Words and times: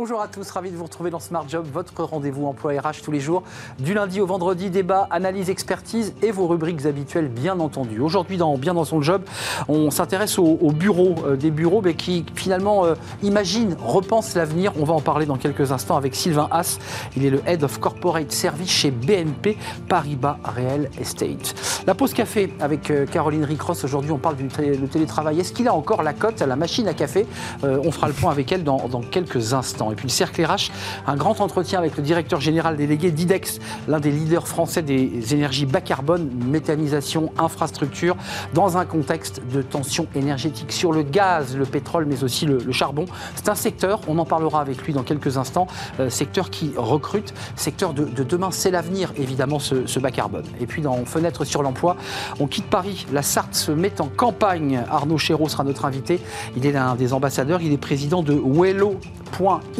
Bonjour 0.00 0.22
à 0.22 0.28
tous, 0.28 0.50
ravi 0.50 0.70
de 0.70 0.76
vous 0.76 0.84
retrouver 0.84 1.10
dans 1.10 1.18
Smart 1.18 1.46
Job, 1.46 1.66
votre 1.70 2.02
rendez-vous 2.02 2.46
emploi 2.46 2.72
RH 2.72 3.02
tous 3.04 3.10
les 3.10 3.20
jours, 3.20 3.42
du 3.78 3.92
lundi 3.92 4.18
au 4.22 4.24
vendredi, 4.24 4.70
débat, 4.70 5.06
analyse, 5.10 5.50
expertise 5.50 6.14
et 6.22 6.30
vos 6.30 6.46
rubriques 6.46 6.86
habituelles 6.86 7.28
bien 7.28 7.60
entendu. 7.60 8.00
Aujourd'hui, 8.00 8.38
dans 8.38 8.56
Bien 8.56 8.72
dans 8.72 8.86
son 8.86 9.02
job, 9.02 9.20
on 9.68 9.90
s'intéresse 9.90 10.38
aux, 10.38 10.56
bureaux, 10.72 11.16
euh, 11.26 11.36
des 11.36 11.50
bureaux 11.50 11.82
mais 11.82 11.92
qui 11.92 12.24
finalement 12.34 12.86
euh, 12.86 12.94
imaginent, 13.22 13.76
repensent 13.78 14.38
l'avenir. 14.38 14.72
On 14.80 14.84
va 14.84 14.94
en 14.94 15.02
parler 15.02 15.26
dans 15.26 15.36
quelques 15.36 15.70
instants 15.70 15.98
avec 15.98 16.14
Sylvain 16.14 16.48
Haas. 16.50 16.78
Il 17.14 17.26
est 17.26 17.30
le 17.30 17.42
Head 17.46 17.62
of 17.62 17.78
Corporate 17.78 18.32
Service 18.32 18.70
chez 18.70 18.90
BNP 18.90 19.58
Paribas 19.86 20.38
Real 20.44 20.88
Estate. 20.98 21.54
La 21.86 21.94
pause 21.94 22.14
café 22.14 22.54
avec 22.58 22.90
euh, 22.90 23.04
Caroline 23.04 23.44
Ricross. 23.44 23.84
Aujourd'hui, 23.84 24.12
on 24.12 24.18
parle 24.18 24.36
du 24.36 24.48
télétravail. 24.88 25.40
Est-ce 25.40 25.52
qu'il 25.52 25.68
a 25.68 25.74
encore 25.74 26.02
la 26.02 26.14
cote 26.14 26.40
la 26.40 26.56
machine 26.56 26.88
à 26.88 26.94
café? 26.94 27.26
On 27.62 27.92
fera 27.92 28.08
le 28.08 28.14
point 28.14 28.32
avec 28.32 28.50
elle 28.50 28.64
dans 28.64 29.02
quelques 29.10 29.52
instants. 29.52 29.89
Et 29.92 29.94
puis 29.94 30.06
le 30.06 30.12
Cercle 30.12 30.44
RH, 30.44 30.70
un 31.06 31.16
grand 31.16 31.40
entretien 31.40 31.78
avec 31.78 31.96
le 31.96 32.02
directeur 32.02 32.40
général 32.40 32.76
délégué 32.76 33.10
d'IDEX, 33.10 33.58
l'un 33.88 34.00
des 34.00 34.10
leaders 34.10 34.48
français 34.48 34.82
des 34.82 35.34
énergies 35.34 35.66
bas 35.66 35.80
carbone, 35.80 36.30
méthanisation, 36.46 37.32
infrastructure, 37.38 38.16
dans 38.54 38.76
un 38.76 38.84
contexte 38.84 39.42
de 39.52 39.62
tension 39.62 40.06
énergétique 40.14 40.72
sur 40.72 40.92
le 40.92 41.02
gaz, 41.02 41.56
le 41.56 41.64
pétrole, 41.64 42.06
mais 42.06 42.22
aussi 42.24 42.46
le, 42.46 42.60
charbon. 42.72 43.04
C'est 43.34 43.48
un 43.48 43.54
secteur, 43.54 44.00
on 44.06 44.18
en 44.18 44.24
parlera 44.24 44.60
avec 44.60 44.82
lui 44.82 44.92
dans 44.92 45.02
quelques 45.02 45.36
instants, 45.36 45.66
euh, 45.98 46.08
secteur 46.08 46.50
qui 46.50 46.72
recrute, 46.76 47.34
secteur 47.56 47.92
de, 47.92 48.04
demain, 48.22 48.50
c'est 48.50 48.70
l'avenir, 48.70 49.12
évidemment, 49.16 49.58
ce, 49.58 49.98
bas 49.98 50.10
carbone. 50.10 50.44
Et 50.60 50.66
puis 50.66 50.82
dans 50.82 51.04
Fenêtre 51.04 51.44
sur 51.44 51.62
l'emploi, 51.62 51.96
on 52.38 52.46
quitte 52.46 52.66
Paris, 52.66 53.06
la 53.12 53.22
Sarthe 53.22 53.54
se 53.54 53.72
met 53.72 54.00
en 54.00 54.06
campagne. 54.06 54.82
Arnaud 54.90 55.18
Chéreau 55.18 55.48
sera 55.48 55.64
notre 55.64 55.84
invité. 55.84 56.20
Il 56.56 56.64
est 56.64 56.72
l'un 56.72 56.94
des 56.94 57.12
ambassadeurs, 57.12 57.60
il 57.60 57.72
est 57.72 57.78
président 57.78 58.22
de 58.22 58.32
Wello.com 58.32 59.20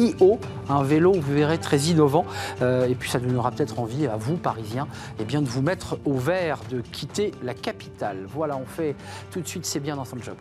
IO, 0.01 0.39
un 0.69 0.83
vélo, 0.83 1.13
vous 1.13 1.33
verrez, 1.33 1.57
très 1.57 1.77
innovant. 1.77 2.25
Euh, 2.61 2.87
et 2.87 2.95
puis 2.95 3.09
ça 3.09 3.19
donnera 3.19 3.51
peut-être 3.51 3.79
envie 3.79 4.07
à 4.07 4.17
vous, 4.17 4.35
Parisiens, 4.35 4.87
eh 5.19 5.23
bien, 5.23 5.41
de 5.41 5.47
vous 5.47 5.61
mettre 5.61 5.97
au 6.05 6.13
vert, 6.13 6.59
de 6.69 6.81
quitter 6.81 7.31
la 7.43 7.53
capitale. 7.53 8.17
Voilà, 8.33 8.57
on 8.57 8.65
fait 8.65 8.95
tout 9.31 9.41
de 9.41 9.47
suite 9.47 9.65
C'est 9.65 9.79
bien 9.79 9.95
dans 9.95 10.05
son 10.05 10.17
job. 10.17 10.35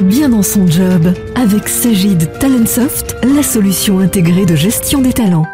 Bien 0.00 0.28
dans 0.28 0.42
son 0.42 0.66
job, 0.66 1.12
avec 1.36 1.68
Sagid 1.68 2.38
Talentsoft, 2.38 3.16
la 3.22 3.42
solution 3.42 4.00
intégrée 4.00 4.46
de 4.46 4.56
gestion 4.56 5.00
des 5.00 5.12
talents. 5.12 5.46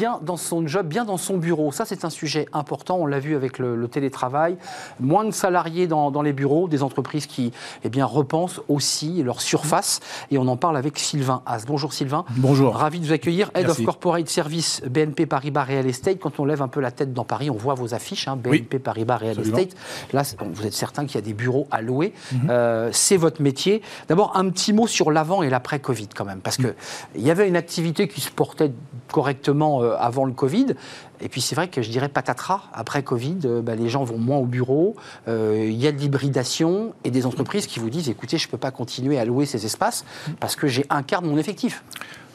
Bien 0.00 0.18
dans 0.22 0.38
son 0.38 0.66
job, 0.66 0.86
bien 0.86 1.04
dans 1.04 1.18
son 1.18 1.36
bureau. 1.36 1.72
Ça, 1.72 1.84
c'est 1.84 2.06
un 2.06 2.10
sujet 2.10 2.46
important. 2.54 2.96
On 2.96 3.04
l'a 3.04 3.18
vu 3.18 3.36
avec 3.36 3.58
le, 3.58 3.86
télétravail. 3.86 4.56
Moins 4.98 5.26
de 5.26 5.30
salariés 5.30 5.86
dans, 5.86 6.22
les 6.22 6.32
bureaux, 6.32 6.68
des 6.68 6.82
entreprises 6.82 7.26
qui 7.26 7.52
eh 7.84 7.90
bien, 7.90 8.06
repensent 8.06 8.62
aussi 8.68 9.22
leur 9.22 9.42
surface. 9.42 10.00
Et 10.30 10.38
on 10.38 10.48
en 10.48 10.56
parle 10.56 10.78
avec 10.78 10.98
Sylvain 10.98 11.42
Haas. 11.44 11.64
Bonjour 11.66 11.92
Sylvain. 11.92 12.24
Bonjour. 12.36 12.76
Ravi 12.76 13.00
de 13.00 13.04
vous 13.04 13.12
accueillir. 13.12 13.50
Head 13.54 13.68
of 13.68 13.84
Corporate 13.84 14.26
Service 14.26 14.80
BNP 14.88 15.26
Paribas 15.26 15.64
Real 15.64 15.86
Estate. 15.86 16.18
Quand 16.18 16.40
on 16.40 16.46
lève 16.46 16.62
un 16.62 16.68
peu 16.68 16.80
la 16.80 16.92
tête 16.92 17.12
dans 17.12 17.24
Paris, 17.24 17.50
on 17.50 17.56
voit 17.56 17.74
vos 17.74 17.92
affiches, 17.92 18.26
hein, 18.26 18.36
BNP 18.36 18.78
Paribas 18.78 19.18
Real 19.18 19.38
Estate. 19.38 19.76
Là, 20.14 20.22
vous 20.40 20.66
êtes 20.66 20.72
certain 20.72 21.04
qu'il 21.04 21.16
y 21.16 21.18
a 21.18 21.26
des 21.26 21.34
bureaux 21.34 21.68
à 21.70 21.82
louer. 21.82 22.14
Mhm. 22.32 22.48
Euh, 22.48 22.88
c'est 22.92 23.18
votre 23.18 23.42
métier. 23.42 23.82
D'abord, 24.08 24.34
un 24.34 24.48
petit 24.48 24.72
mot 24.72 24.86
sur 24.86 25.10
l'avant 25.10 25.42
et 25.42 25.50
l'après 25.50 25.78
Covid 25.78 26.08
quand 26.16 26.24
même. 26.24 26.40
Parce 26.40 26.56
qu'il 26.56 26.74
il 27.16 27.22
y 27.22 27.30
avait 27.30 27.46
une 27.46 27.56
activité 27.56 28.08
qui 28.08 28.22
se 28.22 28.30
portait 28.30 28.72
correctement 29.10 29.82
euh, 29.82 29.94
avant 29.98 30.24
le 30.24 30.32
Covid. 30.32 30.74
Et 31.20 31.28
puis 31.28 31.40
c'est 31.40 31.54
vrai 31.54 31.68
que 31.68 31.82
je 31.82 31.90
dirais 31.90 32.08
patatras, 32.08 32.62
après 32.72 33.02
Covid, 33.02 33.38
euh, 33.44 33.62
bah, 33.62 33.74
les 33.74 33.88
gens 33.88 34.04
vont 34.04 34.18
moins 34.18 34.38
au 34.38 34.46
bureau, 34.46 34.96
euh, 35.28 35.66
il 35.68 35.80
y 35.80 35.86
a 35.86 35.92
de 35.92 35.98
l'hybridation 35.98 36.94
et 37.04 37.10
des 37.10 37.26
entreprises 37.26 37.66
qui 37.66 37.78
vous 37.78 37.90
disent 37.90 38.08
écoutez, 38.08 38.38
je 38.38 38.46
ne 38.46 38.50
peux 38.50 38.58
pas 38.58 38.70
continuer 38.70 39.18
à 39.18 39.24
louer 39.24 39.46
ces 39.46 39.66
espaces 39.66 40.04
parce 40.38 40.56
que 40.56 40.66
j'ai 40.66 40.86
un 40.88 41.02
quart 41.02 41.22
de 41.22 41.28
mon 41.28 41.36
effectif. 41.36 41.82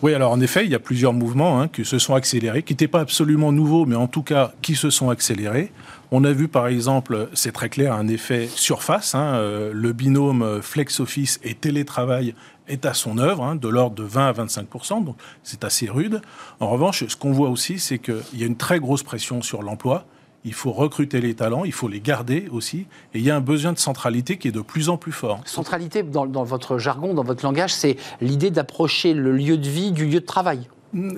Oui, 0.02 0.14
alors 0.14 0.32
en 0.32 0.42
effet, 0.42 0.66
il 0.66 0.72
y 0.72 0.76
a 0.76 0.80
plusieurs 0.80 1.14
mouvements 1.14 1.60
hein, 1.60 1.68
qui 1.68 1.86
se 1.86 1.98
sont 1.98 2.14
accélérés, 2.14 2.64
qui 2.64 2.74
n'étaient 2.74 2.88
pas 2.88 3.00
absolument 3.00 3.52
nouveaux, 3.52 3.86
mais 3.86 3.96
en 3.96 4.08
tout 4.08 4.24
cas 4.24 4.52
qui 4.62 4.76
se 4.76 4.90
sont 4.90 5.10
accélérés. 5.10 5.72
On 6.12 6.24
a 6.24 6.32
vu 6.32 6.48
par 6.48 6.68
exemple, 6.68 7.30
c'est 7.34 7.54
très 7.54 7.70
clair, 7.70 7.94
un 7.94 8.08
effet 8.08 8.48
surface. 8.54 9.16
Hein, 9.16 9.42
le 9.74 9.94
binôme 9.94 10.62
flex 10.62 11.00
office 11.00 11.40
et 11.44 11.56
télétravail 11.56 12.36
est 12.68 12.86
à 12.86 12.94
son 12.94 13.18
œuvre, 13.18 13.44
hein, 13.44 13.56
de 13.56 13.68
l'ordre 13.68 13.96
de 13.96 14.04
20 14.04 14.28
à 14.28 14.34
25% 14.34 15.04
donc 15.04 15.16
c'est 15.44 15.64
assez 15.64 15.90
rude. 15.90 16.22
En 16.60 16.70
revanche, 16.70 17.06
ce 17.08 17.16
qu'on 17.16 17.32
voit 17.32 17.50
aussi, 17.50 17.80
c'est 17.80 18.00
qu'il 18.00 18.24
y 18.34 18.44
a 18.44 18.46
une 18.46 18.58
très 18.58 18.80
grosse 18.80 19.04
pression 19.04 19.42
sur 19.42 19.64
l'emploi. 19.64 20.06
Il 20.44 20.54
faut 20.54 20.72
recruter 20.72 21.22
les 21.22 21.34
talents, 21.34 21.66
il 21.66 21.72
faut 21.72 21.88
les 21.88 22.00
garder 22.00 22.48
aussi, 22.52 22.86
et 23.16 23.20
il 23.20 23.22
y 23.22 23.32
a 23.32 23.36
un 23.36 23.42
besoin 23.42 23.74
de 23.74 23.80
centralité 23.80 24.38
qui 24.38 24.48
est 24.48 24.52
de 24.52 24.62
plus 24.62 24.90
en 24.90 24.98
plus 24.98 25.12
fort. 25.12 25.42
Centralité, 25.46 26.04
dans, 26.04 26.28
dans 26.28 26.44
votre 26.44 26.78
jargon, 26.78 27.16
dans 27.16 27.24
votre 27.24 27.44
langage, 27.44 27.74
c'est 27.74 27.98
l'idée 28.22 28.52
d'approcher 28.52 29.16
le 29.16 29.36
lieu 29.36 29.58
de 29.58 29.68
vie 29.68 29.92
du 29.92 30.06
lieu 30.06 30.20
de 30.20 30.26
travail 30.26 30.68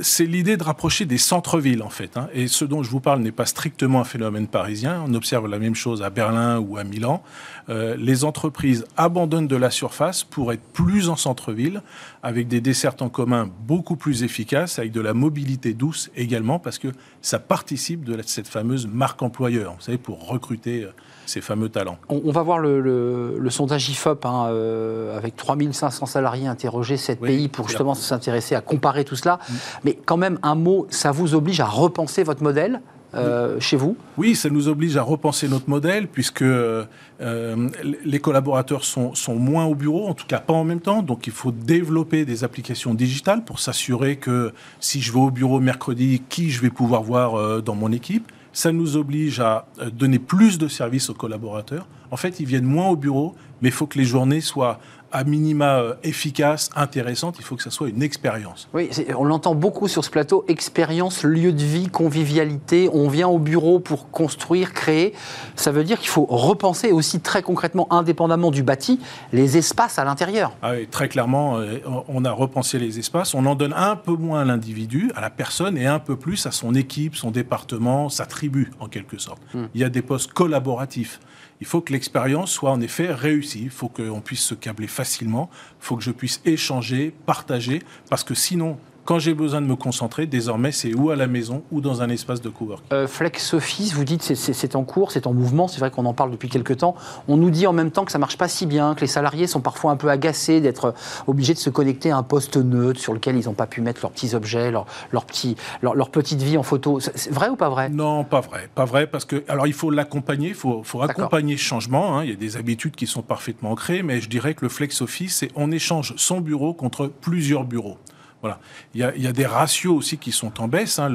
c'est 0.01 0.25
l'idée 0.25 0.57
de 0.57 0.63
rapprocher 0.63 1.05
des 1.05 1.17
centres-villes, 1.17 1.83
en 1.83 1.89
fait. 1.89 2.17
Hein. 2.17 2.29
Et 2.33 2.47
ce 2.47 2.66
dont 2.66 2.83
je 2.83 2.89
vous 2.89 3.00
parle 3.00 3.22
n'est 3.22 3.31
pas 3.31 3.45
strictement 3.45 4.01
un 4.01 4.05
phénomène 4.05 4.47
parisien. 4.47 5.03
On 5.07 5.13
observe 5.13 5.47
la 5.47 5.59
même 5.59 5.75
chose 5.75 6.01
à 6.01 6.09
Berlin 6.09 6.59
ou 6.59 6.78
à 6.78 6.83
Milan. 6.83 7.22
Euh, 7.69 7.95
les 7.97 8.23
entreprises 8.23 8.85
abandonnent 8.95 9.47
de 9.47 9.56
la 9.56 9.69
surface 9.69 10.23
pour 10.23 10.51
être 10.51 10.63
plus 10.73 11.09
en 11.09 11.16
centre-ville, 11.16 11.81
avec 12.23 12.47
des 12.47 12.61
dessertes 12.61 13.01
en 13.01 13.09
commun 13.09 13.50
beaucoup 13.67 13.95
plus 13.95 14.23
efficaces, 14.23 14.79
avec 14.79 14.91
de 14.91 15.01
la 15.01 15.13
mobilité 15.13 15.73
douce 15.73 16.09
également, 16.16 16.59
parce 16.59 16.79
que 16.79 16.88
ça 17.22 17.38
participe 17.38 18.03
de 18.03 18.19
cette 18.25 18.47
fameuse 18.47 18.88
marque 18.88 19.22
employeur, 19.22 19.73
vous 19.75 19.81
savez, 19.81 19.97
pour 19.97 20.27
recruter 20.27 20.83
euh, 20.83 20.91
ces 21.27 21.41
fameux 21.41 21.69
talents. 21.69 21.97
On, 22.09 22.31
va 22.31 22.41
voir 22.41 22.59
le, 22.59 23.47
sondage 23.49 23.89
IFOP 23.89 24.25
hein, 24.25 24.47
euh, 24.49 25.17
avec 25.17 25.35
3500 25.35 26.05
salariés 26.05 26.47
interrogés, 26.47 26.97
7 26.97 27.19
pays, 27.19 27.47
pour 27.47 27.67
justement 27.67 27.93
s'intéresser 27.93 28.55
à 28.55 28.61
comparer 28.61 29.03
tout 29.03 29.15
cela. 29.15 29.39
Mm. 29.49 29.53
Mais 29.83 29.99
quand 30.05 30.17
même, 30.17 30.39
un 30.43 30.55
mot, 30.55 30.88
ça 30.89 31.11
vous 31.11 31.35
oblige 31.35 31.59
à 31.59 31.65
repenser 31.65 32.23
votre 32.23 32.43
modèle 32.43 32.81
euh, 33.15 33.59
chez 33.59 33.77
vous? 33.77 33.95
Oui, 34.17 34.35
ça 34.35 34.49
nous 34.49 34.67
oblige 34.67 34.97
à 34.97 35.01
repenser 35.01 35.47
notre 35.47 35.69
modèle 35.69 36.07
puisque 36.07 36.41
euh, 36.41 36.85
les 37.19 38.19
collaborateurs 38.19 38.83
sont, 38.83 39.15
sont, 39.15 39.35
moins 39.35 39.65
au 39.65 39.75
bureau, 39.75 40.07
en 40.07 40.13
tout 40.13 40.27
cas 40.27 40.39
pas 40.39 40.53
en 40.53 40.65
même 40.65 40.81
temps. 40.81 41.01
Donc 41.01 41.25
il 41.25 41.33
faut 41.33 41.51
développer 41.51 42.25
des 42.25 42.44
applications 42.44 42.94
digitales 42.94 43.45
pour 43.45 43.59
s'assurer 43.59 44.17
que 44.17 44.53
si 44.81 45.01
je 45.01 45.13
vais 45.13 45.19
au 45.19 45.31
bureau 45.31 45.59
mercredi, 45.61 46.21
qui 46.29 46.51
je 46.51 46.61
vais 46.61 46.69
pouvoir 46.69 47.01
voir 47.01 47.61
dans 47.61 47.75
mon 47.75 47.91
équipe. 47.91 48.29
Ça 48.53 48.71
nous 48.71 48.97
oblige 48.97 49.39
à 49.39 49.67
euh, 49.79 49.89
donner 49.89 50.19
plus 50.19 50.57
de 50.57 50.67
services 50.67 51.09
aux 51.09 51.13
collaborateurs. 51.13 51.87
En 52.11 52.17
fait, 52.17 52.39
ils 52.39 52.45
viennent 52.45 52.65
moins 52.65 52.89
au 52.89 52.95
bureau, 52.95 53.35
mais 53.61 53.69
il 53.69 53.73
faut 53.73 53.87
que 53.87 53.97
les 53.97 54.05
journées 54.05 54.41
soient 54.41 54.79
à 55.12 55.23
minima 55.23 55.79
euh, 55.79 55.94
efficace, 56.03 56.69
intéressante, 56.75 57.35
il 57.40 57.44
faut 57.44 57.56
que 57.56 57.63
ça 57.63 57.69
soit 57.69 57.90
une 57.90 58.03
expérience. 58.03 58.68
Oui, 58.73 58.90
on 59.18 59.23
l'entend 59.23 59.56
beaucoup 59.56 59.88
sur 59.88 60.03
ce 60.03 60.09
plateau, 60.09 60.45
expérience, 60.47 61.23
lieu 61.23 61.51
de 61.51 61.63
vie, 61.63 61.88
convivialité, 61.88 62.90
on 62.94 63.07
vient 63.07 63.28
au 63.28 63.40
bureau 63.40 63.79
pour 63.79 64.09
construire, 64.12 64.73
créer. 64.73 65.13
Ça 65.56 65.72
veut 65.72 65.84
dire 65.84 66.00
qu'il 66.00 66.09
faut 66.09 66.25
repenser 66.25 66.91
aussi 66.91 67.19
très 67.19 67.41
concrètement, 67.41 67.88
indépendamment 67.91 68.51
du 68.51 68.63
bâti, 68.63 69.00
les 69.34 69.57
espaces 69.57 70.00
à 70.00 70.03
l'intérieur. 70.03 70.51
Ah 70.62 70.72
oui, 70.73 70.88
très 70.88 71.09
clairement, 71.09 71.57
euh, 71.57 71.79
on 72.07 72.25
a 72.25 72.31
repensé 72.31 72.79
les 72.79 73.00
espaces, 73.00 73.34
on 73.34 73.45
en 73.45 73.56
donne 73.56 73.74
un 73.74 73.95
peu 73.95 74.13
moins 74.13 74.41
à 74.41 74.45
l'individu, 74.45 75.12
à 75.16 75.22
la 75.22 75.29
personne, 75.29 75.78
et 75.78 75.85
un 75.85 76.00
peu 76.00 76.16
plus 76.16 76.45
à 76.45 76.51
son 76.51 76.75
équipe, 76.75 77.16
son 77.16 77.31
département, 77.31 78.09
sa 78.09 78.25
tribu, 78.25 78.72
en 78.79 78.88
quelque 78.88 79.18
sorte. 79.18 79.41
Hmm. 79.53 79.66
Il 79.74 79.81
y 79.81 79.84
a 79.84 79.89
des 79.89 80.01
postes 80.01 80.34
collaboratifs 80.34 81.19
il 81.59 81.68
faut 81.68 81.81
que 81.81 81.91
l'expérience 81.91 82.51
soit 82.51 82.72
en 82.72 82.81
effet 82.81 83.12
réussie. 83.12 83.63
Il 83.63 83.69
faut 83.69 83.89
qu'on 83.89 84.21
puisse 84.21 84.44
se 84.44 84.54
câbler 84.54 84.88
facilement. 84.88 85.50
Il 85.81 85.86
faut 85.86 85.98
que 85.98 86.04
je 86.04 86.12
puisse 86.12 86.42
échanger, 86.45 87.13
partager, 87.25 87.81
parce 88.09 88.24
que 88.24 88.36
sinon, 88.36 88.77
quand 89.07 89.19
j'ai 89.19 89.33
besoin 89.33 89.62
de 89.62 89.68
me 89.68 89.77
concentrer, 89.77 90.27
désormais, 90.27 90.74
c'est 90.74 90.94
ou 90.94 91.12
à 91.12 91.15
la 91.15 91.27
maison 91.27 91.63
ou 91.71 91.80
dans 91.80 92.01
un 92.01 92.09
espace 92.09 92.42
de 92.42 92.50
cowork. 92.50 92.83
Euh, 92.92 93.07
Flex 93.07 93.54
Office, 93.54 93.94
vous 93.94 94.04
dites 94.04 94.21
c'est 94.21 94.75
en 94.75 94.83
cours, 94.83 95.13
c'est 95.13 95.27
en 95.27 95.33
mouvement. 95.33 95.69
C'est 95.69 95.80
vrai 95.80 95.92
qu'on 95.92 96.06
en 96.06 96.13
parle 96.13 96.30
depuis 96.30 96.50
quelques 96.50 96.75
temps. 96.80 96.94
On 97.30 97.38
nous 97.38 97.50
dit 97.50 97.68
en 97.68 97.74
même 97.74 97.89
temps 97.89 98.04
que 98.04 98.12
ça 98.12 98.19
marche 98.19 98.38
pas 98.38 98.50
si 98.50 98.65
bien, 98.65 98.95
que 98.95 99.01
les 99.01 99.07
salariés 99.07 99.48
sont 99.48 99.62
parfois 99.62 99.92
un 99.92 99.95
peu 99.95 100.09
agacés 100.09 100.59
d'être 100.59 100.94
obligés 101.25 101.54
de 101.54 101.59
se 101.59 101.69
connecter 101.69 102.12
à 102.12 102.18
un 102.18 102.24
poste 102.24 102.57
neutre 102.57 103.00
sur 103.00 103.13
lequel 103.13 103.38
ils 103.38 103.45
n'ont 103.45 103.54
pas 103.54 103.65
pu 103.65 103.80
mettre 103.80 104.01
leurs 104.01 104.12
petits 104.12 104.36
objets, 104.36 104.71
leur, 104.71 104.86
leur, 105.13 105.24
petit, 105.24 105.56
leur, 105.81 106.10
petite 106.10 106.42
vie 106.42 106.57
en 106.57 106.63
photo. 106.63 107.00
C'est 107.00 107.31
vrai 107.31 107.48
ou 107.48 107.56
pas 107.56 107.69
vrai? 107.69 107.88
Non, 107.88 108.25
pas 108.25 108.42
vrai. 108.42 108.69
Pas 108.75 108.86
vrai 108.86 109.07
parce 109.07 109.24
que, 109.24 109.42
alors 109.48 109.68
il 109.68 109.74
faut 109.74 109.89
l'accompagner, 109.89 110.50
il 110.50 110.53
faut, 110.53 110.83
faut 110.83 111.01
accompagner 111.01 111.56
ce 111.56 111.63
changement. 111.63 112.18
Hein. 112.18 112.25
Il 112.25 112.31
y 112.31 112.33
a 112.33 112.36
des 112.36 112.57
habitudes 112.57 112.98
qui 112.98 113.07
sont 113.07 113.21
parfaitement 113.21 113.71
ancrées, 113.71 114.03
mais 114.03 114.19
je 114.19 114.27
dirais 114.27 114.53
que 114.53 114.65
le 114.65 114.69
Flex 114.69 115.01
Office, 115.01 115.38
c'est 115.38 115.51
on 115.56 115.71
échange 115.71 116.13
son 116.18 116.42
bureau 116.42 116.74
contre 116.74 117.07
plusieurs 117.07 117.63
bureaux. 117.63 117.98
Voilà. 118.42 118.60
Il 118.94 119.01
y, 119.01 119.28
a, 119.28 119.31
des 119.31 119.45
ratios 119.45 119.95
aussi 119.95 120.18
qui 120.18 120.31
sont 120.31 120.62
en 120.62 120.68
baisse. 120.68 121.00
Hein. 121.00 121.13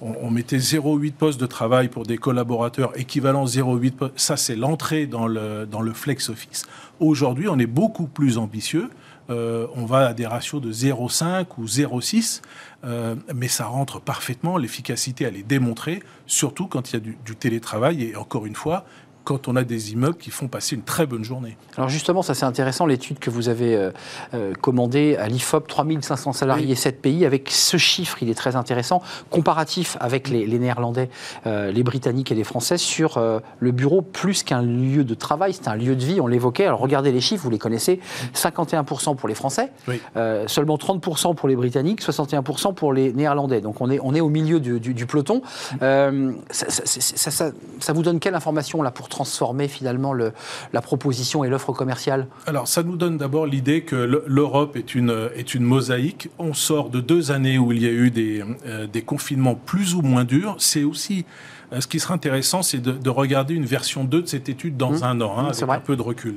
On, 0.00 0.30
mettait 0.30 0.56
0,8 0.56 1.12
postes 1.12 1.40
de 1.40 1.46
travail 1.46 1.88
pour 1.88 2.04
des 2.04 2.16
collaborateurs, 2.16 2.98
équivalent 2.98 3.44
0,8 3.44 3.90
postes. 3.92 4.12
Ça, 4.16 4.36
c'est 4.36 4.56
l'entrée 4.56 5.06
dans 5.06 5.26
le, 5.26 5.66
dans 5.66 5.82
le 5.82 5.92
flex 5.92 6.30
office. 6.30 6.64
Aujourd'hui, 7.00 7.48
on 7.48 7.58
est 7.58 7.66
beaucoup 7.66 8.06
plus 8.06 8.38
ambitieux. 8.38 8.88
Euh, 9.30 9.66
on 9.74 9.86
va 9.86 10.08
à 10.08 10.14
des 10.14 10.26
ratios 10.26 10.60
de 10.60 10.72
0,5 10.72 11.46
ou 11.58 11.64
0,6, 11.64 12.42
euh, 12.84 13.14
mais 13.34 13.48
ça 13.48 13.66
rentre 13.66 14.00
parfaitement. 14.00 14.58
L'efficacité, 14.58 15.24
elle 15.24 15.36
est 15.36 15.42
démontrée, 15.42 16.02
surtout 16.26 16.66
quand 16.66 16.90
il 16.90 16.94
y 16.94 16.96
a 16.96 17.00
du 17.00 17.36
télétravail. 17.36 18.04
Et 18.04 18.16
encore 18.16 18.46
une 18.46 18.54
fois, 18.54 18.84
quand 19.24 19.48
on 19.48 19.56
a 19.56 19.64
des 19.64 19.92
immeubles 19.92 20.18
qui 20.18 20.30
font 20.30 20.48
passer 20.48 20.76
une 20.76 20.82
très 20.82 21.06
bonne 21.06 21.24
journée. 21.24 21.56
Alors 21.76 21.88
justement, 21.88 22.22
ça 22.22 22.34
c'est 22.34 22.44
intéressant, 22.44 22.86
l'étude 22.86 23.18
que 23.18 23.30
vous 23.30 23.48
avez 23.48 23.74
euh, 23.74 23.90
euh 24.34 24.52
commandée 24.60 25.16
à 25.16 25.28
l'IFOP, 25.28 25.66
3500 25.66 26.32
salariés, 26.34 26.66
oui. 26.68 26.76
7 26.76 27.00
pays, 27.00 27.24
avec 27.24 27.50
ce 27.50 27.76
chiffre, 27.76 28.18
il 28.22 28.28
est 28.28 28.34
très 28.34 28.54
intéressant, 28.54 29.02
comparatif 29.30 29.96
avec 30.00 30.28
les, 30.28 30.46
les 30.46 30.58
Néerlandais, 30.58 31.08
euh, 31.46 31.72
les 31.72 31.82
Britanniques 31.82 32.30
et 32.30 32.34
les 32.34 32.44
Français, 32.44 32.76
sur 32.76 33.16
euh, 33.16 33.40
le 33.58 33.72
bureau, 33.72 34.02
plus 34.02 34.42
qu'un 34.42 34.62
lieu 34.62 35.04
de 35.04 35.14
travail, 35.14 35.54
c'est 35.54 35.68
un 35.68 35.74
lieu 35.74 35.96
de 35.96 36.04
vie, 36.04 36.20
on 36.20 36.26
l'évoquait. 36.26 36.66
Alors 36.66 36.80
regardez 36.80 37.10
les 37.10 37.20
chiffres, 37.20 37.42
vous 37.42 37.50
les 37.50 37.58
connaissez, 37.58 38.00
51% 38.34 39.16
pour 39.16 39.28
les 39.28 39.34
Français, 39.34 39.72
oui. 39.88 40.00
Seulement 40.46 40.76
30% 40.76 41.34
pour 41.34 41.48
les 41.48 41.56
Britanniques, 41.56 42.02
61% 42.02 42.74
pour 42.74 42.92
les 42.92 43.12
Néerlandais. 43.12 43.60
Donc 43.60 43.80
on 43.80 43.90
est, 43.90 43.98
on 44.02 44.14
est 44.14 44.20
au 44.20 44.28
milieu 44.28 44.60
du, 44.60 44.80
du, 44.80 44.92
du 44.92 45.06
peloton. 45.06 45.42
Ça, 45.80 46.10
ça, 46.50 47.30
ça, 47.30 47.50
ça, 47.80 47.92
vous 47.92 48.02
donne 48.02 48.20
quelle 48.20 48.34
information 48.34 48.82
là 48.82 48.90
pour 48.90 49.08
transformer 49.14 49.68
finalement 49.68 50.12
le, 50.12 50.32
la 50.72 50.82
proposition 50.82 51.44
et 51.44 51.48
l'offre 51.48 51.72
commerciale 51.72 52.26
Alors 52.46 52.66
ça 52.66 52.82
nous 52.82 52.96
donne 52.96 53.16
d'abord 53.16 53.46
l'idée 53.46 53.82
que 53.82 53.94
l'Europe 54.26 54.76
est 54.76 54.96
une, 54.96 55.28
est 55.36 55.54
une 55.54 55.62
mosaïque. 55.62 56.30
On 56.38 56.52
sort 56.52 56.90
de 56.90 57.00
deux 57.00 57.30
années 57.30 57.58
où 57.58 57.70
il 57.70 57.80
y 57.80 57.86
a 57.86 57.92
eu 57.92 58.10
des, 58.10 58.42
euh, 58.66 58.88
des 58.88 59.02
confinements 59.02 59.54
plus 59.54 59.94
ou 59.94 60.02
moins 60.02 60.24
durs. 60.24 60.56
C'est 60.58 60.82
aussi 60.82 61.24
euh, 61.72 61.80
ce 61.80 61.86
qui 61.86 62.00
sera 62.00 62.14
intéressant, 62.14 62.62
c'est 62.62 62.80
de, 62.80 62.92
de, 62.92 63.10
regarder 63.10 63.54
une 63.54 63.64
version 63.64 64.04
2 64.04 64.22
de 64.22 64.26
cette 64.26 64.48
étude 64.48 64.76
dans 64.76 64.92
mmh. 64.92 65.02
un 65.02 65.20
an, 65.20 65.34
hein, 65.38 65.42
mmh, 65.42 65.46
avec 65.46 65.64
vrai. 65.64 65.76
un 65.76 65.80
peu 65.80 65.96
de 65.96 66.02
recul. 66.02 66.36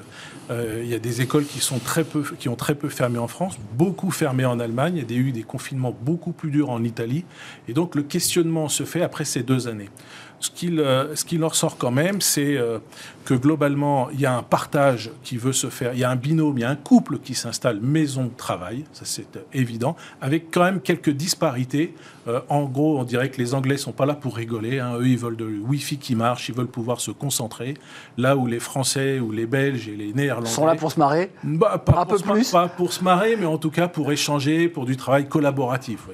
Euh, 0.50 0.82
il 0.84 0.90
y 0.90 0.94
a 0.94 1.00
des 1.00 1.22
écoles 1.22 1.46
qui, 1.46 1.60
sont 1.60 1.80
très 1.80 2.04
peu, 2.04 2.24
qui 2.40 2.48
ont 2.48 2.56
très 2.56 2.76
peu 2.76 2.90
fermé 2.90 3.18
en 3.18 3.28
France, 3.28 3.58
beaucoup 3.74 4.12
fermé 4.12 4.46
en 4.46 4.60
Allemagne, 4.60 5.04
il 5.10 5.12
y 5.12 5.20
a 5.20 5.22
eu 5.22 5.32
des 5.32 5.44
confinements 5.44 5.96
beaucoup 6.02 6.32
plus 6.32 6.52
durs 6.52 6.70
en 6.70 6.84
Italie. 6.84 7.26
Et 7.68 7.74
donc 7.74 7.96
le 7.96 8.04
questionnement 8.04 8.70
se 8.70 8.84
fait 8.84 9.02
après 9.02 9.26
ces 9.26 9.44
deux 9.44 9.68
années 9.68 9.90
ce 10.40 10.50
qu'il 10.52 10.80
euh, 10.80 11.16
qu'il 11.16 11.44
en 11.44 11.50
ressort 11.50 11.78
quand 11.78 11.92
même, 11.92 12.22
c'est 12.22 12.58
euh, 12.58 12.80
que 13.28 13.34
globalement, 13.34 14.10
il 14.14 14.22
y 14.22 14.26
a 14.26 14.38
un 14.38 14.42
partage 14.42 15.12
qui 15.22 15.36
veut 15.36 15.52
se 15.52 15.68
faire, 15.68 15.92
il 15.94 16.00
y 16.00 16.06
a 16.06 16.10
un 16.10 16.16
binôme, 16.16 16.58
il 16.58 16.62
y 16.62 16.64
a 16.64 16.70
un 16.70 16.78
couple 16.78 17.20
qui 17.20 17.36
s'installe 17.36 17.82
maison-travail, 17.82 18.86
ça 18.94 19.04
c'est 19.04 19.28
évident, 19.52 19.98
avec 20.22 20.50
quand 20.50 20.64
même 20.64 20.80
quelques 20.80 21.10
disparités. 21.10 21.94
Euh, 22.30 22.40
en 22.48 22.64
gros, 22.64 22.98
on 22.98 23.04
dirait 23.04 23.30
que 23.30 23.38
les 23.38 23.54
Anglais 23.54 23.76
sont 23.76 23.92
pas 23.92 24.06
là 24.06 24.14
pour 24.14 24.38
rigoler, 24.38 24.80
hein. 24.80 24.94
eux 24.98 25.08
ils 25.10 25.18
veulent 25.18 25.36
de 25.36 25.46
Wi-Fi 25.46 25.98
qui 25.98 26.16
marche, 26.16 26.48
ils 26.48 26.56
veulent 26.56 26.68
pouvoir 26.68 27.02
se 27.02 27.12
concentrer, 27.12 27.74
là 28.18 28.38
où 28.38 28.48
les 28.48 28.60
Français 28.60 29.20
ou 29.20 29.34
les 29.34 29.46
Belges 29.46 29.90
et 29.90 29.98
les 29.98 30.14
Néerlandais... 30.14 30.50
sont 30.50 30.66
là 30.66 30.76
pour 30.76 30.94
se 30.94 31.00
marrer? 31.00 31.30
Bah, 31.44 31.82
pas 31.86 32.00
Un 32.00 32.06
peu 32.06 32.20
plus? 32.20 32.52
Pas 32.52 32.70
pour 32.70 32.94
se 32.94 33.04
marrer, 33.04 33.36
mais 33.36 33.46
en 33.46 33.58
tout 33.58 33.72
cas 33.72 33.90
pour 33.90 34.10
échanger, 34.10 34.70
pour 34.70 34.86
du 34.86 34.96
travail 34.96 35.28
collaboratif. 35.28 36.08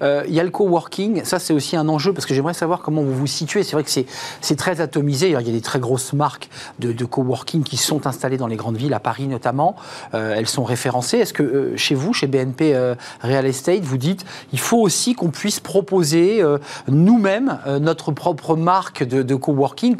Euh, 0.00 0.22
il 0.28 0.34
y 0.34 0.38
a 0.38 0.44
le 0.44 0.50
coworking, 0.50 1.24
ça 1.24 1.40
c'est 1.40 1.52
aussi 1.52 1.76
un 1.76 1.88
enjeu, 1.88 2.12
parce 2.12 2.24
que 2.24 2.34
j'aimerais 2.34 2.54
savoir 2.54 2.82
comment 2.82 3.02
vous 3.02 3.14
vous 3.14 3.26
situez. 3.26 3.64
C'est 3.64 3.72
vrai 3.72 3.82
que 3.82 3.90
c'est 3.90 4.56
très 4.56 4.80
atomisé, 4.80 5.28
il 5.28 5.32
y 5.32 5.36
a 5.36 5.42
des 5.42 5.60
très 5.60 5.80
grosses 5.80 6.12
marques 6.12 6.35
de, 6.78 7.04
coworking 7.04 7.62
qui 7.62 7.76
sont 7.76 8.06
installées 8.06 8.36
dans 8.36 8.46
les 8.46 8.56
grandes 8.56 8.76
villes, 8.76 8.94
à 8.94 9.00
Paris 9.00 9.26
notamment. 9.26 9.76
Euh, 10.14 10.34
elles 10.36 10.48
sont 10.48 10.64
référencées. 10.64 11.18
Est-ce 11.18 11.32
que 11.32 11.42
euh, 11.42 11.76
chez 11.76 11.94
vous, 11.94 12.12
chez 12.12 12.26
BNP 12.26 12.74
euh, 12.74 12.94
Real 13.22 13.46
Estate, 13.46 13.82
vous 13.82 13.98
dites 13.98 14.24
il 14.52 14.58
faut 14.58 14.78
aussi 14.78 15.14
qu'on 15.14 15.30
puisse 15.30 15.60
proposer 15.60 16.42
nous-mêmes 16.88 17.58
notre 17.80 18.12
propre 18.12 18.56
marque 18.56 19.02
de 19.02 19.34
coworking 19.34 19.96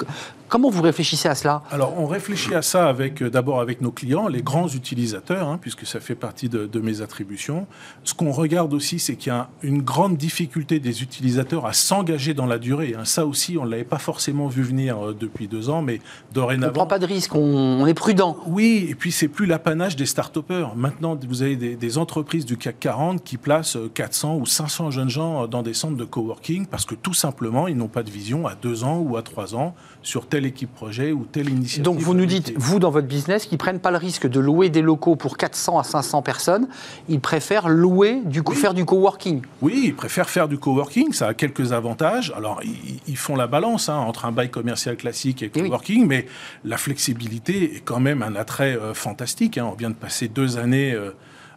Comment 0.49 0.71
vous 0.71 0.83
réfléchissez 0.83 1.29
à 1.29 1.35
cela 1.35 1.63
Alors, 1.73 1.99
on 1.99 2.07
réfléchit 2.07 2.55
à 2.55 2.63
ça 2.63 2.89
avec 2.89 3.21
euh, 3.21 3.31
d'abord 3.31 3.61
avec 3.61 3.81
nos 3.81 3.91
clients, 3.91 4.29
les 4.29 4.43
grands 4.43 4.69
utilisateurs, 4.69 5.49
hein, 5.49 5.59
puisque 5.61 5.85
ça 5.87 5.99
fait 5.99 6.15
partie 6.15 6.49
de, 6.49 6.67
de 6.67 6.81
mes 6.81 7.01
attributions. 7.01 7.67
Ce 8.05 8.15
qu'on 8.15 8.31
regarde 8.31 8.73
aussi, 8.73 9.01
c'est 9.01 9.17
qu'il 9.17 9.33
y 9.33 9.35
a 9.35 9.49
une 9.63 9.83
grande 9.83 10.17
difficulté 10.17 10.79
des 10.79 11.03
utilisateurs 11.03 11.67
à 11.67 11.73
s'engager 11.73 12.33
dans 12.33 12.47
la 12.47 12.59
durée. 12.59 12.95
Hein. 12.97 13.05
Ça 13.05 13.27
aussi, 13.27 13.59
on 13.59 13.65
ne 13.65 13.71
l'avait 13.71 13.85
pas 13.85 13.99
forcément 13.99 14.47
vu 14.47 14.63
venir 14.63 15.09
euh, 15.09 15.17
depuis 15.19 15.49
deux 15.49 15.69
ans, 15.69 15.83
mais 15.83 16.01
dorénavant... 16.33 16.69
On 16.69 16.75
ne 16.75 16.75
prend 16.75 16.87
pas 16.87 17.01
de 17.01 17.07
risque, 17.07 17.35
on, 17.35 17.41
on, 17.41 17.87
est 17.87 17.95
prudent. 17.95 18.37
Oui, 18.47 18.87
et 18.89 18.95
puis 18.95 19.11
c'est 19.11 19.29
plus 19.29 19.47
l'apanage 19.47 19.97
des 19.97 20.07
start-upers. 20.07 20.77
Maintenant, 20.77 21.19
vous 21.29 21.43
avez 21.43 21.57
des, 21.57 21.75
des, 21.75 21.99
entreprises 21.99 22.47
du 22.47 22.57
CAC 22.57 22.79
40 22.79 23.25
qui 23.25 23.37
placent 23.37 23.79
400 23.95 24.37
ou 24.37 24.47
500 24.47 24.93
jeunes 24.93 25.09
gens 25.09 25.49
dans 25.49 25.63
des 25.63 25.75
centres 25.75 25.97
de 25.97 26.05
coworking 26.05 26.67
parce 26.67 26.85
que 26.85 26.95
tout 26.95 27.15
simplement, 27.15 27.67
ils 27.67 27.77
n'ont 27.77 27.89
pas 27.89 28.05
de 28.05 28.11
vision 28.11 28.47
à 28.47 28.55
deux 28.55 28.85
ans 28.85 28.99
ou 28.99 29.17
à 29.17 29.23
trois 29.23 29.57
ans 29.57 29.75
sur 30.03 30.27
telle 30.37 30.45
équipe 30.45 30.75
projet 30.75 31.13
ou 31.13 31.25
telle 31.25 31.49
initiative. 31.49 31.83
Donc 31.83 31.99
vous 31.99 32.13
nous 32.13 32.27
dites, 32.27 32.53
vous 32.59 32.79
dans 32.79 32.91
votre 32.91 33.07
business, 33.07 33.47
qu'ils 33.47 33.57
prennent 33.57 33.81
pas 33.81 33.91
le 33.91 33.97
risque 33.97 34.27
de 34.27 34.39
louer 34.39 34.69
des 34.69 34.83
locaux 34.83 35.17
pour 35.17 35.39
400 35.39 35.79
à 35.79 35.83
500 35.83 36.21
personnes, 36.21 36.69
ils 37.09 37.21
préfèrent 37.21 37.71
louer, 37.71 38.21
du 38.27 38.43
coup, 38.43 38.53
oui. 38.53 38.59
faire 38.59 38.75
du 38.75 38.85
coworking. 38.85 39.41
Oui, 39.63 39.85
ils 39.87 39.95
préfèrent 39.95 40.29
faire 40.29 40.47
du 40.47 40.59
coworking, 40.59 41.15
ça 41.15 41.29
a 41.29 41.33
quelques 41.33 41.73
avantages. 41.73 42.35
Alors 42.37 42.61
ils, 42.63 43.01
ils 43.09 43.17
font 43.17 43.35
la 43.35 43.47
balance 43.47 43.89
hein, 43.89 43.97
entre 43.97 44.27
un 44.27 44.33
bail 44.33 44.51
commercial 44.51 44.97
classique 44.97 45.43
et 45.43 45.49
coworking, 45.49 46.03
oui. 46.03 46.07
mais 46.07 46.27
la 46.67 46.77
flexibilité 46.77 47.77
est 47.77 47.81
quand 47.81 48.01
même 48.01 48.23
un 48.23 48.37
attrait 48.37 48.77
euh, 48.77 48.93
fantastique. 48.93 49.57
Hein. 49.57 49.71
On 49.73 49.75
vient 49.75 49.91
de 49.91 49.95
passer 49.95 50.29
deux 50.29 50.59
années. 50.59 50.93
Euh, 50.93 51.13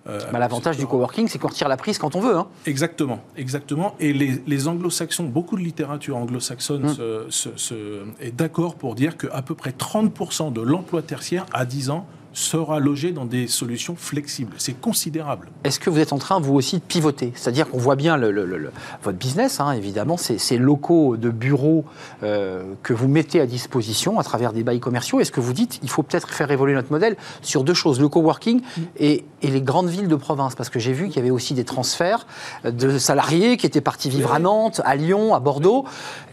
euh, 0.07 0.19
bah, 0.31 0.39
L'avantage 0.39 0.77
du 0.77 0.87
coworking, 0.87 1.27
c'est 1.27 1.39
qu'on 1.39 1.47
retire 1.47 1.67
la 1.67 1.77
prise 1.77 1.97
quand 1.97 2.15
on 2.15 2.21
veut. 2.21 2.35
Hein. 2.35 2.47
Exactement, 2.65 3.19
exactement. 3.35 3.95
Et 3.99 4.13
les, 4.13 4.41
les 4.45 4.67
anglo-saxons, 4.67 5.25
beaucoup 5.25 5.55
de 5.55 5.61
littérature 5.61 6.17
anglo-saxonne 6.17 6.83
mmh. 6.83 6.93
se, 6.93 7.25
se, 7.29 7.49
se, 7.55 8.03
est 8.19 8.31
d'accord 8.31 8.75
pour 8.75 8.95
dire 8.95 9.17
qu'à 9.17 9.41
peu 9.41 9.55
près 9.55 9.71
30% 9.71 10.53
de 10.53 10.61
l'emploi 10.61 11.01
tertiaire 11.01 11.45
à 11.53 11.65
10 11.65 11.89
ans 11.89 12.07
sera 12.33 12.79
logé 12.79 13.11
dans 13.11 13.25
des 13.25 13.47
solutions 13.47 13.95
flexibles. 13.95 14.53
C'est 14.57 14.79
considérable. 14.79 15.49
Est-ce 15.63 15.79
que 15.79 15.89
vous 15.89 15.99
êtes 15.99 16.13
en 16.13 16.17
train, 16.17 16.39
vous 16.39 16.53
aussi, 16.53 16.77
de 16.77 16.83
pivoter? 16.83 17.31
C'est-à-dire 17.35 17.69
qu'on 17.69 17.77
voit 17.77 17.95
bien 17.95 18.17
le, 18.17 18.31
le, 18.31 18.45
le, 18.45 18.71
votre 19.03 19.17
business, 19.17 19.59
hein, 19.59 19.71
évidemment, 19.71 20.17
ces 20.17 20.57
locaux 20.57 21.17
de 21.17 21.29
bureaux 21.29 21.85
euh, 22.23 22.73
que 22.83 22.93
vous 22.93 23.07
mettez 23.07 23.39
à 23.41 23.45
disposition 23.45 24.19
à 24.19 24.23
travers 24.23 24.53
des 24.53 24.63
bails 24.63 24.79
commerciaux. 24.79 25.19
Est-ce 25.19 25.31
que 25.31 25.39
vous 25.39 25.53
dites, 25.53 25.79
il 25.83 25.89
faut 25.89 26.03
peut-être 26.03 26.29
faire 26.29 26.51
évoluer 26.51 26.73
notre 26.73 26.91
modèle 26.91 27.17
sur 27.41 27.63
deux 27.63 27.73
choses, 27.73 27.99
le 27.99 28.09
coworking 28.09 28.61
et, 28.97 29.25
et, 29.41 29.47
les 29.47 29.61
grandes 29.61 29.89
villes 29.89 30.07
de 30.07 30.15
province? 30.15 30.55
Parce 30.55 30.69
que 30.69 30.79
j'ai 30.79 30.93
vu 30.93 31.07
qu'il 31.07 31.17
y 31.17 31.19
avait 31.19 31.31
aussi 31.31 31.53
des 31.53 31.65
transferts 31.65 32.27
de 32.63 32.97
salariés 32.97 33.57
qui 33.57 33.65
étaient 33.65 33.81
partis 33.81 34.09
vivre 34.09 34.33
à 34.33 34.39
Nantes, 34.39 34.81
à 34.85 34.95
Lyon, 34.95 35.33
à 35.33 35.39
Bordeaux, 35.39 35.85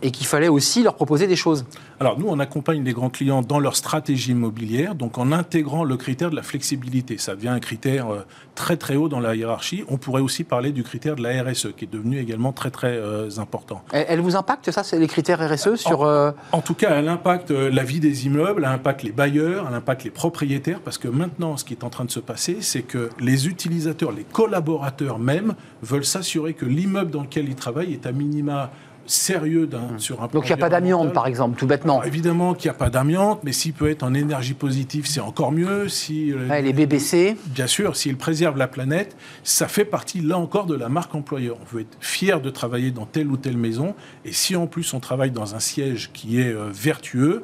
et 0.03 0.11
qu'il 0.11 0.27
fallait 0.27 0.49
aussi 0.49 0.83
leur 0.83 0.95
proposer 0.95 1.27
des 1.27 1.37
choses. 1.37 1.65
Alors 1.99 2.19
nous, 2.19 2.27
on 2.29 2.39
accompagne 2.39 2.85
les 2.85 2.93
grands 2.93 3.09
clients 3.09 3.41
dans 3.41 3.59
leur 3.59 3.75
stratégie 3.75 4.33
immobilière, 4.33 4.95
donc 4.95 5.17
en 5.17 5.33
intégrant 5.33 5.83
le 5.83 5.97
critère 5.97 6.31
de 6.31 6.37
la 6.37 6.43
flexibilité. 6.43 7.17
Ça 7.17 7.35
devient 7.35 7.49
un 7.49 7.59
critère 7.59 8.11
euh, 8.11 8.27
très 8.55 8.77
très 8.77 8.97
haut 8.97 9.09
dans 9.09 9.21
la 9.21 9.35
hiérarchie. 9.35 9.83
On 9.89 9.97
pourrait 9.97 10.21
aussi 10.21 10.45
parler 10.45 10.73
du 10.73 10.83
critère 10.83 11.17
de 11.17 11.23
la 11.23 11.43
RSE, 11.43 11.69
qui 11.75 11.85
est 11.87 11.91
devenu 11.91 12.19
également 12.19 12.53
très 12.53 12.71
très 12.71 12.97
euh, 12.97 13.31
important. 13.39 13.83
Elle, 13.93 14.21
vous 14.21 14.37
impacte 14.37 14.71
ça, 14.71 14.83
c'est 14.83 14.99
les 14.99 15.07
critères 15.07 15.39
RSE 15.41 15.77
sur 15.77 16.03
en, 16.03 16.09
euh... 16.09 16.33
en, 16.53 16.61
tout 16.61 16.75
cas, 16.75 16.91
elle 16.99 17.09
impacte 17.09 17.51
la 17.51 17.83
vie 17.83 18.01
des 18.01 18.27
immeubles, 18.27 18.65
elle 18.67 18.73
impacte 18.73 19.03
les 19.03 19.13
bailleurs, 19.13 19.67
elle 19.69 19.75
impacte 19.75 20.05
les 20.05 20.11
propriétaires, 20.11 20.81
parce 20.81 20.99
que 20.99 21.09
maintenant, 21.09 21.57
ce 21.57 21.65
qui 21.65 21.73
est 21.73 21.85
en 21.85 21.91
train 21.91 22.05
de 22.05 22.11
se 22.11 22.21
passer, 22.21 22.59
c'est 22.61 22.83
que 22.83 23.09
les 23.21 23.49
utilisateurs, 23.49 24.13
les 24.13 24.25
collaborateurs 24.25 25.19
même, 25.19 25.55
veulent 25.83 26.05
s'assurer 26.05 26.53
que 26.53 26.67
l'immeuble 26.67 27.11
dans 27.11 27.23
lequel 27.23 27.49
ils 27.49 27.55
travaillent 27.55 27.95
est 27.95 28.07
à 28.07 28.13
minima 28.13 28.71
sérieux 29.07 29.69
mmh. 29.71 29.99
sur 29.99 30.23
un 30.23 30.29
Donc 30.29 30.45
il 30.45 30.49
n'y 30.49 30.55
a 30.55 30.57
pas 30.57 30.69
d'amiante, 30.69 31.13
par 31.13 31.27
exemple, 31.27 31.59
tout 31.59 31.67
bêtement. 31.67 32.01
Alors, 32.01 32.07
évidemment 32.07 32.55
qu'il 32.55 32.71
n'y 32.71 32.75
a 32.75 32.79
pas 32.79 32.91
d'amiante, 32.91 33.41
mais 33.45 33.53
s'il 33.53 33.73
peut 33.73 33.91
être 33.91 34.03
en 34.03 34.15
énergie 34.15 34.55
positive, 34.55 35.07
c'est 35.07 35.21
encore 35.21 35.53
mieux. 35.53 35.89
Si, 35.89 36.33
ouais, 36.33 36.63
les 36.63 36.73
BBC 36.73 37.37
Bien 37.47 37.67
sûr, 37.67 37.97
s'il 37.97 38.17
préserve 38.17 38.57
la 38.57 38.69
planète, 38.69 39.17
ça 39.43 39.69
fait 39.69 39.85
partie, 39.85 40.21
là 40.21 40.39
encore, 40.39 40.67
de 40.67 40.75
la 40.75 40.89
marque 40.89 41.15
employeur. 41.15 41.57
On 41.61 41.75
veut 41.75 41.83
être 41.83 41.97
fier 42.01 42.41
de 42.41 42.51
travailler 42.51 42.91
dans 42.91 43.07
telle 43.07 43.29
ou 43.29 43.37
telle 43.37 43.57
maison, 43.57 43.95
et 44.25 44.33
si 44.33 44.57
en 44.57 44.67
plus 44.67 44.95
on 44.95 45.01
travaille 45.01 45.31
dans 45.31 45.55
un 45.55 45.61
siège 45.61 46.11
qui 46.13 46.41
est 46.41 46.53
euh, 46.53 46.69
vertueux, 46.73 47.43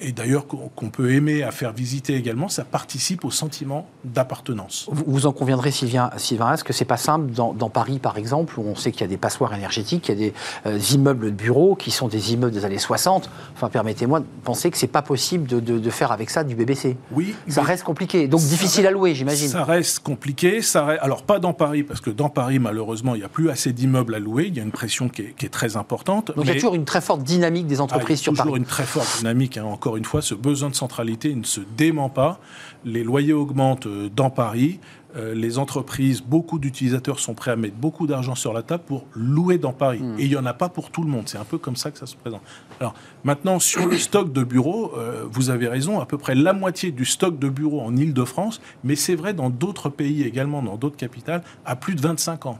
et 0.00 0.12
d'ailleurs 0.12 0.46
qu'on 0.46 0.90
peut 0.90 1.12
aimer 1.12 1.42
à 1.42 1.50
faire 1.50 1.72
visiter 1.72 2.14
également, 2.14 2.48
ça 2.48 2.64
participe 2.64 3.24
au 3.24 3.30
sentiment 3.30 3.86
d'appartenance. 4.04 4.88
Vous, 4.90 5.26
en 5.26 5.32
conviendrez, 5.32 5.70
Sylvain, 5.70 6.10
Sylvain 6.16 6.54
est-ce 6.54 6.64
que 6.64 6.72
c'est 6.72 6.86
pas 6.86 6.96
simple 6.96 7.32
dans, 7.32 7.52
dans, 7.52 7.68
Paris, 7.68 7.98
par 7.98 8.16
exemple, 8.16 8.58
où 8.58 8.62
on 8.66 8.74
sait 8.74 8.90
qu'il 8.90 9.02
y 9.02 9.04
a 9.04 9.08
des 9.08 9.18
passoires 9.18 9.52
énergétiques, 9.54 10.08
il 10.08 10.12
y 10.12 10.14
a 10.14 10.28
des 10.28 10.34
euh, 10.66 10.78
immeubles 10.94 11.26
de 11.26 11.36
bureaux 11.36 11.74
qui 11.74 11.90
sont 11.90 12.08
des 12.08 12.32
immeubles 12.32 12.52
des 12.52 12.64
années 12.64 12.78
60. 12.78 13.28
Enfin, 13.54 13.68
permettez-moi 13.68 14.20
de 14.20 14.26
penser 14.44 14.70
que 14.70 14.78
c'est 14.78 14.86
pas 14.86 15.02
possible 15.02 15.46
de, 15.46 15.60
de, 15.60 15.78
de, 15.78 15.90
faire 15.90 16.10
avec 16.10 16.30
ça 16.30 16.42
du 16.42 16.54
BBC. 16.54 16.96
Oui. 17.12 17.34
Ça 17.48 17.62
reste 17.62 17.84
compliqué, 17.84 18.28
donc 18.28 18.40
difficile 18.40 18.84
reste, 18.84 18.88
à 18.88 18.90
louer, 18.92 19.14
j'imagine. 19.14 19.48
Ça 19.48 19.64
reste 19.64 19.98
compliqué. 20.00 20.62
Ça 20.62 20.86
reste, 20.86 21.02
alors 21.02 21.22
pas 21.22 21.38
dans 21.38 21.52
Paris, 21.52 21.82
parce 21.82 22.00
que 22.00 22.10
dans 22.10 22.30
Paris, 22.30 22.58
malheureusement, 22.58 23.14
il 23.14 23.18
n'y 23.18 23.24
a 23.24 23.28
plus 23.28 23.50
assez 23.50 23.72
d'immeubles 23.72 24.14
à 24.14 24.18
louer. 24.18 24.46
Il 24.46 24.56
y 24.56 24.60
a 24.60 24.62
une 24.62 24.72
pression 24.72 25.10
qui 25.10 25.22
est, 25.22 25.34
qui 25.36 25.44
est 25.44 25.50
très 25.50 25.76
importante. 25.76 26.28
Donc 26.28 26.38
mais... 26.38 26.44
il 26.44 26.48
y 26.48 26.52
a 26.52 26.54
toujours 26.54 26.74
une 26.74 26.86
très 26.86 27.02
forte 27.02 27.22
dynamique 27.22 27.66
des 27.66 27.80
entreprises 27.80 28.20
ah, 28.20 28.22
sur 28.22 28.32
Paris. 28.32 28.46
Toujours 28.46 28.56
une 28.56 28.64
très 28.64 28.84
forte 28.84 29.18
dynamique. 29.18 29.58
Hein, 29.58 29.65
encore 29.72 29.96
une 29.96 30.04
fois, 30.04 30.22
ce 30.22 30.34
besoin 30.34 30.70
de 30.70 30.74
centralité 30.74 31.34
ne 31.34 31.44
se 31.44 31.60
dément 31.76 32.08
pas. 32.08 32.40
Les 32.84 33.04
loyers 33.04 33.32
augmentent 33.32 33.88
dans 33.88 34.30
Paris. 34.30 34.80
euh, 35.16 35.34
les 35.34 35.58
entreprises, 35.58 36.20
beaucoup 36.20 36.58
d'utilisateurs 36.58 37.18
sont 37.18 37.34
prêts 37.34 37.50
à 37.50 37.56
mettre 37.56 37.76
beaucoup 37.76 38.06
d'argent 38.06 38.34
sur 38.34 38.52
la 38.52 38.62
table 38.62 38.82
pour 38.86 39.06
louer 39.14 39.56
dans 39.56 39.72
Paris. 39.72 40.00
Hmm. 40.00 40.18
Et 40.18 40.24
il 40.24 40.28
n'y 40.28 40.36
en 40.36 40.44
a 40.44 40.52
pas 40.52 40.68
pour 40.68 40.90
tout 40.90 41.02
le 41.02 41.08
monde. 41.08 41.22
C'est 41.26 41.38
un 41.38 41.44
peu 41.44 41.58
comme 41.58 41.76
ça 41.76 41.90
que 41.90 41.98
ça 41.98 42.06
se 42.06 42.16
présente. 42.16 42.42
Alors 42.80 42.94
maintenant, 43.24 43.58
sur 43.58 43.86
le 43.86 43.96
stock 43.96 44.32
de 44.32 44.44
bureaux, 44.44 44.92
euh, 44.96 45.24
vous 45.30 45.50
avez 45.50 45.68
raison, 45.68 46.00
à 46.00 46.06
peu 46.06 46.18
près 46.18 46.34
la 46.34 46.52
moitié 46.52 46.90
du 46.90 47.04
stock 47.04 47.38
de 47.38 47.48
bureaux 47.48 47.80
en 47.80 47.96
Ile-de-France, 47.96 48.60
mais 48.84 48.96
c'est 48.96 49.14
vrai 49.14 49.32
dans 49.32 49.48
d'autres 49.48 49.88
pays 49.88 50.22
également, 50.22 50.62
dans 50.62 50.76
d'autres 50.76 50.96
capitales, 50.96 51.42
à 51.64 51.76
plus 51.76 51.94
de 51.94 52.00
25 52.02 52.46
ans. 52.46 52.58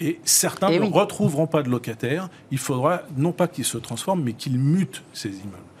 Et 0.00 0.18
certains 0.24 0.68
eh 0.70 0.80
ne 0.80 0.86
retrouveront 0.86 1.46
pas 1.46 1.62
de 1.62 1.68
locataires. 1.68 2.28
Il 2.50 2.58
faudra 2.58 3.02
non 3.16 3.32
pas 3.32 3.46
qu'ils 3.46 3.64
se 3.64 3.78
transforment, 3.78 4.22
mais 4.24 4.32
qu'ils 4.32 4.58
mutent 4.58 5.02
ces 5.12 5.28
immeubles, 5.28 5.56
euh, 5.56 5.71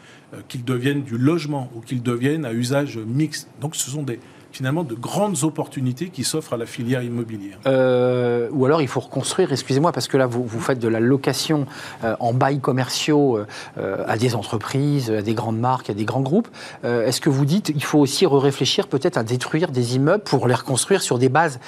qu'ils 0.48 0.64
deviennent 0.64 1.02
du 1.02 1.18
logement 1.18 1.70
ou 1.74 1.80
qu'ils 1.80 2.02
deviennent 2.02 2.44
à 2.44 2.52
usage 2.52 2.98
mixte. 2.98 3.48
Donc 3.60 3.76
ce 3.76 3.90
sont 3.90 4.02
des, 4.02 4.18
finalement 4.52 4.84
de 4.84 4.94
grandes 4.94 5.44
opportunités 5.44 6.10
qui 6.10 6.24
s'offrent 6.24 6.52
à 6.52 6.56
la 6.56 6.66
filière 6.66 7.02
immobilière. 7.02 7.58
Euh, 7.66 8.48
ou 8.52 8.66
alors 8.66 8.82
il 8.82 8.88
faut 8.88 9.00
reconstruire, 9.00 9.50
excusez-moi, 9.50 9.92
parce 9.92 10.08
que 10.08 10.16
là 10.16 10.26
vous, 10.26 10.44
vous 10.44 10.60
faites 10.60 10.78
de 10.78 10.88
la 10.88 11.00
location 11.00 11.66
euh, 12.04 12.14
en 12.20 12.34
bails 12.34 12.60
commerciaux 12.60 13.38
euh, 13.78 14.04
à 14.06 14.16
des 14.16 14.34
entreprises, 14.34 15.10
à 15.10 15.22
des 15.22 15.34
grandes 15.34 15.58
marques, 15.58 15.90
à 15.90 15.94
des 15.94 16.04
grands 16.04 16.20
groupes. 16.20 16.48
Est-ce 16.84 17.20
que 17.20 17.30
vous 17.30 17.46
dites 17.46 17.72
qu'il 17.72 17.82
faut 17.82 17.98
aussi 17.98 18.26
réfléchir 18.26 18.86
peut-être 18.86 19.16
à 19.16 19.22
détruire 19.22 19.70
des 19.70 19.96
immeubles 19.96 20.22
pour 20.24 20.46
les 20.46 20.54
reconstruire 20.54 21.00
sur 21.02 21.18
des 21.18 21.28
bases 21.28 21.58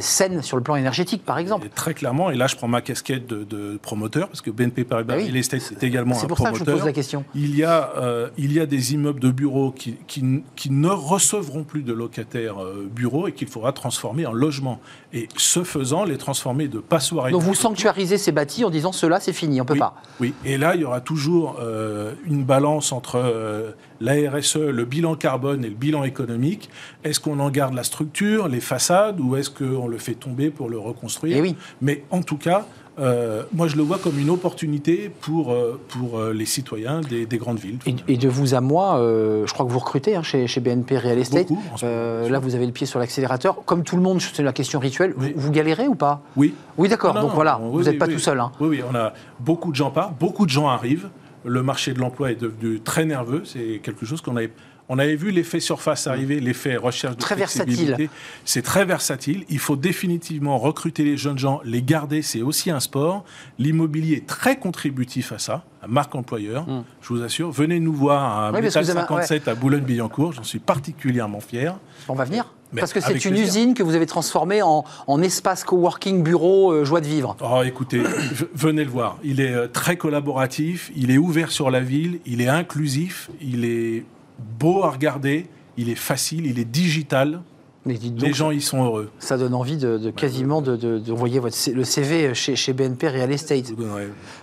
saines 0.00 0.42
sur 0.42 0.56
le 0.56 0.62
plan 0.62 0.76
énergétique, 0.76 1.24
par 1.24 1.38
exemple? 1.38 1.68
Très 1.74 1.94
clairement, 1.94 2.30
et 2.30 2.36
là 2.36 2.46
je 2.46 2.56
prends 2.56 2.68
ma 2.68 2.80
casquette 2.80 3.26
de, 3.26 3.78
promoteur, 3.82 4.28
parce 4.28 4.40
que 4.40 4.50
BNP 4.50 4.84
Paribas 4.84 5.16
bah 5.16 5.22
Estate 5.22 5.60
c'est 5.60 5.82
également 5.82 6.16
un 6.16 6.26
promoteur. 6.26 6.26
C'est 6.26 6.28
pour 6.28 6.38
ça 6.38 6.52
que 6.52 6.58
je 6.58 6.64
pose 6.64 6.84
la 6.84 6.92
question. 6.92 7.24
Il 7.34 7.56
y 7.56 7.64
a, 7.64 7.92
il 8.36 8.52
y 8.52 8.60
a 8.60 8.66
des 8.66 8.94
immeubles 8.94 9.20
de 9.20 9.30
bureaux 9.30 9.70
qui, 9.70 9.96
qui, 10.06 10.42
qui 10.56 10.70
ne 10.70 10.88
recevront 10.88 11.64
plus 11.64 11.82
de 11.82 11.92
locataires 11.92 12.23
euh, 12.34 12.86
bureau 12.90 13.28
et 13.28 13.32
qu'il 13.32 13.48
faudra 13.48 13.72
transformer 13.72 14.26
en 14.26 14.32
logement. 14.32 14.80
Et 15.12 15.28
ce 15.36 15.64
faisant, 15.64 16.04
les 16.04 16.18
transformer 16.18 16.68
de 16.68 16.78
passoires. 16.78 17.30
Donc 17.30 17.42
vous 17.42 17.54
sanctuarisez 17.54 18.18
ces 18.18 18.32
bâtis 18.32 18.64
en 18.64 18.70
disant 18.70 18.92
cela 18.92 19.20
c'est 19.20 19.32
fini, 19.32 19.60
on 19.60 19.64
peut 19.64 19.76
pas. 19.76 19.94
Oui, 20.20 20.34
et 20.44 20.58
là 20.58 20.74
il 20.74 20.82
y 20.82 20.84
aura 20.84 21.00
toujours 21.00 21.56
euh, 21.60 22.14
une 22.24 22.44
balance 22.44 22.92
entre 22.92 23.16
euh, 23.16 23.72
la 24.00 24.14
RSE, 24.30 24.56
le 24.56 24.84
bilan 24.84 25.14
carbone 25.14 25.64
et 25.64 25.68
le 25.68 25.74
bilan 25.74 26.04
économique. 26.04 26.70
Est-ce 27.04 27.20
qu'on 27.20 27.40
en 27.40 27.50
garde 27.50 27.74
la 27.74 27.84
structure, 27.84 28.48
les 28.48 28.60
façades, 28.60 29.20
ou 29.20 29.36
est-ce 29.36 29.50
qu'on 29.50 29.88
le 29.88 29.98
fait 29.98 30.14
tomber 30.14 30.50
pour 30.50 30.68
le 30.68 30.78
reconstruire? 30.78 31.36
Et 31.36 31.40
oui. 31.40 31.56
Mais 31.80 32.04
en 32.10 32.22
tout 32.22 32.38
cas, 32.38 32.66
euh, 32.98 33.42
moi, 33.52 33.66
je 33.66 33.76
le 33.76 33.82
vois 33.82 33.98
comme 33.98 34.18
une 34.18 34.30
opportunité 34.30 35.10
pour, 35.20 35.52
euh, 35.52 35.80
pour 35.88 36.18
euh, 36.18 36.32
les 36.32 36.44
citoyens 36.44 37.00
des, 37.00 37.26
grandes 37.38 37.58
villes. 37.58 37.78
Et, 38.08 38.16
de 38.16 38.28
vous 38.28 38.54
à 38.54 38.60
moi, 38.60 38.96
je 38.98 39.52
crois 39.52 39.66
que 39.66 39.70
vous 39.70 39.78
recrutez 39.78 40.16
hein, 40.16 40.22
chez, 40.22 40.46
chez, 40.46 40.60
BNP 40.60 40.98
Real 40.98 41.18
Estate. 41.18 41.48
là, 41.82 42.38
vous 42.38 42.54
avez 42.54 42.66
le 42.66 42.72
pied 42.72 42.86
sur 42.86 42.98
l'accélérateur. 42.98 43.64
Comme 43.64 43.82
tout 43.82 43.96
le 43.96 44.02
monde, 44.02 44.20
c'est 44.20 44.42
la 44.42 44.52
question 44.52 44.78
rituelle. 44.78 45.14
Vous, 45.16 45.50
galérez 45.50 45.88
ou 45.88 45.94
pas 45.94 46.22
Oui. 46.36 46.54
Oui, 46.78 46.88
d'accord. 46.88 47.14
Donc 47.14 47.32
voilà, 47.34 47.60
vous 47.62 47.82
n'êtes 47.82 47.98
pas 47.98 48.08
tout 48.08 48.18
seul. 48.18 48.40
Hein. 48.40 48.52
Oui, 48.60 48.68
oui, 48.68 48.80
on 48.88 48.94
a 48.94 49.12
beaucoup 49.40 49.70
de 49.70 49.76
gens 49.76 49.90
partent, 49.90 50.18
beaucoup 50.18 50.46
de 50.46 50.50
gens 50.50 50.68
arrivent. 50.68 51.08
Le 51.44 51.62
marché 51.62 51.92
de 51.92 51.98
l'emploi 51.98 52.30
est 52.30 52.40
devenu 52.40 52.80
très 52.80 53.04
nerveux. 53.04 53.42
C'est 53.44 53.80
quelque 53.82 54.06
chose 54.06 54.22
qu'on 54.22 54.36
avait 54.36 54.50
on 54.88 54.98
avait 54.98 55.16
vu 55.16 55.30
l'effet 55.30 55.60
surface 55.60 56.06
arriver, 56.06 56.40
l'effet 56.40 56.76
recherche 56.76 57.16
de 57.16 57.20
très 57.20 57.34
versatile. 57.34 58.08
C'est 58.44 58.62
très 58.62 58.84
versatile. 58.84 59.44
Il 59.48 59.58
faut 59.58 59.76
définitivement 59.76 60.58
recruter 60.58 61.04
les 61.04 61.16
jeunes 61.16 61.38
gens, 61.38 61.60
les 61.64 61.82
garder. 61.82 62.20
C'est 62.22 62.42
aussi 62.42 62.70
un 62.70 62.80
sport. 62.80 63.24
L'immobilier 63.58 64.16
est 64.16 64.26
très 64.26 64.56
contributif 64.56 65.32
à 65.32 65.38
ça, 65.38 65.64
à 65.82 65.88
marque 65.88 66.14
employeur. 66.14 66.68
Hmm. 66.68 66.84
Je 67.00 67.08
vous 67.08 67.22
assure. 67.22 67.50
Venez 67.50 67.80
nous 67.80 67.94
voir 67.94 68.38
à 68.38 68.52
oui, 68.52 68.70
57 68.70 69.48
à 69.48 69.54
Boulogne-Billancourt. 69.54 70.32
J'en 70.32 70.44
suis 70.44 70.58
particulièrement 70.58 71.40
fier. 71.40 71.78
On 72.08 72.14
va 72.14 72.24
venir. 72.24 72.52
Parce 72.76 72.92
que 72.92 73.00
c'est 73.00 73.24
une 73.24 73.36
usine 73.36 73.74
que 73.74 73.82
vous 73.82 73.94
avez 73.94 74.06
transformée 74.06 74.60
en, 74.62 74.84
espace 75.22 75.64
coworking, 75.64 76.22
bureau, 76.22 76.72
euh, 76.72 76.84
joie 76.84 77.00
de 77.00 77.06
vivre. 77.06 77.36
Oh, 77.40 77.62
écoutez, 77.64 78.02
venez 78.54 78.84
le 78.84 78.90
voir. 78.90 79.16
Il 79.22 79.40
est 79.40 79.54
euh, 79.54 79.68
très 79.68 79.96
collaboratif, 79.96 80.90
il 80.96 81.10
est 81.10 81.16
ouvert 81.16 81.50
sur 81.50 81.70
la 81.70 81.80
ville, 81.80 82.18
il 82.26 82.40
est 82.40 82.48
inclusif, 82.48 83.30
il 83.40 83.64
est 83.64 84.04
beau 84.38 84.82
à 84.84 84.90
regarder, 84.90 85.46
il 85.76 85.88
est 85.88 85.94
facile, 85.94 86.46
il 86.46 86.58
est 86.58 86.64
digital. 86.64 87.42
Les 87.86 88.32
gens 88.32 88.50
y 88.50 88.60
sont 88.60 88.82
heureux. 88.84 89.10
Ça 89.18 89.36
donne 89.36 89.54
envie 89.54 89.76
de, 89.76 90.10
quasiment 90.10 90.62
d'envoyer 90.62 91.40
de, 91.40 91.74
le 91.74 91.84
CV 91.84 92.34
chez, 92.34 92.56
chez, 92.56 92.72
BNP 92.72 93.08
Real 93.08 93.30
Estate. 93.30 93.72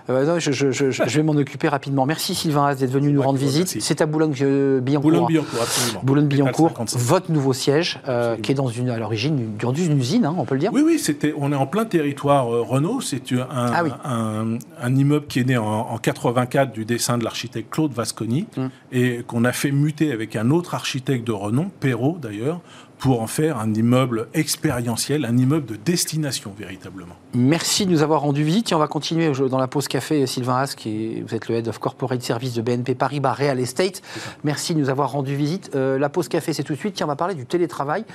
Euh, 0.10 0.40
je, 0.40 1.18
vais 1.18 1.24
m'en 1.24 1.34
occuper 1.34 1.68
rapidement. 1.68 2.06
Merci 2.06 2.36
Sylvain 2.36 2.74
d'être 2.76 2.92
venu 2.92 3.12
nous 3.12 3.22
rendre 3.22 3.40
visite. 3.40 3.82
C'est 3.82 4.02
à 4.02 4.06
Boulogne-Billancourt. 4.06 5.12
Boulogne-Billancourt, 5.12 5.62
absolument. 5.62 6.02
Boulogne-Billancourt, 6.04 6.74
votre 6.96 7.32
nouveau 7.32 7.54
siège, 7.54 8.00
euh, 8.08 8.38
qui 8.38 8.52
est 8.52 8.56
dans 8.56 8.68
une, 8.68 8.90
à 8.90 8.98
l'origine 8.98 9.58
d'une 9.58 9.98
usine, 9.98 10.26
hein, 10.26 10.36
on 10.38 10.46
peut 10.46 10.56
le 10.56 10.62
dire 10.62 10.72
Oui, 10.74 10.82
oui, 10.86 11.00
c'était, 11.00 11.34
on 11.38 11.52
est 11.52 11.56
en 11.56 11.68
plein 11.68 11.86
territoire 11.86 12.54
euh, 12.54 12.62
Renault. 12.62 13.02
C'est 13.02 13.32
un, 13.34 13.48
ah 13.52 13.84
un, 14.04 14.96
immeuble 14.96 15.28
qui 15.28 15.40
est 15.40 15.44
né 15.46 15.58
en, 15.58 15.66
en 15.66 15.98
84 15.98 16.72
du 16.72 16.86
dessin 16.86 17.18
de 17.18 17.24
l'architecte 17.24 17.72
Claude 17.72 17.94
Vasconi 17.94 18.48
hum. 18.58 18.70
et 18.92 19.24
qu'on 19.26 19.44
a 19.46 19.52
fait 19.52 19.72
muter 19.72 20.12
avec 20.12 20.36
un 20.36 20.52
autre 20.52 20.76
architecte 20.76 21.26
de 21.26 21.32
renom, 21.32 21.70
Perrault 21.80 22.18
d'ailleurs, 22.22 22.62
pour 23.02 23.24
en 23.24 23.28
faire 23.28 23.58
un 23.58 23.74
immeuble 23.74 24.28
expérientiel, 24.36 25.26
un 25.26 25.36
immeuble 25.36 25.66
de 25.66 25.76
destination 25.76 26.54
véritablement. 26.56 27.16
Merci 27.34 27.88
de 27.88 27.92
nous 27.92 28.04
avoir 28.04 28.22
rendu 28.22 28.44
visite. 28.44 28.72
Et 28.72 28.76
on 28.76 28.80
va 28.80 28.88
continuer 28.88 29.32
dans 29.50 29.58
la 29.58 29.68
pause 29.68 29.88
café. 29.88 30.28
Sylvain 30.28 30.58
Haas, 30.58 30.76
qui 30.78 31.20
vous 31.22 31.34
êtes 31.34 31.50
le 31.50 31.56
Head 31.56 31.68
of 31.68 31.80
Corporate 31.80 32.22
Service 32.22 32.54
de 32.54 32.62
BNP 32.62 32.94
Paribas 32.94 33.34
Real 33.34 33.60
Estate. 33.60 34.04
Merci 34.44 34.76
de 34.76 34.80
nous 34.80 34.90
avoir 34.90 35.12
rendu 35.12 35.36
visite. 35.36 35.72
Euh, 35.74 35.98
la 35.98 36.10
pause 36.10 36.28
café, 36.28 36.54
c'est 36.54 36.64
tout 36.64 36.74
de 36.74 36.78
suite. 36.78 36.94
Tiens, 36.94 37.08
on 37.08 37.10
va 37.10 37.16
parler 37.16 37.34
du 37.34 37.48
télétravail. 37.48 38.06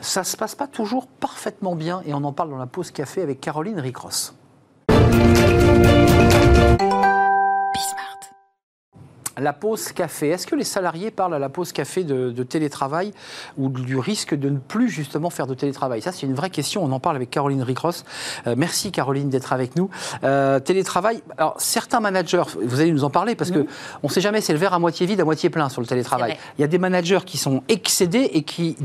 Ça 0.00 0.20
ne 0.20 0.26
se 0.26 0.36
passe 0.36 0.54
pas 0.54 0.68
toujours 0.68 1.08
parfaitement 1.08 1.74
bien 1.74 2.02
et 2.06 2.14
on 2.14 2.22
en 2.22 2.32
parle 2.32 2.50
dans 2.50 2.56
la 2.56 2.66
pause 2.66 2.92
café 2.92 3.22
avec 3.22 3.40
Caroline 3.40 3.80
Ricross. 3.80 4.32
La 9.38 9.52
pause 9.52 9.92
café. 9.92 10.28
Est-ce 10.28 10.46
que 10.46 10.54
les 10.54 10.64
salariés 10.64 11.10
parlent 11.10 11.34
à 11.34 11.38
la 11.38 11.48
pause 11.48 11.72
café 11.72 12.04
de, 12.04 12.42
télétravail 12.42 13.12
ou 13.58 13.68
du 13.68 13.98
risque 13.98 14.34
de 14.34 14.48
ne 14.48 14.58
plus 14.58 14.88
justement 14.88 15.30
faire 15.30 15.46
de 15.46 15.54
télétravail? 15.54 16.02
Ça, 16.02 16.12
c'est 16.12 16.26
une 16.26 16.34
vraie 16.34 16.50
question. 16.50 16.82
On 16.82 16.92
en 16.92 17.00
parle 17.00 17.16
avec 17.16 17.30
Caroline 17.30 17.62
Ricross. 17.62 18.04
Euh, 18.46 18.54
merci 18.56 18.92
Caroline 18.92 19.28
d'être 19.28 19.52
avec 19.52 19.76
nous. 19.76 19.90
Euh, 20.24 20.60
télétravail. 20.60 21.22
Alors, 21.36 21.54
certains 21.58 22.00
managers, 22.00 22.44
vous 22.62 22.80
allez 22.80 22.92
nous 22.92 23.04
en 23.04 23.10
parler 23.10 23.34
parce 23.34 23.50
qu'on 23.50 23.64
que 23.64 23.70
on 24.02 24.08
ne 24.08 24.12
sait 24.12 24.20
jamais, 24.20 24.40
c'est 24.40 24.52
le 24.52 24.58
verre 24.58 24.74
à 24.74 24.78
moitié 24.78 25.06
vide, 25.06 25.20
à 25.20 25.24
moitié 25.24 25.50
plein 25.50 25.68
sur 25.68 25.80
le 25.80 25.86
télétravail. 25.86 26.36
Il 26.58 26.62
y 26.62 26.64
a 26.64 26.68
des 26.68 26.78
managers 26.78 27.20
qui 27.26 27.38
sont 27.38 27.62
excédés 27.68 28.30
et 28.32 28.42
qui 28.42 28.76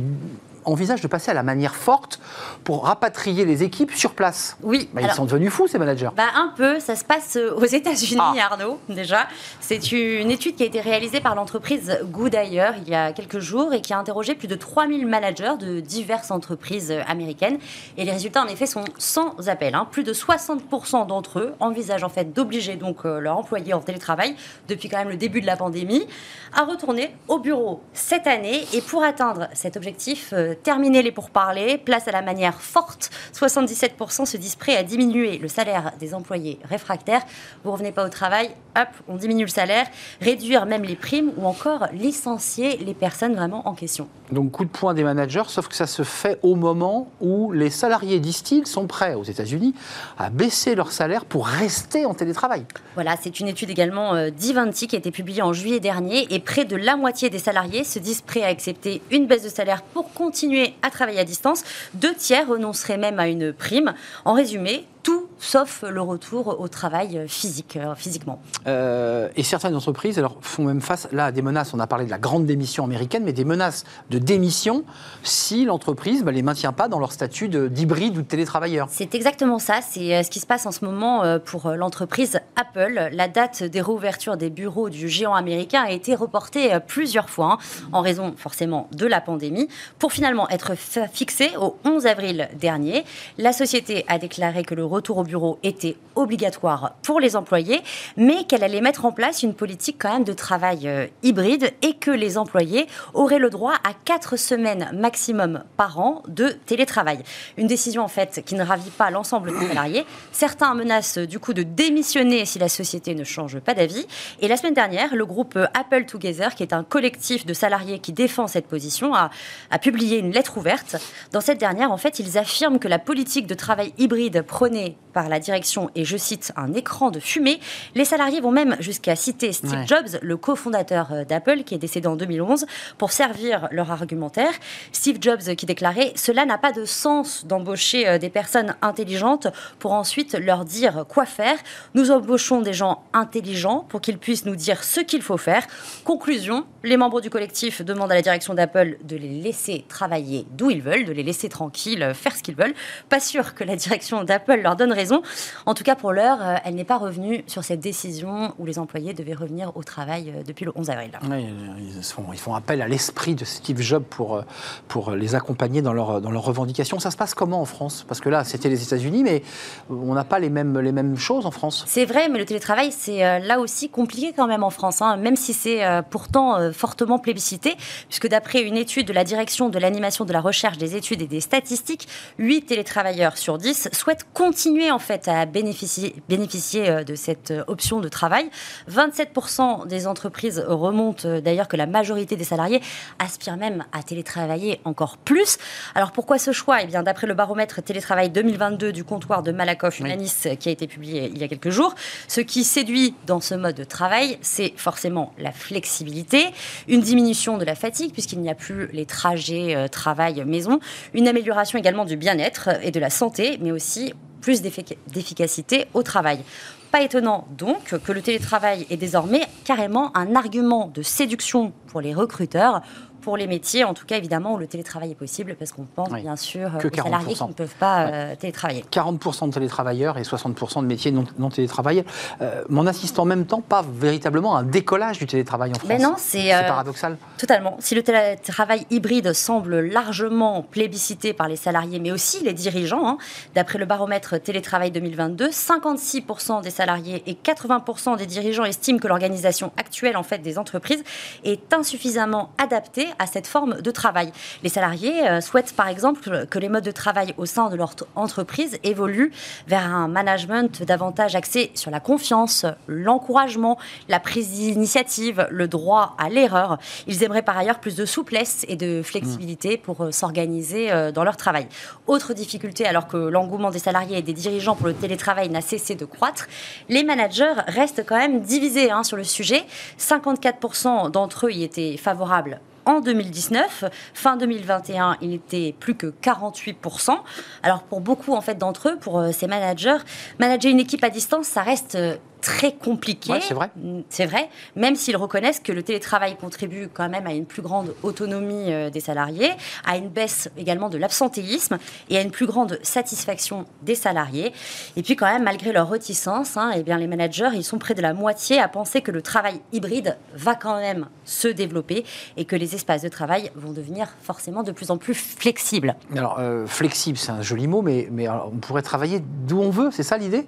envisage 0.66 1.02
de 1.02 1.08
passer 1.08 1.32
à 1.32 1.34
la 1.34 1.44
manière 1.44 1.76
forte 1.76 2.20
pour 2.64 2.86
rapatrier 2.86 3.46
les 3.46 3.64
équipes 3.64 3.92
sur 3.94 4.14
place. 4.14 4.58
Oui. 4.62 4.90
Bah, 4.94 5.02
ils 5.04 5.12
sont 5.12 5.26
devenus 5.26 5.52
fous, 5.52 5.68
ces 5.68 5.78
managers. 5.78 6.10
Bah, 6.16 6.28
un 6.36 6.54
peu. 6.56 6.80
Ça 6.80 6.96
se 6.96 7.04
passe 7.04 7.36
euh, 7.36 7.54
aux 7.56 7.66
États-Unis, 7.66 8.20
ah. 8.20 8.52
Arnaud, 8.52 8.80
déjà. 8.90 9.28
C'est 9.60 9.92
une 9.92 10.32
étude 10.32 10.56
qui 10.56 10.64
a 10.64 10.66
été 10.66 10.82
réalisée 10.82 11.22
par 11.22 11.36
l'entreprise 11.36 12.00
Goodyear 12.06 12.76
il 12.78 12.90
y 12.90 12.96
a 12.96 13.14
quelques 13.14 13.40
jours 13.40 13.74
et 13.74 13.82
qui 13.82 13.94
a 13.94 14.00
interrogé 14.00 14.36
plus 14.36 14.48
de 14.48 14.56
3000 14.56 15.06
managers 15.08 15.54
de 15.60 15.80
diverses 15.80 16.32
entreprises 16.32 16.92
euh, 16.92 17.02
américaines. 17.08 17.58
Et 17.98 18.06
les 18.06 18.12
résultats, 18.12 18.44
en 18.44 18.48
effet, 18.48 18.66
sont 18.66 18.86
sans 18.98 19.50
appel. 19.50 19.76
Hein. 19.76 19.88
Plus 19.90 20.04
de 20.04 20.14
60% 20.14 21.08
d'entre 21.08 21.40
eux 21.40 21.54
envisagent 21.60 22.04
en 22.04 22.10
fait 22.10 22.34
d'obliger 22.34 22.76
donc 22.76 23.06
euh, 23.06 23.20
leurs 23.20 23.38
employés 23.38 23.74
en 23.74 23.80
télétravail 23.80 24.36
depuis 24.68 24.90
quand 24.90 24.98
même 24.98 25.10
le 25.10 25.18
début 25.18 25.42
de 25.42 25.46
la 25.46 25.58
pandémie 25.58 26.08
à 26.54 26.64
retourner 26.64 27.16
au 27.28 27.40
bureau 27.40 27.82
cette 27.94 28.28
année. 28.28 28.66
Et 28.74 28.82
pour 28.82 29.04
atteindre 29.04 29.48
cet 29.54 29.78
objectif, 29.78 30.34
terminer 30.54 31.02
les 31.02 31.12
pourparlers, 31.12 31.78
place 31.78 32.08
à 32.08 32.12
la 32.12 32.22
manière 32.22 32.62
forte. 32.62 33.10
77% 33.34 34.26
se 34.26 34.38
disent 34.38 34.56
prêts 34.56 34.78
à 34.78 34.84
diminuer 34.84 35.38
le 35.38 35.48
salaire 35.48 35.92
des 36.00 36.14
employés 36.14 36.60
réfractaires. 36.68 37.22
Vous 37.64 37.72
revenez 37.72 37.92
pas 37.92 38.06
au 38.06 38.10
travail, 38.10 38.52
hop, 38.78 38.88
on 39.08 39.16
diminue 39.16 39.44
le 39.44 39.50
salaire, 39.50 39.88
réduire 40.22 40.66
même 40.66 40.84
les 40.84 40.96
primes 40.96 41.32
ou 41.38 41.46
encore 41.46 41.88
licencier 41.94 42.78
les 42.78 42.94
personnes 42.94 43.36
vraiment 43.36 43.68
en 43.68 43.74
question. 43.74 44.08
Donc 44.32 44.52
coup 44.52 44.66
de 44.66 44.70
poing 44.70 44.94
des 44.94 45.04
managers, 45.04 45.44
sauf 45.48 45.68
que 45.68 45.76
ça 45.76 45.88
se 45.88 46.04
fait 46.04 46.40
au 46.42 46.56
moment 46.56 47.10
où 47.20 47.52
les 47.52 47.70
salariés, 47.70 48.20
disent-ils, 48.20 48.66
sont 48.66 48.88
prêts 48.88 49.14
aux 49.14 49.24
États-Unis 49.24 49.74
à 50.18 50.30
baisser 50.30 50.76
leur 50.76 50.92
salaire 50.92 51.26
pour 51.26 51.48
rester 51.48 52.06
en 52.06 52.14
télétravail. 52.14 52.66
Voilà, 52.96 53.16
c'est 53.22 53.40
une 53.40 53.48
étude 53.48 53.70
également 53.70 54.16
euh, 54.16 54.30
d'Ivanti 54.30 54.88
qui 54.88 54.96
a 54.96 55.00
été 55.00 55.12
publiée 55.12 55.42
en 55.42 55.54
juillet 55.54 55.80
dernier 55.80 56.28
et 56.34 56.40
près 56.40 56.66
de 56.66 56.76
la 56.76 56.96
moitié 56.96 57.30
des 57.30 57.40
salariés 57.40 57.84
se 57.84 58.00
disent 58.00 58.22
prêts 58.22 58.44
à 58.44 58.48
accepter 58.48 59.02
une 59.12 59.28
baisse 59.28 59.44
de 59.44 59.50
salaire 59.50 59.82
pour 59.82 60.14
continuer 60.14 60.41
à 60.82 60.90
travailler 60.90 61.20
à 61.20 61.24
distance. 61.24 61.64
Deux 61.94 62.14
tiers 62.14 62.48
renonceraient 62.48 62.98
même 62.98 63.20
à 63.20 63.28
une 63.28 63.54
prime. 63.54 63.94
En 64.26 64.34
résumé, 64.34 64.86
tout 65.04 65.28
sauf 65.40 65.84
le 65.88 66.02
retour 66.02 66.60
au 66.60 66.68
travail 66.68 67.26
physique, 67.28 67.80
physiquement. 67.96 68.40
et 68.68 69.44
certaines 69.44 69.76
entreprises 69.76 70.20
alors, 70.20 70.38
font 70.42 70.64
même 70.64 70.82
face 70.82 71.08
là 71.12 71.26
à 71.26 71.32
des 71.32 71.42
menaces. 71.42 71.74
On 71.74 71.80
a 71.80 71.88
parlé 71.88 72.06
de 72.06 72.12
la 72.12 72.20
grande 72.20 72.46
démission 72.46 72.84
américaine, 72.84 73.24
mais 73.24 73.34
des 73.34 73.46
menaces 73.46 73.84
de 74.10 74.20
démission 74.20 74.84
si 75.24 75.66
l'entreprise 75.66 76.20
ne 76.20 76.26
bah, 76.26 76.32
les 76.32 76.44
maintient 76.44 76.74
pas 76.74 76.88
dans 76.88 77.00
leur 77.00 77.12
statut 77.12 77.50
d'hybride 77.50 78.18
ou 78.18 78.22
de 78.22 78.28
télétravailleur. 78.28 78.88
C'est 78.92 79.16
exactement 79.16 79.58
ça. 79.58 79.80
C'est 79.82 80.22
ce 80.24 80.30
qui 80.30 80.40
se 80.40 80.46
passe 80.46 80.66
en 80.66 80.72
ce 80.72 80.86
moment 80.86 81.40
pour 81.40 81.72
l'entreprise 81.72 82.40
Apple. 82.56 83.10
La 83.12 83.28
date 83.28 83.64
des 83.64 83.82
réouvertures 83.82 84.38
des 84.38 84.50
bureaux 84.50 84.90
du 84.90 85.10
géant 85.10 85.34
américain 85.34 85.84
a 85.84 85.92
été 85.92 86.16
reportée 86.16 86.78
plusieurs 86.86 87.30
fois, 87.30 87.54
hein, 87.54 87.88
en 87.92 88.02
raison 88.02 88.34
forcément 88.38 88.88
de 88.92 89.06
la 89.06 89.22
pandémie, 89.22 89.68
pour 90.00 90.12
finalement 90.12 90.50
être 90.50 90.74
fixée 90.76 91.52
au 91.60 91.78
11 91.86 92.06
avril 92.06 92.50
dernier. 92.60 93.06
La 93.38 93.54
société 93.54 94.06
a 94.08 94.18
déclaré 94.18 94.64
que 94.64 94.76
le 94.76 94.86
retour 94.92 95.18
au 95.18 95.24
bureau 95.24 95.58
était 95.64 95.98
obligatoire 96.16 96.94
pour 97.02 97.20
les 97.20 97.36
employés, 97.36 97.82
mais 98.18 98.44
qu'elle 98.44 98.64
allait 98.64 98.82
mettre 98.82 99.06
en 99.06 99.12
place 99.12 99.44
une 99.44 99.54
politique 99.54 99.98
quand 100.00 100.14
même 100.14 100.24
de 100.24 100.34
travail 100.34 100.88
euh, 100.88 101.08
hybride 101.24 101.72
et 101.82 101.94
que 101.94 102.12
les 102.12 102.38
employés 102.38 102.88
auraient 103.14 103.40
le 103.40 103.50
droit 103.50 103.74
à 103.84 103.94
4 104.06 104.38
semaines 104.38 104.92
maximum 104.94 105.64
par 105.78 106.00
an 106.00 106.22
de 106.28 106.50
télétravail. 106.66 107.24
Une 107.58 107.68
décision 107.68 108.04
en 108.04 108.08
fait 108.08 108.44
qui 108.46 108.56
ne 108.56 108.64
ravit 108.64 108.90
pas 108.92 109.10
l'ensemble 109.10 109.58
des 109.58 109.68
salariés. 109.68 110.06
Certains 110.32 110.74
menacent 110.74 111.18
du 111.20 111.40
coup 111.40 111.54
de 111.54 111.64
démissionner 111.64 112.46
si 112.46 112.60
la 112.60 112.70
société 112.70 113.16
ne 113.16 113.24
change 113.24 113.60
pas 113.60 113.74
d'avis. 113.74 114.06
Et 114.42 114.48
la 114.48 114.58
semaine 114.58 114.74
dernière, 114.74 115.16
le 115.16 115.26
groupe 115.26 115.58
Apple 115.74 116.06
Together, 116.06 116.56
qui 116.56 116.64
est 116.64 116.74
un 116.74 116.84
collectif 116.84 117.46
de 117.46 117.54
salariés 117.54 118.00
qui 118.00 118.14
défend 118.14 118.48
cette 118.48 118.68
position, 118.68 119.16
a, 119.16 119.30
a 119.70 119.80
publié 119.80 120.20
une 120.20 120.32
lettre 120.32 120.58
ouverte. 120.58 120.98
Dans 121.32 121.42
cette 121.42 121.60
dernière, 121.60 121.92
en 121.92 121.98
fait, 121.98 122.20
ils 122.20 122.38
affirment 122.38 122.80
que 122.80 122.88
la 122.88 123.00
politique 123.00 123.48
de 123.48 123.54
travail 123.54 123.94
hybride 123.98 124.42
prônée 124.42 124.81
par 125.14 125.30
la 125.30 125.40
direction 125.40 125.90
est, 125.96 126.06
je 126.06 126.18
cite, 126.18 126.54
un 126.56 126.74
écran 126.74 127.12
de 127.12 127.20
fumée. 127.20 127.60
Les 127.96 128.06
salariés 128.06 128.42
vont 128.42 128.52
même 128.52 128.78
jusqu'à 128.80 129.16
citer 129.16 129.52
Steve 129.52 129.86
Jobs, 129.86 130.20
le 130.22 130.38
cofondateur 130.38 131.12
euh, 131.12 131.26
d'Apple, 131.26 131.64
qui 131.64 131.76
est 131.76 131.80
décédé 131.80 132.08
en 132.08 132.16
2011, 132.16 132.66
pour 132.98 133.12
servir 133.12 133.68
leur 133.72 133.92
argumentaire. 133.92 134.52
Steve 134.92 135.18
Jobs 135.20 135.56
qui 135.56 135.66
déclarait 135.66 136.14
Cela 136.16 136.46
n'a 136.46 136.58
pas 136.58 136.72
de 136.72 136.86
sens 136.86 137.46
d'embaucher 137.46 138.08
euh, 138.08 138.18
des 138.18 138.30
personnes 138.30 138.76
intelligentes 138.82 139.48
pour 139.80 139.94
ensuite 139.94 140.34
leur 140.34 140.66
dire 140.66 141.06
quoi 141.08 141.26
faire. 141.26 141.58
Nous 141.94 142.12
embauchons 142.12 142.62
des 142.62 142.74
gens 142.74 143.04
intelligents 143.14 143.86
pour 143.90 144.02
qu'ils 144.02 144.18
puissent 144.18 144.46
nous 144.46 144.56
dire 144.56 144.84
ce 144.84 145.02
qu'il 145.02 145.22
faut 145.22 145.38
faire. 145.38 145.66
Conclusion 146.04 146.66
les 146.84 146.98
membres 146.98 147.22
du 147.22 147.30
collectif 147.30 147.84
demandent 147.84 148.12
à 148.12 148.16
la 148.16 148.22
direction 148.22 148.54
d'Apple 148.54 148.98
de 149.04 149.16
les 149.16 149.30
laisser 149.30 149.86
travailler 149.88 150.48
d'où 150.52 150.72
ils 150.72 150.82
veulent, 150.82 151.06
de 151.06 151.12
les 151.12 151.24
laisser 151.24 151.48
tranquilles, 151.48 152.02
euh, 152.02 152.14
faire 152.14 152.36
ce 152.36 152.42
qu'ils 152.42 152.56
veulent. 152.56 152.74
Pas 153.10 153.20
sûr 153.20 153.54
que 153.54 153.64
la 153.64 153.76
direction 153.76 154.24
d'Apple 154.24 154.62
leur 154.62 154.71
donne 154.76 154.92
raison. 154.92 155.22
En 155.66 155.74
tout 155.74 155.84
cas, 155.84 155.96
pour 155.96 156.12
l'heure, 156.12 156.40
euh, 156.42 156.56
elle 156.66 156.76
n'est 156.76 156.84
pas 156.84 156.98
revenue 156.98 157.44
sur 157.48 157.64
cette 157.64 157.80
décision 157.80 158.54
où 158.60 158.66
les 158.66 158.80
employés 158.80 159.14
devaient 159.14 159.34
revenir 159.34 159.72
au 159.76 159.84
travail 159.84 160.34
euh, 160.36 160.44
depuis 160.44 160.66
le 160.66 160.72
11 160.76 160.90
avril. 160.90 161.12
ils, 161.24 162.04
font, 162.04 162.26
ils, 162.32 162.40
font, 162.40 162.56
appel 162.56 162.82
à 162.82 162.88
l'esprit 162.88 163.36
de 163.36 163.46
Steve 163.46 163.82
Jobs 163.82 164.04
pour, 164.04 164.44
pour 164.88 165.12
les 165.12 165.36
accompagner 165.36 165.82
dans, 165.82 165.94
leur, 165.94 166.22
dans 166.22 166.32
leurs 166.32 166.44
revendications. 166.44 167.00
Ça 167.00 167.12
se 167.12 167.18
passe 167.18 167.34
comment 167.34 167.62
en 167.62 167.66
France? 167.66 168.06
Parce 168.08 168.22
que 168.22 168.30
là, 168.30 168.44
c'était 168.44 168.70
les 168.70 168.84
États-Unis, 168.84 169.24
mais 169.24 169.44
on 169.90 170.14
n'a 170.14 170.24
pas 170.24 170.40
les 170.40 170.50
mêmes, 170.50 170.80
les 170.80 170.92
mêmes 170.92 171.18
choses 171.18 171.46
en 171.46 171.52
France. 171.52 171.84
C'est 171.88 172.06
vrai, 172.06 172.30
mais 172.30 172.40
le 172.40 172.46
télétravail, 172.46 172.92
c'est 172.92 173.40
là 173.40 173.60
aussi 173.60 173.90
compliqué 173.90 174.34
quand 174.36 174.48
même 174.48 174.64
en 174.64 174.70
France, 174.70 175.02
hein. 175.02 175.18
même 175.18 175.36
si 175.36 175.54
c'est 175.54 175.82
pourtant 176.10 176.72
fortement 176.72 177.20
plébiscité, 177.20 177.76
puisque 178.08 178.28
d'après 178.28 178.62
une 178.62 178.78
étude 178.78 179.08
de 179.08 179.14
la 179.14 179.24
direction 179.24 179.70
de 179.70 179.80
l'animation 179.80 180.26
de 180.26 180.34
la 180.34 180.42
recherche 180.42 180.78
des 180.78 180.96
études 180.96 181.22
et 181.22 181.28
des 181.28 181.42
statistiques, 181.42 182.08
8 182.38 182.64
télétravailleurs 182.64 183.38
sur 183.38 183.58
10 183.58 183.90
souhaitent 183.92 184.26
continuer 184.34 184.61
en 184.92 185.00
fait 185.00 185.28
à 185.28 185.46
bénéficier, 185.46 186.16
bénéficier 186.30 186.90
euh, 186.90 187.04
de 187.04 187.16
cette 187.16 187.52
euh, 187.52 187.64
option 187.68 188.00
de 188.00 188.10
travail. 188.10 188.50
27% 188.90 189.88
des 189.88 190.08
entreprises 190.08 190.64
remontent 190.68 191.28
euh, 191.28 191.42
d'ailleurs 191.42 191.68
que 191.68 191.78
la 191.78 191.88
majorité 191.88 192.36
des 192.36 192.44
salariés 192.44 192.82
aspirent 193.20 193.58
même 193.58 193.84
à 193.92 194.04
télétravailler 194.04 194.80
encore 194.86 195.18
plus. 195.18 195.58
Alors 195.96 196.12
pourquoi 196.12 196.38
ce 196.38 196.52
choix? 196.52 196.82
Eh 196.82 196.86
bien, 196.86 197.04
d'après 197.04 197.28
le 197.28 197.34
baromètre 197.34 197.82
télétravail 197.82 198.30
2022 198.30 198.92
du 198.92 199.04
comptoir 199.04 199.44
de 199.44 199.52
Malakoff 199.52 200.00
Humanis 200.00 200.48
qui 200.60 200.70
a 200.70 200.72
été 200.72 200.88
publié 200.88 201.32
il 201.34 201.40
y 201.40 201.44
a 201.44 201.48
quelques 201.48 201.70
jours, 201.70 201.96
ce 202.28 202.42
qui 202.42 202.64
séduit 202.64 203.16
dans 203.26 203.42
ce 203.42 203.56
mode 203.56 203.76
de 203.76 203.84
travail, 203.84 204.38
c'est 204.42 204.74
forcément 204.76 205.34
la 205.38 205.52
flexibilité, 205.52 206.52
une 206.88 207.02
diminution 207.02 207.58
de 207.58 207.66
la 207.66 207.76
fatigue 207.76 208.14
puisqu'il 208.14 208.40
n'y 208.40 208.50
a 208.50 208.56
plus 208.56 208.88
les 208.94 209.06
trajets 209.06 209.76
euh, 209.76 209.88
travail-maison, 209.88 210.80
une 211.14 211.28
amélioration 211.28 211.80
également 211.80 212.06
du 212.06 212.18
bien-être 212.18 212.70
et 212.84 212.92
de 212.92 213.00
la 213.00 213.10
santé, 213.10 213.58
mais 213.62 213.72
aussi 213.72 214.14
plus 214.42 214.62
d'efficacité 214.62 215.86
au 215.94 216.04
travail. 216.04 216.44
Pas 216.92 217.02
étonnant 217.02 217.48
donc 217.58 217.98
que 218.04 218.12
le 218.12 218.22
télétravail 218.22 218.86
est 218.90 218.98
désormais 218.98 219.44
carrément 219.64 220.16
un 220.18 220.36
argument 220.36 220.92
de 220.94 221.02
séduction 221.02 221.72
pour 221.88 222.02
les 222.02 222.14
recruteurs 222.14 222.82
pour 223.22 223.38
les 223.38 223.48
métiers, 223.48 223.84
en 223.84 223.94
tout 223.94 224.06
cas 224.06 224.18
évidemment 224.18 224.56
où 224.56 224.58
le 224.58 224.68
télétravail 224.68 225.12
est 225.12 225.16
possible, 225.16 225.56
parce 225.58 225.72
qu'on 225.72 225.86
pense 225.86 226.12
bien 226.12 226.36
sûr 226.36 226.72
que 226.80 226.88
aux 226.88 227.04
salariés 227.04 227.36
qui 227.36 227.44
ne 227.44 227.54
peuvent 227.54 227.76
pas 227.76 228.08
euh, 228.08 228.36
télétravailler. 228.36 228.84
40% 228.92 229.50
de 229.50 229.54
télétravailleurs 229.54 230.18
et 230.18 230.24
60% 230.24 230.82
de 230.82 230.88
métiers 230.88 231.12
non, 231.12 231.26
non 231.38 231.50
télétravaillés. 231.50 232.06
Euh, 232.42 232.64
mon 232.70 232.88
assiste 232.88 233.20
en 233.20 233.26
même 233.26 233.46
temps 233.46 233.62
pas 233.62 233.84
véritablement 233.88 234.56
un 234.58 234.64
décollage 234.64 235.20
du 235.20 235.26
télétravail 235.26 235.72
en 235.72 235.76
France. 235.76 235.88
Mais 235.88 236.00
non, 236.00 236.16
c'est 236.18 236.54
euh, 236.54 236.64
paradoxal. 236.64 237.18
Totalement. 237.38 237.78
Si 237.80 237.96
le 237.96 238.04
télétravail 238.04 238.86
hybride 238.90 239.34
semble 239.34 239.80
largement 239.80 240.64
plébiscité 240.64 241.34
par 241.34 241.48
les 241.48 241.56
salariés, 241.56 242.00
mais 242.00 242.12
aussi 242.12 242.44
les 242.44 242.54
dirigeants, 242.54 243.08
hein, 243.08 243.18
d'après 243.56 243.78
le 243.78 243.86
baromètre 243.86 244.42
télétravail 244.42 244.92
2022, 244.92 245.50
56% 245.50 246.62
des 246.62 246.70
salariés 246.70 247.24
et 247.28 247.34
80% 247.34 248.18
des 248.18 248.26
dirigeants 248.26 248.66
estiment 248.66 249.00
que 249.00 249.08
l'organisation 249.08 249.72
actuelle 249.78 250.18
en 250.18 250.24
fait 250.24 250.40
des 250.40 250.58
entreprises 250.58 251.04
est 251.44 251.74
insuffisamment 251.74 252.50
adaptée 252.58 253.08
à 253.20 253.28
cette 253.28 253.48
forme 253.48 253.82
de 253.82 253.92
travail. 253.92 254.32
Les 254.64 254.70
salariés 254.70 255.28
euh, 255.28 255.42
souhaitent 255.42 255.76
par 255.76 255.88
exemple 255.88 256.48
que 256.50 256.60
les 256.60 256.70
modes 256.70 256.84
de 256.84 256.92
travail 256.92 257.34
au 257.38 257.46
sein 257.46 257.70
de 257.70 257.76
leur 257.76 257.94
entreprise 258.16 258.80
évoluent 258.84 259.32
vers 259.68 259.86
un 259.86 260.08
management 260.08 260.84
davantage 260.84 261.36
axé 261.36 261.72
sur 261.76 261.92
la 261.92 262.00
confiance, 262.00 262.66
l'encouragement, 262.88 263.78
la 264.10 264.20
prise 264.20 264.52
d'initiative, 264.52 265.48
le 265.50 265.68
droit 265.68 266.16
à 266.18 266.30
l'erreur. 266.30 266.78
Ils 267.08 267.24
aimeraient 267.24 267.42
par 267.42 267.58
ailleurs 267.58 267.80
plus 267.80 267.96
de 267.96 268.06
souplesse 268.06 268.66
et 268.68 268.76
de 268.76 269.02
flexibilité 269.04 269.78
pour 269.78 270.02
euh, 270.02 270.12
s'organiser 270.12 270.92
euh, 270.92 271.12
dans 271.12 271.24
leur 271.24 271.38
travail. 271.38 271.68
Autre 272.08 272.34
difficulté, 272.34 272.86
alors 272.86 273.08
que 273.08 273.18
l'engouement 273.18 273.72
des 273.72 273.80
salariés 273.80 274.18
et 274.18 274.22
des 274.22 274.34
dirigeants 274.34 274.76
pour 274.76 274.88
le 274.88 274.94
télétravail 274.94 275.50
n'a 275.50 275.62
cessé 275.62 275.96
de 275.96 276.06
croître, 276.06 276.48
les 276.90 277.04
managers 277.04 277.54
restent 277.68 278.06
quand 278.06 278.18
même 278.18 278.42
divisés 278.42 278.92
hein, 278.92 279.04
sur 279.04 279.18
le 279.18 279.24
sujet. 279.24 279.64
54% 280.00 281.12
d'entre 281.12 281.48
eux 281.48 281.52
y 281.52 281.64
étaient 281.64 281.98
favorables 281.98 282.60
en 282.86 283.00
2019. 283.00 283.86
Fin 284.14 284.38
2021, 284.38 285.18
il 285.22 285.30
n'était 285.30 285.76
plus 285.80 285.96
que 285.96 286.08
48%. 286.08 287.18
Alors 287.64 287.84
pour 287.84 288.02
beaucoup 288.02 288.34
en 288.34 288.42
fait 288.42 288.56
d'entre 288.56 288.90
eux, 288.90 288.98
pour 288.98 289.20
euh, 289.20 289.32
ces 289.32 289.48
managers, 289.48 289.98
manager 290.40 290.72
une 290.72 290.80
équipe 290.80 291.04
à 291.04 291.10
distance, 291.10 291.48
ça 291.48 291.62
reste 291.62 291.96
euh, 291.96 292.16
très 292.42 292.74
compliqué. 292.74 293.34
c'est 293.42 293.54
vrai. 293.54 293.70
Mm, 293.76 294.02
c'est 294.10 294.26
vrai, 294.26 294.50
même 294.76 294.96
s'ils 294.96 295.18
reconnaissent 295.18 295.60
que 295.60 295.72
le 295.72 295.84
télétravail 295.84 296.36
contribue 296.36 296.90
quand 296.94 297.08
même 297.08 297.28
à 297.28 297.34
une 297.34 297.46
plus 297.46 297.62
grande 297.62 297.94
autonomie 298.04 298.74
euh, 298.74 298.90
des 298.90 299.00
salariés, 299.00 299.52
à 299.86 299.98
une 299.98 300.10
baisse 300.10 300.50
également 300.58 300.90
de 300.90 300.98
l'absentéisme 300.98 301.78
et 302.10 302.18
à 302.18 302.22
une 302.22 302.32
plus 302.32 302.48
grande 302.48 302.80
satisfaction 302.82 303.66
des 303.84 303.96
salariés. 303.96 304.54
Et 304.96 305.04
puis 305.04 305.16
quand 305.16 305.32
même, 305.32 305.44
malgré 305.44 305.72
leur 305.72 305.90
réticence, 305.90 306.58
hein, 306.58 306.72
eh 306.76 306.84
bien, 306.84 306.98
les 306.98 307.08
managers, 307.08 307.50
ils 307.54 307.64
sont 307.64 307.78
près 307.78 307.94
de 307.94 308.02
la 308.02 308.14
moitié 308.14 308.60
à 308.60 308.68
penser 308.68 309.02
que 309.02 309.12
le 309.12 309.22
travail 309.22 309.62
hybride 309.72 310.18
va 310.34 310.56
quand 310.56 310.80
même 310.80 311.08
se 311.26 311.48
développer 311.48 312.04
et 312.38 312.46
que 312.46 312.56
les 312.56 312.76
espaces 312.76 313.04
de 313.04 313.10
travail 313.10 313.52
vont 313.56 313.72
devenir 313.72 314.08
forcément 314.22 314.64
de 314.64 314.72
plus 314.72 314.92
en 314.92 314.98
plus 314.98 315.14
flexibles. 315.14 315.96
Alors, 316.16 316.38
euh, 316.40 316.66
flexible, 316.66 317.18
c'est 317.18 317.32
un 317.32 317.42
joli 317.42 317.68
mot, 317.68 317.82
mais, 317.82 318.08
mais 318.12 318.28
on 318.28 318.58
pourrait 318.58 318.82
travailler 318.82 319.22
d'où 319.48 319.62
on 319.62 319.70
veut, 319.70 319.90
c'est 319.92 320.04
ça 320.04 320.18
l'idée? 320.18 320.48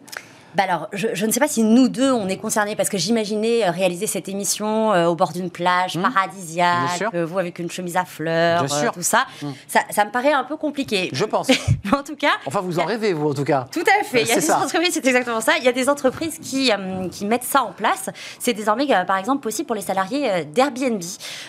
Bah 0.55 0.63
alors, 0.63 0.87
je, 0.93 1.25
ne 1.25 1.31
sais 1.31 1.39
pas 1.39 1.47
si 1.47 1.63
nous 1.63 1.87
deux, 1.87 2.11
on 2.11 2.27
est 2.27 2.37
concernés, 2.37 2.75
parce 2.75 2.89
que 2.89 2.97
j'imaginais 2.97 3.65
euh, 3.65 3.71
réaliser 3.71 4.05
cette 4.05 4.29
émission 4.29 4.93
euh, 4.93 5.07
au 5.07 5.15
bord 5.15 5.31
d'une 5.31 5.49
plage 5.49 5.97
mmh. 5.97 6.01
paradisiaque, 6.01 7.03
euh, 7.13 7.25
vous 7.25 7.39
avec 7.39 7.57
une 7.59 7.71
chemise 7.71 7.97
à 7.97 8.05
fleurs, 8.05 8.65
tout 8.93 9.01
ça. 9.01 9.25
Mmh. 9.41 9.47
ça. 9.67 9.81
ça. 9.89 10.05
me 10.05 10.11
paraît 10.11 10.33
un 10.33 10.43
peu 10.43 10.55
compliqué. 10.55 11.09
Je 11.11 11.25
pense. 11.25 11.49
en 11.91 12.03
tout 12.03 12.15
cas... 12.15 12.33
Enfin, 12.45 12.61
vous 12.61 12.79
en 12.79 12.85
rêvez, 12.85 13.13
vous, 13.13 13.29
en 13.29 13.33
tout 13.33 13.43
cas. 13.43 13.65
Tout 13.71 13.83
à 13.99 14.03
fait. 14.03 14.21
Il 14.21 14.27
y 14.27 14.31
a 14.31 14.35
des 14.35 14.51
entreprises, 14.51 14.93
c'est 14.93 15.05
exactement 15.05 15.41
ça. 15.41 15.53
Il 15.57 15.63
y 15.63 15.67
a 15.67 15.71
des 15.71 15.89
entreprises 15.89 16.37
qui, 16.39 16.71
qui 17.11 17.25
mettent 17.25 17.43
ça 17.43 17.63
en 17.63 17.71
place. 17.71 18.09
C'est 18.39 18.53
désormais, 18.53 18.87
par 19.07 19.17
exemple, 19.17 19.41
possible 19.41 19.65
pour 19.65 19.75
les 19.75 19.81
salariés 19.81 20.45
d'Airbnb. 20.45 21.01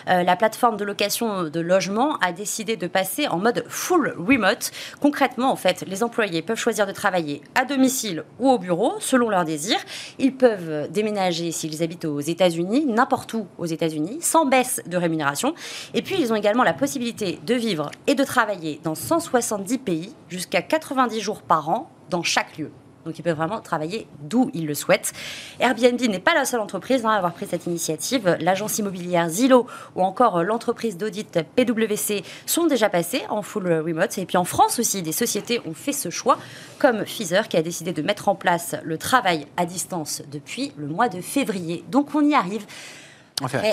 la 0.07 0.35
plateforme 0.35 0.77
de 0.77 0.83
location 0.83 1.43
de 1.43 1.59
logement 1.59 2.17
a 2.21 2.31
décidé 2.31 2.75
de 2.75 2.87
passer 2.87 3.27
en 3.27 3.37
mode 3.37 3.65
full 3.67 4.15
remote. 4.17 4.71
Concrètement, 4.99 5.51
en 5.51 5.55
fait, 5.55 5.83
les 5.87 6.03
employés 6.03 6.41
peuvent 6.41 6.57
choisir 6.57 6.87
de 6.87 6.91
travailler 6.91 7.41
à 7.53 7.65
domicile 7.65 8.23
ou 8.39 8.49
au 8.49 8.57
bureau 8.57 8.94
selon 8.99 9.29
leur 9.29 9.45
désir. 9.45 9.77
Ils 10.19 10.35
peuvent 10.35 10.89
déménager 10.91 11.51
s'ils 11.51 11.83
habitent 11.83 12.05
aux 12.05 12.19
États-Unis, 12.19 12.85
n'importe 12.85 13.33
où 13.33 13.47
aux 13.57 13.65
États-Unis, 13.65 14.19
sans 14.21 14.45
baisse 14.45 14.81
de 14.85 14.97
rémunération. 14.97 15.53
Et 15.93 16.01
puis, 16.01 16.15
ils 16.19 16.31
ont 16.31 16.35
également 16.35 16.63
la 16.63 16.73
possibilité 16.73 17.39
de 17.45 17.55
vivre 17.55 17.91
et 18.07 18.15
de 18.15 18.23
travailler 18.23 18.79
dans 18.83 18.95
170 18.95 19.77
pays 19.79 20.13
jusqu'à 20.29 20.61
90 20.61 21.19
jours 21.19 21.41
par 21.41 21.69
an 21.69 21.89
dans 22.09 22.23
chaque 22.23 22.57
lieu. 22.57 22.71
Donc 23.05 23.19
ils 23.19 23.21
peuvent 23.21 23.37
vraiment 23.37 23.61
travailler 23.61 24.07
d'où 24.19 24.49
ils 24.53 24.65
le 24.65 24.73
souhaitent. 24.73 25.13
Airbnb 25.59 26.01
n'est 26.01 26.19
pas 26.19 26.33
la 26.33 26.45
seule 26.45 26.59
entreprise 26.59 27.05
hein, 27.05 27.09
à 27.09 27.15
avoir 27.15 27.33
pris 27.33 27.45
cette 27.45 27.67
initiative. 27.67 28.37
L'agence 28.39 28.79
immobilière 28.79 29.29
Zillow 29.29 29.67
ou 29.95 30.01
encore 30.01 30.43
l'entreprise 30.43 30.97
d'audit 30.97 31.39
PwC 31.55 32.23
sont 32.45 32.65
déjà 32.65 32.89
passés 32.89 33.23
en 33.29 33.41
full 33.41 33.67
remote. 33.71 34.17
Et 34.17 34.25
puis 34.25 34.37
en 34.37 34.45
France 34.45 34.79
aussi, 34.79 35.01
des 35.01 35.11
sociétés 35.11 35.61
ont 35.65 35.73
fait 35.73 35.93
ce 35.93 36.09
choix, 36.09 36.37
comme 36.79 37.03
Pfizer 37.03 37.47
qui 37.47 37.57
a 37.57 37.61
décidé 37.61 37.93
de 37.93 38.01
mettre 38.01 38.27
en 38.27 38.35
place 38.35 38.75
le 38.83 38.97
travail 38.97 39.45
à 39.57 39.65
distance 39.65 40.23
depuis 40.31 40.71
le 40.77 40.87
mois 40.87 41.09
de 41.09 41.21
février. 41.21 41.83
Donc 41.89 42.15
on 42.15 42.21
y 42.27 42.33
arrive. 42.33 42.65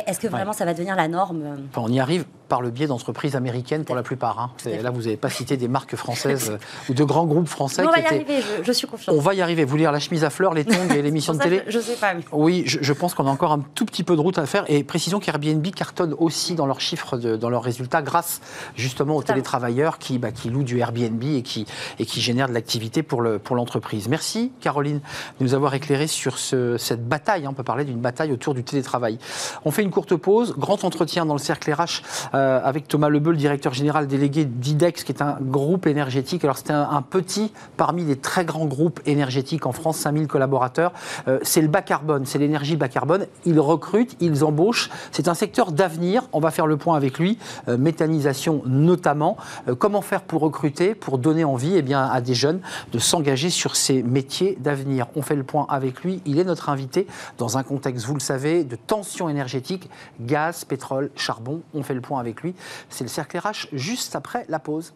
Est-ce 0.07 0.19
que 0.19 0.27
vraiment 0.27 0.53
ça 0.53 0.65
va 0.65 0.75
devenir 0.75 0.97
la 0.97 1.07
norme? 1.07 1.69
On 1.77 1.89
y 1.91 2.01
arrive 2.01 2.25
par 2.53 2.61
le 2.61 2.69
biais 2.69 2.87
d'entreprises 2.87 3.35
américaines 3.35 3.87
pour 3.87 3.95
la 3.95 4.03
plupart. 4.03 4.39
Hein. 4.39 4.51
Là, 4.83 4.91
vous 4.91 5.05
n'avez 5.05 5.17
pas 5.17 5.31
cité 5.31 5.57
des 5.57 5.69
marques 5.69 5.97
françaises 5.97 6.51
euh, 6.51 6.59
ou 6.91 6.93
de 6.93 7.03
grands 7.03 7.25
groupes 7.25 7.49
français. 7.49 7.83
on 7.83 7.91
va 7.91 7.99
y 7.99 8.05
arriver, 8.05 8.43
je, 8.63 8.73
suis 8.73 8.87
confiante. 8.87 9.17
On 9.17 9.23
va 9.23 9.33
y 9.33 9.41
arriver. 9.41 9.65
Vous 9.65 9.79
lire 9.79 9.91
la 9.91 10.01
chemise 10.01 10.23
à 10.23 10.29
fleurs, 10.29 10.53
les 10.53 10.67
tongs 10.67 10.91
et 10.95 11.01
l'émission 11.03 11.33
de 11.33 11.39
télé 11.39 11.63
Je 11.67 11.79
ne 11.79 11.83
sais 11.83 11.95
pas. 11.95 12.13
Oui, 12.31 12.65
je, 12.67 12.93
pense 12.93 13.15
qu'on 13.15 13.27
a 13.27 13.31
encore 13.31 13.53
un 13.53 13.65
tout 13.75 13.87
petit 13.87 14.05
peu 14.05 14.17
de 14.17 14.21
route 14.21 14.37
à 14.37 14.45
faire. 14.45 14.67
Et 14.69 14.85
précisons 14.85 15.19
qu'Airbnb 15.19 15.67
cartonne 15.75 16.15
aussi 16.19 16.55
dans 16.55 16.67
leurs 16.67 16.83
chiffres, 16.83 17.17
dans 17.17 17.49
leurs 17.49 17.63
résultats, 17.63 18.03
grâce 18.03 18.43
justement 18.77 19.17
aux 19.17 19.23
télétravailleurs 19.23 19.97
qui, 19.97 20.19
bah, 20.19 20.31
qui 20.31 20.51
louent 20.51 20.63
du 20.63 20.79
Airbnb 20.79 21.25
et 21.25 21.41
qui, 21.41 21.65
et 21.99 22.05
qui 22.05 22.21
génèrent 22.21 22.49
de 22.49 22.53
l'activité 22.53 23.03
pour 23.03 23.23
l'entreprise. 23.23 24.03
Pour 24.03 24.11
Merci, 24.11 24.53
Caroline, 24.61 25.01
de 25.41 25.45
nous 25.45 25.55
avoir 25.55 25.73
éclairé 25.73 26.07
sur 26.07 26.37
ce, 26.37 26.77
cette 26.77 27.09
bataille. 27.09 27.47
Hein. 27.47 27.51
On 27.53 27.55
peut 27.55 27.65
parler 27.65 27.87
d'une 27.87 28.01
bataille 28.01 28.31
autour 28.31 28.53
du 28.53 28.63
télétravail. 28.63 29.19
On 29.65 29.71
fait 29.71 29.83
une 29.83 29.91
courte 29.91 30.17
pause. 30.17 30.55
Grand 30.59 30.85
entretien 30.85 31.25
dans 31.25 31.33
le 31.33 31.41
cercle 31.41 31.73
RH 31.73 32.03
euh, 32.35 32.42
avec 32.65 32.89
Thomas 32.89 33.09
Lebeu, 33.09 33.31
le 33.31 33.37
directeur 33.37 33.75
général 33.75 34.07
délégué 34.07 34.45
d'IDEX, 34.45 35.05
qui 35.05 35.13
est 35.13 35.23
un 35.23 35.39
groupe 35.41 35.87
énergétique. 35.87 36.45
Alors, 36.45 36.59
c'était 36.59 36.73
un, 36.73 37.03
petit 37.03 37.53
parmi 37.77 38.05
les 38.05 38.17
très 38.17 38.45
grands 38.45 38.67
groupes 38.67 39.01
énergétiques 39.07 39.67
en 39.67 39.73
France, 39.73 39.99
5000 39.99 40.29
collaborateurs. 40.29 40.93
Euh, 41.29 41.39
c'est 41.43 41.61
le 41.61 41.69
bas 41.69 41.83
carbone, 41.83 42.25
c'est 42.27 42.39
l'énergie 42.39 42.77
bas 42.77 42.89
carbone. 42.89 43.27
Ils 43.45 43.61
recrutent, 43.61 44.17
ils 44.21 44.45
embauchent. 44.45 44.91
C'est 45.11 45.29
un 45.29 45.35
secteur 45.35 45.73
d'avenir. 45.73 46.25
On 46.33 46.41
va 46.41 46.51
faire 46.51 46.67
le 46.67 46.77
point 46.77 46.97
avec 46.97 47.19
lui. 47.19 47.39
Euh, 47.69 47.77
méthanisation 47.77 48.63
notamment. 48.67 49.37
comment 49.79 50.03
faire 50.03 50.23
pour 50.23 50.41
recruter, 50.43 50.95
pour 50.95 51.19
donner 51.19 51.45
envie 51.45 51.75
eh 51.77 51.83
bien, 51.83 52.05
à 52.05 52.21
des 52.21 52.35
jeunes 52.35 52.61
de 52.93 52.99
s'engager 52.99 53.51
sur 53.51 53.77
ces 53.77 54.03
métiers 54.03 54.57
d'avenir? 54.61 55.07
On 55.17 55.23
fait 55.23 55.37
le 55.37 55.45
point 55.45 55.67
avec 55.69 56.03
lui. 56.03 56.23
Il 56.27 56.39
est 56.39 56.45
notre 56.45 56.69
invité 56.69 57.07
dans 57.39 57.59
un 57.59 57.63
contexte, 57.63 58.07
vous 58.07 58.15
le 58.15 58.21
savez, 58.21 58.65
de 58.65 58.77
tension 58.77 59.29
énergétique 59.29 59.91
gaz, 60.21 60.65
pétrole, 60.65 61.11
charbon. 61.17 61.63
On 61.75 61.83
fait 61.83 61.95
le 61.95 62.01
point 62.01 62.21
avec 62.21 62.32
lui. 62.41 62.55
C'est 62.89 63.05
le 63.05 63.09
cercle 63.09 63.39
RH 63.39 63.69
juste 63.73 64.17
après 64.17 64.45
la 64.49 64.59
pause. 64.59 64.95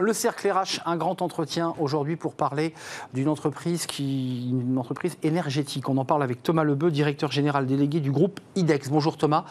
Le 0.00 0.12
cercle 0.12 0.48
RH, 0.48 0.80
un 0.86 0.96
grand 0.96 1.22
entretien 1.22 1.74
aujourd'hui 1.80 2.14
pour 2.14 2.34
parler 2.34 2.72
d'une 3.14 3.28
entreprise 3.28 3.84
qui, 3.84 4.48
une 4.48 4.78
entreprise 4.78 5.16
énergétique. 5.24 5.88
On 5.88 5.96
en 5.96 6.04
parle 6.04 6.22
avec 6.22 6.40
Thomas 6.40 6.62
Lebeu, 6.62 6.92
directeur 6.92 7.32
général 7.32 7.66
délégué 7.66 7.98
du 7.98 8.12
groupe 8.12 8.38
IDEX. 8.54 8.90
Bonjour 8.90 9.16
Thomas. 9.16 9.44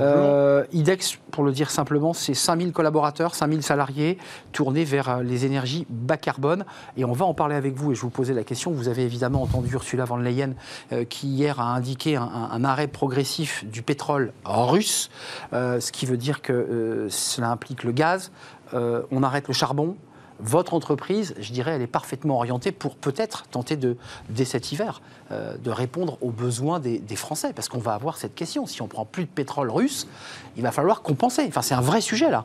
Euh, 0.00 0.64
IDEX, 0.72 1.20
pour 1.30 1.44
le 1.44 1.52
dire 1.52 1.70
simplement, 1.70 2.14
c'est 2.14 2.34
5000 2.34 2.72
collaborateurs, 2.72 3.36
5000 3.36 3.62
salariés 3.62 4.18
tournés 4.50 4.82
vers 4.82 5.08
euh, 5.08 5.22
les 5.22 5.44
énergies 5.44 5.86
bas 5.88 6.16
carbone. 6.16 6.64
Et 6.96 7.04
on 7.04 7.12
va 7.12 7.24
en 7.24 7.34
parler 7.34 7.54
avec 7.54 7.76
vous. 7.76 7.92
Et 7.92 7.94
je 7.94 8.00
vous 8.00 8.10
posais 8.10 8.34
la 8.34 8.42
question. 8.42 8.72
Vous 8.72 8.88
avez 8.88 9.04
évidemment 9.04 9.40
entendu 9.42 9.72
Ursula 9.72 10.04
von 10.04 10.16
Leyen 10.16 10.54
euh, 10.90 11.04
qui 11.04 11.28
hier 11.28 11.60
a 11.60 11.74
indiqué 11.76 12.16
un, 12.16 12.64
arrêt 12.64 12.88
progressif 12.88 13.64
du 13.66 13.82
pétrole 13.82 14.32
russe, 14.44 15.10
ce 15.52 15.92
qui 15.92 16.06
veut 16.06 16.16
dire 16.16 16.42
que 16.42 17.06
cela 17.10 17.50
implique 17.50 17.84
le 17.84 17.92
gaz, 17.92 18.30
euh, 18.74 19.02
on 19.10 19.22
arrête 19.22 19.48
le 19.48 19.54
charbon. 19.54 19.96
Votre 20.40 20.74
entreprise, 20.74 21.34
je 21.38 21.52
dirais, 21.52 21.72
elle 21.72 21.82
est 21.82 21.86
parfaitement 21.86 22.36
orientée 22.36 22.72
pour 22.72 22.96
peut-être 22.96 23.44
tenter 23.48 23.76
de, 23.76 23.96
dès 24.28 24.44
cet 24.44 24.72
hiver, 24.72 25.00
euh, 25.30 25.56
de 25.56 25.70
répondre 25.70 26.18
aux 26.20 26.30
besoins 26.30 26.80
des, 26.80 27.00
Français. 27.16 27.52
Parce 27.52 27.68
qu'on 27.68 27.78
va 27.78 27.94
avoir 27.94 28.16
cette 28.16 28.34
question. 28.34 28.66
Si 28.66 28.82
on 28.82 28.88
prend 28.88 29.04
plus 29.04 29.24
de 29.24 29.28
pétrole 29.28 29.70
russe, 29.70 30.08
il 30.56 30.62
va 30.62 30.72
falloir 30.72 31.02
compenser. 31.02 31.44
Enfin, 31.46 31.62
c'est 31.62 31.74
un 31.74 31.80
vrai 31.80 32.00
sujet 32.00 32.30
là. 32.30 32.44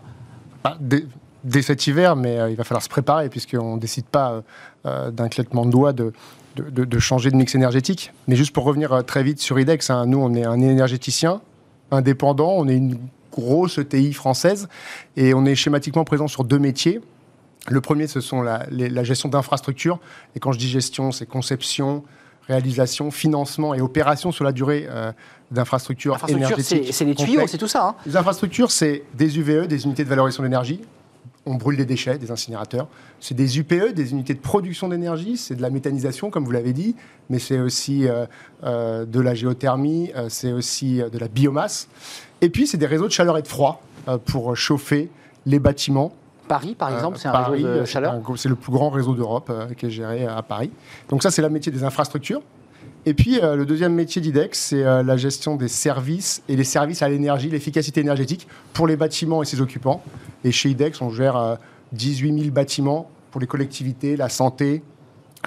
Ah, 0.63 0.78
dès, 0.80 1.08
cet 1.62 1.88
hiver, 1.88 2.16
mais 2.16 2.38
euh, 2.38 2.50
il 2.50 2.56
va 2.56 2.63
falloir 2.63 2.84
se 2.84 2.90
préparer 2.90 3.30
puisqu'on 3.30 3.76
ne 3.76 3.80
décide 3.80 4.06
pas 4.06 4.44
d'un 4.86 5.28
claquement 5.28 5.66
de 5.66 5.72
doigts 5.72 5.92
de, 5.92 6.13
de, 6.56 7.00
changer 7.00 7.30
de 7.32 7.36
mix 7.36 7.56
énergétique. 7.56 8.13
Mais 8.28 8.36
juste 8.36 8.54
pour 8.54 8.63
revenir 8.63 9.04
très 9.06 9.24
vite 9.24 9.40
sur 9.40 9.60
IDEX, 9.60 9.90
hein, 9.90 10.06
nous, 10.06 10.20
on 10.20 10.34
est 10.34 10.46
un 10.46 10.62
énergéticien 10.62 11.42
indépendant, 11.92 12.54
on 12.56 12.68
est 12.68 12.76
une 12.76 12.98
grosse 13.32 13.78
ETI 13.78 14.13
française. 14.13 14.68
Et 15.16 15.34
on 15.34 15.46
est 15.46 15.56
schématiquement 15.56 16.04
présent 16.04 16.28
sur 16.28 16.44
deux 16.44 16.60
métiers. 16.60 17.02
Le 17.70 17.82
premier, 17.82 18.08
ce 18.08 18.22
sont 18.22 18.42
la, 18.42 19.04
gestion 19.04 19.30
d'infrastructures. 19.30 20.00
Et 20.36 20.40
quand 20.40 20.52
je 20.52 20.60
dis 20.60 20.70
gestion, 20.70 21.12
c'est 21.12 21.26
conception, 21.26 22.04
réalisation, 22.48 23.12
financement 23.12 23.74
et 23.74 23.82
opération 23.82 24.32
sur 24.32 24.46
la 24.46 24.54
durée 24.54 24.88
euh, 24.90 25.12
d'infrastructures 25.52 26.18
énergétiques. 26.30 26.94
C'est 26.94 27.06
les 27.06 27.16
tuyaux, 27.16 27.46
c'est 27.48 27.58
tout 27.58 27.68
ça. 27.68 27.90
Hein. 27.90 27.96
Les 28.06 28.16
infrastructures, 28.16 28.72
c'est 28.72 29.04
des 29.16 29.38
UVE, 29.38 29.68
des 29.68 29.86
unités 29.86 30.06
de 30.06 30.10
valorisation 30.10 30.44
d'énergie. 30.44 30.82
On 31.46 31.56
brûle 31.56 31.78
des 31.78 31.86
déchets, 31.86 32.18
des 32.18 32.32
incinérateurs. 32.32 32.88
C'est 33.22 33.36
des 33.36 33.58
UPE, 33.58 33.94
des 33.94 34.12
unités 34.12 34.34
de 34.34 34.40
production 34.40 34.90
d'énergie. 34.90 35.38
C'est 35.38 35.56
de 35.56 35.62
la 35.62 35.70
méthanisation, 35.70 36.30
comme 36.30 36.44
vous 36.44 36.52
l'avez 36.52 36.74
dit. 36.74 36.96
Mais 37.30 37.40
c'est 37.40 37.60
aussi 37.60 38.08
euh, 38.08 38.26
euh, 38.63 39.06
de 39.06 39.20
la 39.20 39.34
géothermie. 39.34 40.12
c'est 40.30 40.52
aussi 40.52 40.98
de 41.00 41.18
la 41.18 41.28
biomasse. 41.28 41.88
Et 42.41 42.50
puis, 42.50 42.67
c'est 42.67 42.78
des 42.78 42.86
réseaux 42.86 43.08
de 43.08 43.12
chaleur 43.12 43.38
et 43.38 43.41
de 43.41 43.47
froid 43.47 43.82
euh, 44.08 44.17
pour 44.17 44.56
chauffer 44.56 45.10
les 45.45 45.60
bâtiments. 45.60 46.13
Paris, 46.47 46.76
par 46.76 46.93
exemple, 46.93 47.17
c'est 47.17 47.28
un 47.28 47.32
réseau 47.32 47.67
de 47.67 47.86
chaleur 47.86 48.21
C'est 48.36 48.50
le 48.50 48.56
plus 48.56 48.71
grand 48.71 48.89
réseau 48.89 49.15
d'Europe 49.15 49.50
euh, 49.50 49.73
qui 49.73 49.88
est 49.88 49.89
géré 49.89 50.26
à 50.26 50.41
Paris. 50.41 50.71
Donc 51.10 51.23
ça, 51.23 51.32
c'est 51.32 51.41
le 51.41 51.50
métier 51.50 51.71
des 51.71 51.84
infrastructures. 51.84 52.41
Et 53.06 53.13
puis, 53.13 53.39
euh, 53.41 53.56
le 53.56 53.65
deuxième 53.65 53.93
métier 53.93 54.21
d'IDEX, 54.21 54.60
c'est 54.60 54.84
la 54.84 55.17
gestion 55.17 55.56
des 55.56 55.67
services 55.67 56.43
et 56.47 56.56
les 56.56 56.63
services 56.63 57.02
à 57.02 57.10
l'énergie, 57.10 57.50
l'efficacité 57.50 58.02
énergétique 58.02 58.47
pour 58.73 58.88
les 58.88 58.95
bâtiments 58.95 59.41
et 59.41 59.45
ses 59.45 59.62
occupants. 59.62 60.02
Et 60.43 60.52
chez 60.52 60.69
IDEX, 60.69 61.02
on 61.02 61.10
gère 61.10 61.58
18 61.93 62.39
000 62.39 62.52
bâtiments 62.52 63.10
pour 63.32 63.41
les 63.41 63.47
collectivités, 63.47 64.15
la 64.15 64.30
santé, 64.30 64.84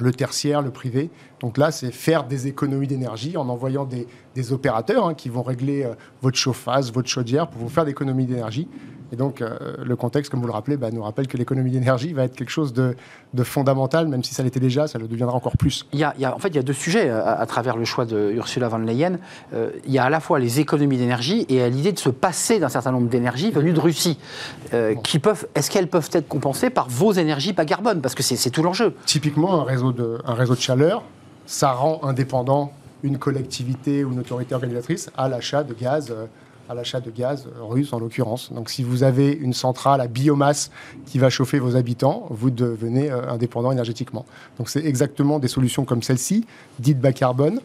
le 0.00 0.12
tertiaire, 0.12 0.62
le 0.62 0.70
privé. 0.70 1.11
Donc 1.40 1.59
là, 1.59 1.70
c'est 1.70 1.90
faire 1.90 2.24
des 2.24 2.46
économies 2.46 2.87
d'énergie 2.87 3.37
en 3.37 3.48
envoyant 3.48 3.87
des, 3.87 4.07
opérateurs 4.53 5.07
hein, 5.07 5.14
qui 5.14 5.29
vont 5.29 5.42
régler 5.42 5.85
euh, 5.85 5.94
votre 6.22 6.37
chauffage, 6.37 6.92
votre 6.92 7.09
chaudière 7.09 7.48
pour 7.48 7.61
vous 7.61 7.68
faire 7.68 7.85
des 7.85 7.90
économies 7.90 8.26
d'énergie. 8.26 8.68
Et 9.12 9.16
donc, 9.16 9.42
euh, 9.42 9.57
le 9.83 9.96
contexte, 9.96 10.31
comme 10.31 10.40
vous 10.40 10.46
le 10.46 10.53
rappelez, 10.53 10.76
bah, 10.76 10.90
nous 10.92 11.03
rappelle 11.03 11.26
que 11.26 11.37
l'économie 11.37 11.70
d'énergie 11.70 12.12
va 12.12 12.24
être 12.24 12.37
quelque 12.37 12.50
chose 12.50 12.72
de, 12.72 12.94
fondamental, 13.42 14.07
même 14.07 14.22
si 14.22 14.35
ça 14.35 14.42
l'était 14.42 14.61
déjà, 14.61 14.87
ça 14.87 14.98
le 14.98 15.09
deviendra 15.09 15.37
encore 15.37 15.57
plus. 15.57 15.87
Il 15.92 15.98
y 15.98 16.05
a, 16.05 16.14
en 16.35 16.38
fait, 16.38 16.48
il 16.48 16.57
y 16.57 16.59
a 16.59 16.62
deux 16.62 16.72
sujets 16.72 17.09
euh, 17.09 17.24
à, 17.24 17.46
travers 17.46 17.76
le 17.76 17.85
choix 17.85 18.05
de 18.05 18.33
Ursula 18.33 18.68
von 18.68 18.79
Leyen. 18.79 19.18
Euh, 19.55 19.70
il 19.85 19.92
y 19.92 19.98
a 19.98 20.05
à 20.05 20.11
la 20.11 20.20
fois 20.20 20.38
les 20.38 20.61
économies 20.61 20.98
d'énergie 20.98 21.46
et 21.48 21.68
l'idée 21.70 21.92
de 21.92 21.98
se 21.98 22.11
passer 22.11 22.59
d'un 22.59 22.68
certain 22.68 22.92
nombre 22.92 23.09
d'énergies 23.09 23.50
venues 23.50 23.72
de 23.72 23.81
Russie, 23.81 24.18
qui 25.03 25.18
peuvent, 25.18 25.46
est-ce 25.55 25.70
qu'elles 25.70 25.88
peuvent 25.88 26.11
être 26.12 26.29
compensées 26.29 26.70
par 26.70 26.88
vos 26.88 27.12
énergies 27.12 27.53
pas 27.53 27.64
carbone? 27.64 28.00
Parce 28.00 28.14
que 28.14 28.22
c'est 28.22 28.50
tout 28.50 28.62
l'enjeu. 28.62 28.94
Typiquement, 29.07 29.61
un 29.61 29.64
réseau, 29.64 29.92
de, 29.92 30.18
un 30.24 30.35
réseau 30.35 30.55
de 30.55 30.61
chaleur, 30.61 31.03
ça 31.50 31.72
rend 31.72 31.98
indépendant 32.04 32.72
une 33.02 33.18
collectivité 33.18 34.04
ou 34.04 34.12
une 34.12 34.20
autorité 34.20 34.54
organisatrice 34.54 35.10
à 35.16 35.28
l'achat 35.28 35.64
de 35.64 35.74
gaz 35.74 36.14
à 36.68 36.74
l'achat 36.74 37.00
de 37.00 37.10
gaz 37.10 37.48
russe 37.60 37.92
en 37.92 37.98
l'occurrence. 37.98 38.52
Donc 38.52 38.70
si 38.70 38.84
vous 38.84 39.02
avez 39.02 39.32
une 39.32 39.52
centrale 39.52 40.00
à 40.00 40.06
biomasse 40.06 40.70
qui 41.06 41.18
va 41.18 41.28
chauffer 41.28 41.58
vos 41.58 41.74
habitants, 41.74 42.28
vous 42.30 42.50
devenez 42.50 43.10
euh, 43.10 43.28
indépendant 43.28 43.72
énergétiquement. 43.72 44.24
Donc 44.56 44.68
c'est 44.68 44.84
exactement 44.84 45.40
des 45.40 45.48
solutions 45.48 45.84
comme 45.84 46.04
celle-ci, 46.04 46.46
dites 46.78 47.00
bas 47.00 47.12
carbone. 47.12 47.60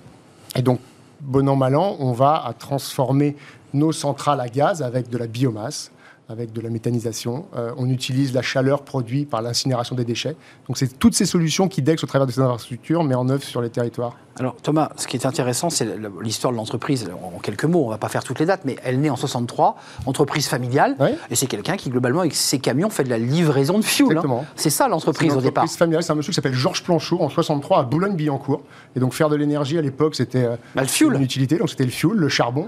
Et 0.56 0.64
donc, 0.64 0.80
bon 1.22 1.48
an, 1.48 1.56
mal 1.56 1.76
an, 1.76 1.98
on 2.00 2.14
va 2.14 2.52
transformer 2.58 3.36
nos 3.76 3.92
centrales 3.92 4.40
à 4.40 4.48
gaz 4.48 4.82
avec 4.82 5.12
de 5.12 5.18
la 5.20 5.28
biomasse 5.28 5.92
avec 6.30 6.54
de 6.54 6.62
la 6.62 6.70
méthanisation. 6.70 7.46
Euh, 7.56 7.72
on 7.78 7.90
utilise 7.90 8.34
la 8.34 8.42
chaleur 8.42 8.84
produite 8.84 9.30
par 9.30 9.42
l'incinération 9.42 9.96
des 9.96 10.06
déchets. 10.06 10.36
Donc 10.68 10.78
c'est 10.78 11.00
toutes 11.00 11.14
ces 11.14 11.26
solutions 11.26 11.68
qui 11.68 11.82
DEX 11.82 12.04
au 12.04 12.08
travers 12.08 12.26
de 12.26 12.32
ces 12.32 12.42
infrastructures 12.42 13.04
met 13.04 13.16
en 13.16 13.30
œuvre 13.30 13.44
sur 13.44 13.62
les 13.62 13.70
territoires. 13.70 14.18
Alors 14.38 14.58
Thomas, 14.62 14.90
ce 14.98 15.08
qui 15.08 15.16
est 15.16 15.26
intéressant, 15.26 15.70
c'est 15.70 15.88
l'histoire 16.22 16.52
de 16.52 16.58
l'entreprise. 16.58 17.10
En 17.24 17.40
quelques 17.40 17.64
mots, 17.64 17.84
on 17.84 17.86
ne 17.86 17.92
va 17.92 17.98
pas 17.98 18.10
faire 18.10 18.24
toutes 18.24 18.40
les 18.40 18.46
dates, 18.46 18.66
mais 18.66 18.76
elle 18.84 19.00
naît 19.00 19.10
en 19.10 19.16
63, 19.16 19.78
entreprise 20.06 20.48
familiale, 20.48 20.98
et 21.30 21.36
c'est 21.36 21.48
quelqu'un 21.48 21.78
qui 21.78 21.90
globalement 21.90 22.20
avec 22.20 22.36
ses 22.36 22.60
camions 22.60 22.90
fait 22.90 23.06
de 23.06 23.10
la 23.10 23.18
livraison 23.18 23.80
de 23.80 23.86
fuel. 23.86 24.18
Hein. 24.18 24.42
C'est 24.56 24.70
ça 24.70 24.90
l'entreprise 24.90 25.32
au 25.32 25.42
départ. 25.42 25.64
L'entreprise 25.64 25.78
familiale, 25.78 26.04
c'est 26.04 26.12
un 26.12 26.16
monsieur 26.16 26.32
qui 26.32 26.36
s'appelle 26.36 26.54
Georges 26.54 26.84
Planchot 26.84 27.22
en 27.22 27.30
63 27.30 27.80
à 27.80 27.84
Boulogne-Billancourt. 27.84 28.62
Et 28.98 29.00
donc 29.00 29.14
faire 29.14 29.30
de 29.30 29.38
l'énergie 29.38 29.78
à 29.78 29.82
l'époque, 29.82 30.16
c'était 30.16 30.44
euh, 30.44 30.58
bah, 30.76 30.84
une 31.00 31.22
utilité, 31.22 31.58
donc 31.58 31.70
c'était 31.70 31.86
le 31.86 31.92
fuel, 31.92 32.18
le 32.18 32.28
charbon. 32.28 32.68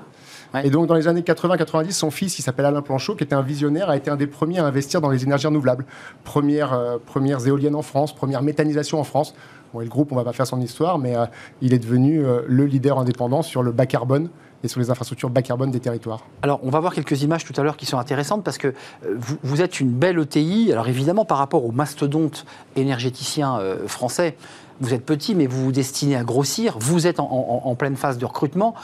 Et 0.63 0.69
donc, 0.69 0.87
dans 0.87 0.95
les 0.95 1.07
années 1.07 1.21
80-90, 1.21 1.91
son 1.91 2.11
fils, 2.11 2.35
qui 2.35 2.41
s'appelle 2.41 2.65
Alain 2.65 2.81
Planchot, 2.81 3.15
qui 3.15 3.23
était 3.23 3.35
un 3.35 3.41
visionnaire, 3.41 3.89
a 3.89 3.97
été 3.97 4.09
un 4.09 4.15
des 4.15 4.27
premiers 4.27 4.59
à 4.59 4.65
investir 4.65 5.01
dans 5.01 5.09
les 5.09 5.23
énergies 5.23 5.47
renouvelables. 5.47 5.85
Première, 6.23 6.73
euh, 6.73 6.97
premières 7.03 7.45
éoliennes 7.45 7.75
en 7.75 7.81
France, 7.81 8.15
première 8.15 8.41
méthanisation 8.41 8.99
en 8.99 9.03
France. 9.03 9.33
Bon, 9.73 9.81
et 9.81 9.83
le 9.83 9.89
groupe, 9.89 10.11
on 10.11 10.15
ne 10.15 10.21
va 10.21 10.25
pas 10.25 10.33
faire 10.33 10.47
son 10.47 10.61
histoire, 10.61 10.97
mais 10.97 11.15
il 11.61 11.73
est 11.73 11.79
devenu 11.79 12.23
le 12.47 12.65
leader 12.65 12.97
indépendant 12.97 13.41
sur 13.41 13.63
le 13.63 13.73
bas 13.73 13.85
carbone 13.85 14.29
et 14.63 14.69
sur 14.69 14.79
les 14.79 14.89
infrastructures 14.89 15.29
bas 15.29 15.41
carbone 15.41 15.71
des 15.71 15.81
territoires. 15.81 16.21
Alors, 16.41 16.61
on 16.63 16.69
va 16.69 16.79
voir 16.79 16.93
quelques 16.93 17.21
images 17.21 17.43
tout 17.43 17.53
à 17.59 17.63
l'heure 17.63 17.75
qui 17.75 17.85
sont 17.85 17.97
intéressantes 17.97 18.45
parce 18.45 18.57
que 18.57 18.73
vous, 19.13 19.35
vous, 19.43 19.61
êtes 19.61 19.81
une 19.81 19.89
belle 19.89 20.19
ETI. 20.19 20.71
Alors, 20.71 20.87
évidemment, 20.87 21.25
par 21.25 21.37
rapport 21.37 21.65
aux 21.65 21.73
mastodontes 21.73 22.45
énergéticiens 22.77 23.59
français, 23.87 24.37
vous 24.79 24.93
êtes 24.93 25.05
petit, 25.05 25.35
mais 25.35 25.47
vous 25.47 25.65
vous 25.65 25.71
destinez 25.71 26.15
à 26.15 26.23
grossir. 26.23 26.77
Vous 26.79 27.07
êtes 27.07 27.19
en, 27.19 27.75
pleine 27.75 27.95
phase 27.95 28.17
de 28.17 28.25
recrutement. 28.25 28.75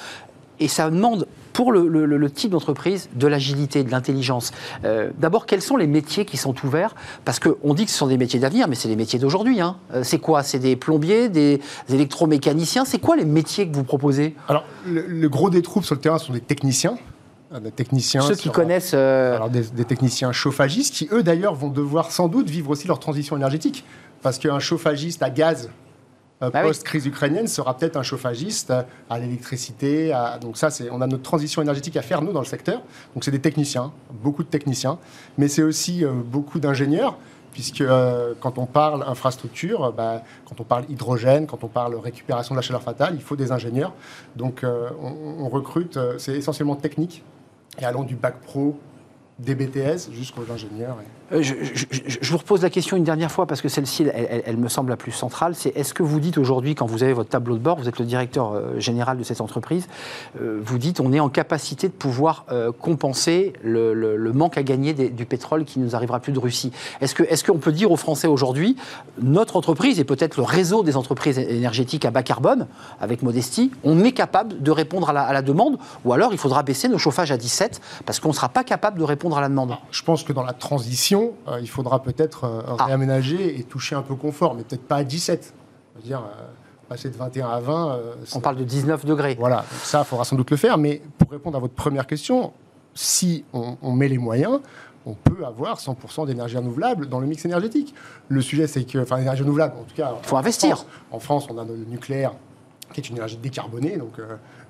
Et 0.63 0.69
ça 0.69 0.89
demande, 0.89 1.27
pour 1.51 1.73
le, 1.73 2.29
type 2.29 2.51
d'entreprise, 2.51 3.09
de 3.15 3.27
l'agilité, 3.27 3.83
de 3.83 3.91
l'intelligence. 3.91 4.51
Euh, 4.85 5.09
d'abord, 5.19 5.45
quels 5.45 5.61
sont 5.61 5.75
les 5.75 5.87
métiers 5.87 6.23
qui 6.23 6.37
sont 6.37 6.55
ouverts? 6.63 6.95
Parce 7.25 7.39
qu'on 7.39 7.73
dit 7.73 7.83
que 7.83 7.91
ce 7.91 7.97
sont 7.97 8.07
des 8.07 8.17
métiers 8.17 8.39
d'avenir, 8.39 8.69
mais 8.69 8.75
c'est 8.75 8.87
les 8.87 8.95
métiers 8.95 9.19
d'aujourd'hui. 9.19 9.59
Hein. 9.59 9.75
Euh, 9.93 10.03
c'est 10.05 10.19
quoi? 10.19 10.41
C'est 10.41 10.59
des 10.59 10.77
plombiers, 10.77 11.27
des 11.27 11.59
électromécaniciens? 11.89 12.85
C'est 12.85 12.99
quoi 12.99 13.17
les 13.17 13.25
métiers 13.25 13.67
que 13.67 13.75
vous 13.75 13.83
proposez? 13.83 14.35
Alors, 14.47 14.63
le, 14.87 15.27
gros 15.27 15.49
des 15.49 15.61
troupes 15.61 15.83
sur 15.83 15.95
le 15.95 16.01
terrain 16.01 16.17
sont 16.17 16.31
des 16.31 16.39
techniciens 16.39 16.97
des 17.61 17.71
techniciens. 17.71 18.21
Ceux 18.21 18.35
qui 18.35 18.49
connaissent. 18.49 18.93
Euh, 18.95 19.35
alors 19.35 19.51
des, 19.51 19.61
des, 19.61 19.85
techniciens 19.85 20.31
chauffagistes 20.31 20.95
qui, 20.95 21.07
eux 21.11 21.21
d'ailleurs, 21.21 21.53
vont 21.53 21.69
devoir 21.69 22.11
sans 22.11 22.27
doute 22.27 22.49
vivre 22.49 22.71
aussi 22.71 22.87
leur 22.87 22.99
transition 22.99 23.37
énergétique. 23.37 23.85
Parce 24.23 24.39
qu'un 24.39 24.57
chauffagiste 24.57 25.21
à 25.21 25.29
gaz 25.29 25.69
bah 26.49 26.61
post-crise 26.63 27.05
ukrainienne 27.05 27.47
sera 27.47 27.77
peut-être 27.77 27.97
un 27.97 28.03
chauffagiste 28.03 28.71
euh, 28.71 28.83
à 29.09 29.19
l'électricité. 29.19 30.13
Donc 30.41 30.57
ça, 30.57 30.69
on 30.91 31.01
a 31.01 31.07
notre 31.07 31.23
transition 31.23 31.61
énergétique 31.61 31.97
à 31.97 32.01
faire, 32.01 32.21
nous, 32.21 32.31
dans 32.31 32.39
le 32.39 32.45
secteur. 32.45 32.81
Donc 33.13 33.23
c'est 33.23 33.31
des 33.31 33.41
techniciens, 33.41 33.91
beaucoup 34.11 34.43
de 34.43 34.47
techniciens, 34.47 34.99
mais 35.37 35.47
c'est 35.47 35.63
aussi 35.63 36.03
euh, 36.03 36.11
beaucoup 36.11 36.59
d'ingénieurs, 36.59 37.17
puisque 37.51 37.83
quand 38.39 38.57
on 38.57 38.65
parle 38.65 39.03
infrastructure, 39.03 39.93
bah, 39.93 40.23
quand 40.45 40.59
on 40.59 40.63
parle 40.63 40.85
hydrogène, 40.89 41.45
quand 41.45 41.63
on 41.63 41.67
parle 41.67 41.95
récupération 41.95 42.55
de 42.55 42.57
la 42.57 42.63
chaleur 42.63 42.81
fatale, 42.81 43.13
il 43.15 43.21
faut 43.21 43.35
des 43.35 43.51
ingénieurs. 43.51 43.93
Donc 44.35 44.63
on, 44.63 45.43
on 45.43 45.49
recrute, 45.49 45.99
c'est 46.17 46.33
essentiellement 46.33 46.75
technique, 46.75 47.23
et 47.79 47.85
allant 47.85 48.03
du 48.03 48.15
bac 48.15 48.41
pro 48.41 48.79
des 49.39 49.55
BTS 49.55 50.11
jusqu'aux 50.11 50.45
ingénieurs. 50.53 50.97
Euh, 51.31 51.41
je, 51.41 52.31
vous 52.31 52.37
repose 52.37 52.61
la 52.61 52.69
question 52.69 52.95
une 52.97 53.03
dernière 53.03 53.31
fois 53.31 53.47
parce 53.47 53.61
que 53.61 53.69
celle-ci, 53.69 54.05
elle, 54.13 54.57
me 54.57 54.69
semble 54.69 54.91
la 54.91 54.97
plus 54.97 55.11
centrale. 55.11 55.55
C'est 55.55 55.75
est-ce 55.75 55.93
que 55.93 56.03
vous 56.03 56.19
dites 56.19 56.37
aujourd'hui, 56.37 56.75
quand 56.75 56.85
vous 56.85 57.01
avez 57.01 57.13
votre 57.13 57.29
tableau 57.29 57.55
de 57.55 57.61
bord, 57.61 57.77
vous 57.77 57.89
êtes 57.89 57.97
le 57.97 58.05
directeur 58.05 58.51
euh, 58.51 58.79
général 58.79 59.17
de 59.17 59.23
cette 59.23 59.41
entreprise, 59.41 59.87
euh, 60.39 60.59
vous 60.63 60.77
dites 60.77 60.99
on 60.99 61.11
est 61.11 61.19
en 61.19 61.29
capacité 61.29 61.87
de 61.87 61.93
pouvoir 61.93 62.45
compenser 62.79 63.53
le, 63.63 64.31
manque 64.33 64.57
à 64.57 64.63
gagner 64.63 64.93
du 64.93 65.25
pétrole 65.25 65.65
qui 65.65 65.79
nous 65.79 65.95
arrivera 65.95 66.19
plus 66.19 66.31
de 66.31 66.39
Russie 66.39 66.71
Est-ce 67.01 67.43
qu'on 67.43 67.57
peut 67.57 67.71
dire 67.71 67.91
aux 67.91 67.97
Français 67.97 68.27
aujourd'hui, 68.27 68.75
notre 69.21 69.55
entreprise 69.55 69.99
et 69.99 70.03
peut-être 70.03 70.37
le 70.37 70.43
réseau 70.43 70.83
des 70.83 70.97
entreprises 70.97 71.39
énergétiques 71.39 72.05
à 72.05 72.11
bas 72.11 72.23
carbone, 72.23 72.67
avec 72.99 73.23
modestie, 73.23 73.71
on 73.83 74.03
est 74.03 74.11
capable 74.11 74.61
de 74.61 74.71
répondre 74.71 75.09
à 75.09 75.13
la, 75.13 75.21
à 75.21 75.33
la 75.33 75.41
demande 75.41 75.77
ou 76.05 76.13
alors 76.13 76.33
il 76.33 76.37
faudra 76.37 76.63
baisser 76.63 76.87
nos 76.87 76.97
chauffages 76.97 77.31
à 77.31 77.37
17 77.37 77.81
parce 78.05 78.19
qu'on 78.19 78.29
ne 78.29 78.33
sera 78.33 78.49
pas 78.49 78.63
capable 78.63 78.99
de 78.99 79.03
répondre 79.03 79.22
à 79.31 79.41
la 79.41 79.49
demande 79.49 79.75
Je 79.91 80.03
pense 80.03 80.23
que 80.23 80.33
dans 80.33 80.43
la 80.43 80.53
transition, 80.53 81.33
euh, 81.47 81.59
il 81.61 81.69
faudra 81.69 82.01
peut-être 82.01 82.43
euh, 82.43 82.61
ah. 82.77 82.85
réaménager 82.85 83.59
et 83.59 83.63
toucher 83.63 83.95
un 83.95 84.01
peu 84.01 84.15
confort, 84.15 84.55
mais 84.55 84.63
peut-être 84.63 84.85
pas 84.87 84.97
à 84.97 85.03
17. 85.03 85.53
dire, 86.03 86.19
euh, 86.19 86.43
passer 86.89 87.09
de 87.09 87.15
21 87.15 87.47
à 87.47 87.59
20. 87.59 87.99
On 88.35 88.39
parle 88.39 88.57
de 88.57 88.63
19 88.63 89.05
degrés. 89.05 89.35
Voilà, 89.39 89.63
ça, 89.83 90.01
il 90.01 90.05
faudra 90.05 90.25
sans 90.25 90.35
doute 90.35 90.51
le 90.51 90.57
faire. 90.57 90.77
Mais 90.77 91.01
pour 91.17 91.31
répondre 91.31 91.57
à 91.57 91.59
votre 91.59 91.73
première 91.73 92.05
question, 92.05 92.51
si 92.93 93.45
on, 93.53 93.91
met 93.93 94.07
les 94.07 94.17
moyens, 94.17 94.59
on 95.05 95.13
peut 95.13 95.45
avoir 95.45 95.79
100% 95.79 96.27
d'énergie 96.27 96.57
renouvelable 96.57 97.07
dans 97.07 97.19
le 97.19 97.27
mix 97.27 97.45
énergétique. 97.45 97.95
Le 98.27 98.41
sujet, 98.41 98.67
c'est 98.67 98.83
que, 98.83 98.99
enfin, 98.99 99.17
l'énergie 99.17 99.43
renouvelable, 99.43 99.75
en 99.79 99.83
tout 99.83 99.95
cas. 99.95 100.13
Il 100.21 100.27
faut 100.27 100.37
investir. 100.37 100.85
en 101.11 101.19
France, 101.19 101.47
on 101.49 101.57
a 101.57 101.63
le 101.63 101.75
nucléaire 101.87 102.33
qui 102.93 103.01
est 103.01 103.09
une 103.09 103.15
énergie 103.15 103.37
décarbonée, 103.37 103.97
donc 103.97 104.19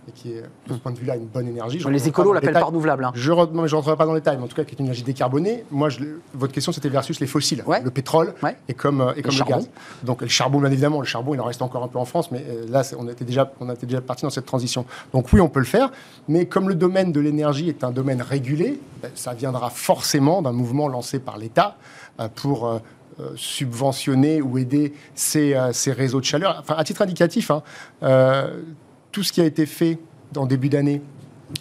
et 0.07 0.11
qui 0.11 0.33
est, 0.33 0.41
de 0.41 0.73
ce 0.73 0.79
point 0.79 0.91
de 0.91 0.97
vue-là, 0.97 1.15
une 1.15 1.25
bonne 1.25 1.47
énergie. 1.47 1.79
les 1.89 2.07
écolos 2.07 2.33
l'appellent 2.33 2.53
pas 2.53 2.63
renouvelable. 2.63 3.05
Hein. 3.05 3.11
Je 3.15 3.31
ne 3.31 3.75
rentrerai 3.75 3.95
pas 3.95 4.05
dans 4.05 4.13
les 4.13 4.19
détails, 4.19 4.37
mais 4.37 4.43
en 4.43 4.47
tout 4.47 4.55
cas, 4.55 4.63
qui 4.63 4.75
est 4.75 4.79
une 4.79 4.85
énergie 4.85 5.03
décarbonée. 5.03 5.63
Moi, 5.71 5.89
je, 5.89 5.99
votre 6.33 6.53
question, 6.53 6.71
c'était 6.71 6.89
versus 6.89 7.19
les 7.19 7.27
fossiles, 7.27 7.63
le 7.83 7.91
pétrole 7.91 8.33
et 8.67 8.73
comme, 8.73 9.01
euh, 9.01 9.13
et 9.15 9.21
comme 9.21 9.35
le, 9.37 9.45
gaz. 9.45 9.69
Donc, 10.03 10.21
le 10.21 10.27
charbon, 10.27 10.59
bien 10.59 10.71
évidemment, 10.71 10.99
le 10.99 11.05
charbon, 11.05 11.33
il 11.33 11.41
en 11.41 11.45
reste 11.45 11.61
encore 11.61 11.83
un 11.83 11.87
peu 11.87 11.99
en 11.99 12.05
France, 12.05 12.31
mais 12.31 12.43
euh, 12.47 12.65
là, 12.69 12.83
on 12.97 13.07
était, 13.07 13.25
déjà, 13.25 13.51
on 13.59 13.69
était 13.71 13.85
déjà 13.85 14.01
parti 14.01 14.23
dans 14.23 14.29
cette 14.29 14.45
transition. 14.45 14.85
Donc, 15.13 15.31
oui, 15.31 15.39
on 15.39 15.49
peut 15.49 15.59
le 15.59 15.65
faire, 15.65 15.91
mais 16.27 16.45
comme 16.45 16.67
le 16.67 16.75
domaine 16.75 17.11
de 17.11 17.19
l'énergie 17.19 17.69
est 17.69 17.83
un 17.83 17.91
domaine 17.91 18.21
régulé, 18.21 18.79
ben, 19.01 19.11
ça 19.15 19.33
viendra 19.33 19.69
forcément 19.69 20.41
d'un 20.41 20.51
mouvement 20.51 20.87
lancé 20.87 21.19
par 21.19 21.37
l'État 21.37 21.77
euh, 22.19 22.27
pour. 22.33 22.81
subventionner 23.35 24.41
ou 24.41 24.57
aider 24.57 24.91
ces, 25.13 25.55
ces, 25.71 25.91
réseaux 25.91 26.19
de 26.19 26.25
chaleur. 26.25 26.57
Enfin, 26.59 26.73
à 26.75 26.83
titre 26.83 27.03
indicatif, 27.03 27.51
hein, 27.51 27.61
tout 29.13 29.23
ce 29.23 29.31
qui 29.31 29.39
a 29.39 29.45
été 29.45 29.65
fait 29.65 29.99
en 30.35 30.45
début 30.45 30.67
d'année 30.67 31.01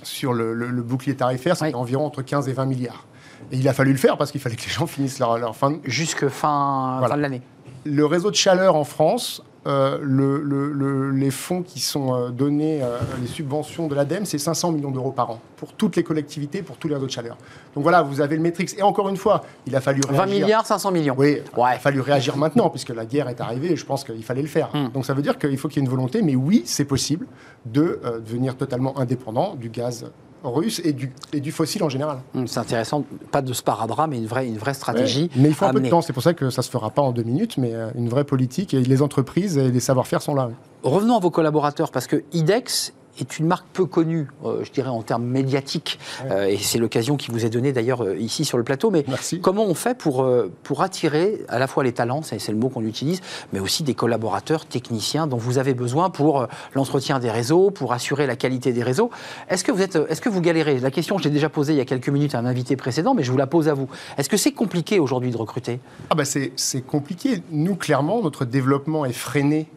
sur 0.02 0.32
le, 0.32 0.82
bouclier 0.82 1.14
tarifaire, 1.14 1.56
c'est 1.56 1.72
environ 1.74 2.06
entre 2.06 2.22
15 2.22 2.48
et 2.48 2.52
20 2.52 2.64
milliards. 2.64 3.06
Et 3.52 3.58
il 3.58 3.68
a 3.68 3.74
fallu 3.74 3.92
le 3.92 3.98
faire 3.98 4.16
parce 4.16 4.32
qu'il 4.32 4.40
fallait 4.40 4.56
que 4.56 4.64
les 4.64 4.70
gens 4.72 4.86
finissent 4.86 5.18
leur, 5.18 5.38
leur 5.38 5.54
fin. 5.54 5.78
Jusque 5.84 6.28
fin, 6.28 7.00
fin 7.06 7.16
de 7.16 7.22
l'année. 7.22 7.42
Le 7.84 8.06
réseau 8.06 8.30
de 8.30 8.36
chaleur 8.36 8.74
en 8.74 8.84
France 8.84 9.42
euh, 9.66 9.98
le, 10.02 11.10
les 11.10 11.30
fonds 11.30 11.62
qui 11.62 11.78
sont 11.78 12.14
euh, 12.14 12.28
donnés, 12.30 12.82
euh, 12.82 12.98
les 13.20 13.28
subventions 13.28 13.86
de 13.86 13.94
l'ADEME, 13.94 14.24
c'est 14.24 14.38
500 14.38 14.72
millions 14.72 14.90
d'euros 14.90 15.12
par 15.12 15.30
an 15.30 15.40
pour 15.56 15.72
toutes 15.74 15.94
les 15.94 16.02
collectivités, 16.02 16.62
pour 16.62 16.78
tous 16.78 16.88
les 16.88 16.94
réseaux 16.94 17.06
de 17.06 17.12
chaleur. 17.12 17.36
Donc 17.74 17.84
voilà, 17.84 18.02
vous 18.02 18.20
avez 18.20 18.34
le 18.36 18.42
Matrix. 18.42 18.74
Et 18.76 18.82
encore 18.82 19.08
une 19.08 19.16
fois, 19.16 19.42
il 19.66 19.76
a 19.76 19.80
fallu 19.80 20.00
réagir. 20.04 20.26
20 20.26 20.30
milliards, 20.30 20.66
500 20.66 20.90
millions. 20.90 21.14
Oui, 21.16 21.38
il 21.56 21.62
a 21.62 21.78
fallu 21.78 22.00
réagir 22.00 22.36
maintenant, 22.36 22.70
puisque 22.70 22.90
la 22.90 23.06
guerre 23.06 23.28
est 23.28 23.40
arrivée 23.40 23.70
et 23.70 23.76
je 23.76 23.86
pense 23.86 24.02
qu'il 24.02 24.24
fallait 24.24 24.42
le 24.42 24.48
faire. 24.48 24.74
Hmm. 24.74 24.88
Donc 24.88 25.06
ça 25.06 25.14
veut 25.14 25.22
dire 25.22 25.38
qu'il 25.38 25.56
faut 25.56 25.68
qu'il 25.68 25.80
y 25.80 25.84
ait 25.84 25.86
une 25.86 25.90
volonté, 25.90 26.22
mais 26.22 26.34
oui, 26.34 26.62
c'est 26.66 26.84
possible 26.84 27.26
de 27.64 28.00
devenir 28.26 28.56
totalement 28.56 28.98
indépendant 28.98 29.54
du 29.54 29.68
gaz 29.68 30.06
russe 30.44 30.80
et 30.84 30.92
du, 30.92 31.12
et 31.32 31.40
du 31.40 31.52
fossile 31.52 31.82
en 31.82 31.88
général. 31.88 32.18
Hum, 32.34 32.46
c'est 32.46 32.60
intéressant, 32.60 33.04
pas 33.30 33.42
de 33.42 33.52
sparadrap, 33.52 34.08
mais 34.08 34.18
une 34.18 34.26
vraie, 34.26 34.46
une 34.46 34.58
vraie 34.58 34.74
stratégie. 34.74 35.30
mais 35.36 35.48
il 35.48 35.54
faut 35.54 35.64
un 35.64 35.72
peu 35.72 35.80
de 35.80 35.88
temps, 35.88 36.02
c'est 36.02 36.12
pour 36.12 36.22
ça 36.22 36.34
que 36.34 36.50
ça 36.50 36.60
ne 36.60 36.64
se 36.64 36.70
fera 36.70 36.90
pas 36.90 37.02
en 37.02 37.12
deux 37.12 37.22
minutes, 37.22 37.56
mais 37.58 37.74
euh, 37.74 37.90
une 37.94 38.08
vraie 38.08 38.24
politique, 38.24 38.74
et 38.74 38.82
les 38.82 39.02
entreprises 39.02 39.58
et 39.58 39.70
les 39.70 39.80
savoir-faire 39.80 40.22
sont 40.22 40.34
là. 40.34 40.50
Revenons 40.82 41.16
à 41.16 41.20
vos 41.20 41.30
collaborateurs, 41.30 41.90
parce 41.90 42.06
que 42.06 42.24
IDEX, 42.32 42.92
est 43.18 43.38
une 43.38 43.46
marque 43.46 43.66
peu 43.72 43.86
connue, 43.86 44.28
euh, 44.44 44.64
je 44.64 44.70
dirais, 44.70 44.88
en 44.88 45.02
termes 45.02 45.24
médiatiques. 45.24 45.98
Euh, 46.30 46.46
et 46.46 46.56
c'est 46.56 46.78
l'occasion 46.78 47.16
qui 47.16 47.30
vous 47.30 47.44
est 47.44 47.50
donnée 47.50 47.72
d'ailleurs 47.72 48.02
euh, 48.02 48.16
ici 48.16 48.44
sur 48.44 48.58
le 48.58 48.64
plateau. 48.64 48.90
Mais 48.90 49.04
comment 49.42 49.64
on 49.64 49.74
fait 49.74 49.96
pour, 49.96 50.26
pour 50.62 50.82
attirer 50.82 51.42
à 51.48 51.58
la 51.58 51.66
fois 51.66 51.84
les 51.84 51.92
talents, 51.92 52.22
c'est 52.22 52.48
le 52.48 52.56
mot 52.56 52.68
qu'on 52.68 52.84
utilise, 52.84 53.20
mais 53.52 53.60
aussi 53.60 53.82
des 53.82 53.94
collaborateurs 53.94 54.66
techniciens 54.66 55.26
dont 55.26 55.36
vous 55.36 55.58
avez 55.58 55.74
besoin 55.74 56.10
pour 56.10 56.46
l'entretien 56.74 57.18
des 57.18 57.30
réseaux, 57.30 57.70
pour 57.70 57.92
assurer 57.92 58.26
la 58.26 58.36
qualité 58.36 58.72
des 58.72 58.82
réseaux 58.82 59.10
Est-ce 59.48 59.64
que, 59.64 59.72
vous 59.72 59.82
êtes, 59.82 59.96
est-ce 60.08 60.20
que 60.20 60.28
vous 60.28 60.40
galérez? 60.40 60.80
La 60.80 60.90
question, 60.90 61.18
je 61.18 61.24
l'ai 61.24 61.30
déjà 61.30 61.48
posée 61.48 61.72
il 61.72 61.78
y 61.78 61.80
a 61.80 61.84
quelques 61.84 62.08
minutes 62.08 62.34
à 62.34 62.38
un 62.38 62.46
invité 62.46 62.76
précédent, 62.76 63.14
mais 63.14 63.22
je 63.22 63.30
vous 63.30 63.38
la 63.38 63.46
pose 63.46 63.68
à 63.68 63.74
vous. 63.74 63.88
Est-ce 64.16 64.28
que 64.28 64.36
c'est 64.36 64.52
compliqué 64.52 64.98
aujourd'hui 64.98 65.30
de 65.30 65.36
recruter? 65.36 65.80
Ah 66.10 66.14
bah 66.14 66.24
c'est, 66.24 66.52
compliqué. 66.86 67.42
Nous, 67.50 67.76
clairement, 67.76 68.22
notre 68.22 68.44
développement 68.44 69.04
est 69.04 69.12
freiné 69.12 69.68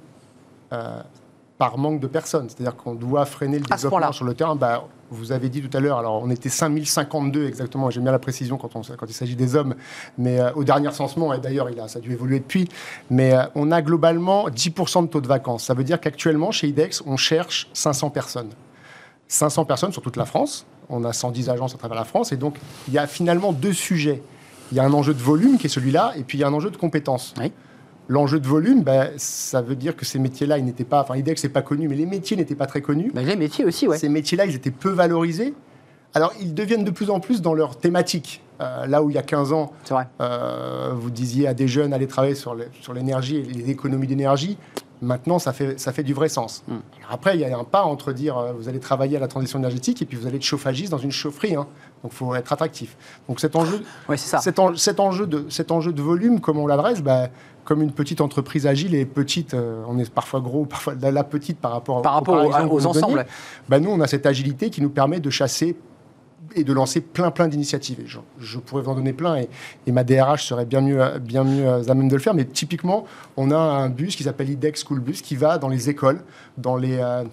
par 1.58 1.78
manque 1.78 2.00
de 2.00 2.08
personnes. 2.08 2.50
C'est-à-dire 2.50 2.76
qu'on 2.76 2.96
doit 2.96 3.26
freiner 3.26 3.60
le 3.60 3.65
développement 3.65 4.12
sur 4.12 4.26
le 4.26 4.34
terrain. 4.34 4.56
Bah, 4.56 4.88
vous 5.12 5.32
avez 5.32 5.50
dit 5.50 5.62
tout 5.62 5.76
à 5.76 5.80
l'heure, 5.80 6.00
alors 6.00 6.22
on 6.24 6.30
était 6.30 6.50
5052 6.50 7.48
exactement, 7.48 7.89
j'aime 7.89 8.04
bien 8.04 8.12
la 8.12 8.20
précision 8.20 8.58
quand, 8.58 8.76
on, 8.76 8.82
quand 8.82 9.06
il 9.08 9.13
s'agit 9.13 9.36
des 9.36 9.56
hommes, 9.56 9.76
mais 10.18 10.39
euh, 10.39 10.52
au 10.54 10.63
dernier 10.63 10.88
recensement, 10.88 11.32
et 11.34 11.39
d'ailleurs 11.39 11.70
il 11.70 11.80
a, 11.80 11.88
ça 11.88 12.00
a 12.00 12.02
dû 12.02 12.12
évoluer 12.12 12.39
depuis, 12.39 12.68
mais 13.12 13.34
euh, 13.34 13.44
on 13.54 13.72
a 13.72 13.82
globalement 13.84 14.50
10% 14.50 15.04
de 15.04 15.08
taux 15.08 15.22
de 15.22 15.28
vacances. 15.28 15.65
Ça 15.65 15.76
veut 15.76 15.84
dire 15.84 16.00
qu'actuellement, 16.00 16.52
chez 16.52 16.68
IDEX, 16.68 17.04
on 17.06 17.18
cherche 17.18 17.70
500 17.74 18.10
personnes. 18.10 18.50
500 19.28 19.65
personnes 19.65 19.91
sur 19.91 20.02
toute 20.02 20.18
la 20.18 20.26
France, 20.26 20.65
on 20.89 21.04
a 21.04 21.13
110 21.13 21.50
agences 21.50 21.76
à 21.76 21.78
travers 21.78 21.98
la 21.98 22.06
France, 22.06 22.32
et 22.32 22.38
donc 22.38 22.58
il 22.88 22.94
y 22.94 22.98
a 22.98 23.06
finalement 23.06 23.54
deux 23.54 23.74
sujets. 23.74 24.24
Il 24.72 24.78
y 24.78 24.80
a 24.80 24.84
un 24.84 24.94
enjeu 24.94 25.13
de 25.13 25.22
volume 25.22 25.60
qui 25.60 25.68
est 25.68 25.70
celui-là, 25.70 26.13
et 26.18 26.24
puis 26.24 26.39
il 26.39 26.41
y 26.41 26.44
a 26.44 26.48
un 26.48 26.54
enjeu 26.54 26.72
de 26.72 26.78
compétences. 26.78 27.36
Oui. 27.39 27.52
L'enjeu 28.08 28.39
de 28.39 28.48
volume, 28.48 28.84
ben, 28.84 29.10
ça 29.18 29.62
veut 29.62 29.76
dire 29.76 29.96
que 29.96 30.06
ces 30.06 30.20
métiers-là, 30.20 30.58
ils 30.58 30.65
n'étaient 30.65 30.84
pas. 30.84 31.02
Enfin, 31.02 31.15
IDEX 31.15 31.44
n'est 31.44 31.50
pas 31.50 31.63
connu, 31.63 31.88
mais 31.88 31.96
les 31.96 32.06
métiers 32.06 32.38
n'étaient 32.38 32.56
pas 32.56 32.68
très 32.68 32.82
connus. 32.82 33.12
Ben, 33.13 33.26
les 33.26 33.36
métiers 33.36 33.65
aussi, 33.65 33.88
ouais. 33.88 33.98
Ces 33.98 34.10
métiers-là, 34.10 34.46
ils 34.46 34.56
étaient 34.56 34.72
peu 34.72 34.89
valorisés. 34.89 35.54
Alors, 36.13 36.32
ils 36.39 36.54
deviennent 36.54 36.84
de 36.84 36.91
plus 36.91 37.10
en 37.10 37.20
plus 37.20 37.41
dans 37.41 37.54
leur 37.54 37.78
thématique. 37.78 38.41
Euh, 38.62 38.86
là 38.86 39.04
où 39.04 39.10
il 39.10 39.15
y 39.15 39.20
a 39.20 39.24
15 39.24 39.52
ans, 39.52 39.74
euh, 40.22 40.91
vous 40.94 41.10
disiez 41.10 41.48
à 41.48 41.54
des 41.54 41.68
jeunes 41.68 41.94
aller 41.94 42.08
travailler 42.08 42.36
sur 42.36 42.56
l'énergie 42.94 43.38
et 43.38 43.44
les 43.44 43.70
économies 43.70 44.08
d'énergie. 44.08 44.58
Maintenant, 45.06 45.39
ça 45.39 45.54
fait, 45.54 45.80
ça 45.80 45.94
fait 45.94 46.04
du 46.04 46.13
vrai 46.13 46.30
sens. 46.30 46.63
Hmm. 46.68 46.78
Après, 47.10 47.36
il 47.36 47.41
y 47.41 47.46
a 47.46 47.58
un 47.58 47.63
pas 47.63 47.84
entre 47.84 48.12
dire 48.12 48.38
euh, 48.38 48.54
vous 48.54 48.68
allez 48.68 48.80
travailler 48.80 49.18
à 49.18 49.20
la 49.20 49.28
transition 49.28 49.60
énergétique 49.60 50.02
et 50.02 50.06
puis 50.06 50.18
vous 50.18 50.26
allez 50.26 50.38
être 50.38 50.44
chauffagiste 50.44 50.91
dans 50.91 50.98
une 50.98 51.12
chaufferie. 51.12 51.56
Hein. 51.56 51.68
Donc, 52.04 52.12
il 52.12 52.15
faut 52.15 52.34
être 52.36 52.52
attractif. 52.52 52.98
Donc, 53.30 53.39
cet 53.39 53.56
enjeu, 53.56 53.84
ça. 54.15 54.39
Cet, 54.39 54.60
cet, 54.76 55.00
enjeu 55.00 55.28
de, 55.28 55.46
cet 55.50 55.72
enjeu 55.72 55.94
de 55.94 56.02
volume, 56.02 56.39
comme 56.39 56.58
on 56.58 56.65
l'adresse, 56.65 57.02
bah, 57.02 57.30
comme 57.63 57.82
une 57.82 57.91
petite 57.91 58.22
entreprise 58.22 58.65
agile 58.68 58.96
et 58.96 59.06
petite, 59.06 59.54
euh, 59.54 59.84
on 59.88 59.98
est 60.00 60.10
parfois 60.10 60.41
gros, 60.41 60.65
parfois 60.65 60.96
la, 61.00 61.24
petite 61.24 61.60
par 61.60 61.72
rapport, 61.72 62.02
par 62.02 62.13
rapport 62.13 62.44
aux, 62.72 62.86
ensembles. 62.88 63.26
Bah, 63.70 63.80
nous, 63.80 63.91
on 63.91 64.02
a 64.02 64.08
cette 64.08 64.26
agilité 64.26 64.70
qui 64.70 64.82
nous 64.82 64.89
permet 64.89 65.20
de 65.20 65.30
chasser 65.30 65.76
et 66.55 66.63
de 66.63 66.73
lancer 66.73 67.01
plein 67.01 67.31
plein 67.31 67.47
d'initiatives. 67.47 68.01
Je, 68.05 68.19
je, 68.39 68.60
pourrais 68.60 68.81
vous 68.81 68.91
en 68.91 68.95
donner 68.95 69.13
plein 69.13 69.38
et, 69.38 69.49
et, 69.88 69.91
ma 69.91 70.03
DRH 70.03 70.45
serait 70.45 70.65
bien 70.65 70.81
mieux, 70.81 71.01
bien 71.19 71.43
mieux 71.43 71.67
à 71.67 71.93
même 71.93 72.08
de 72.08 72.15
le 72.15 72.21
faire. 72.21 72.34
Mais 72.34 72.45
typiquement, 72.45 73.05
on 73.38 73.51
a 73.51 73.58
un 73.58 73.89
bus 73.89 74.15
qui 74.15 74.23
s'appelle 74.23 74.49
IDEX 74.49 74.84
School 74.86 74.99
Bus 74.99 75.21
qui 75.21 75.36
va 75.36 75.58
dans 75.58 75.69
les 75.69 75.89
écoles, 75.89 76.21
dans 76.58 76.77
les 76.77 76.97
euh, 76.99 77.23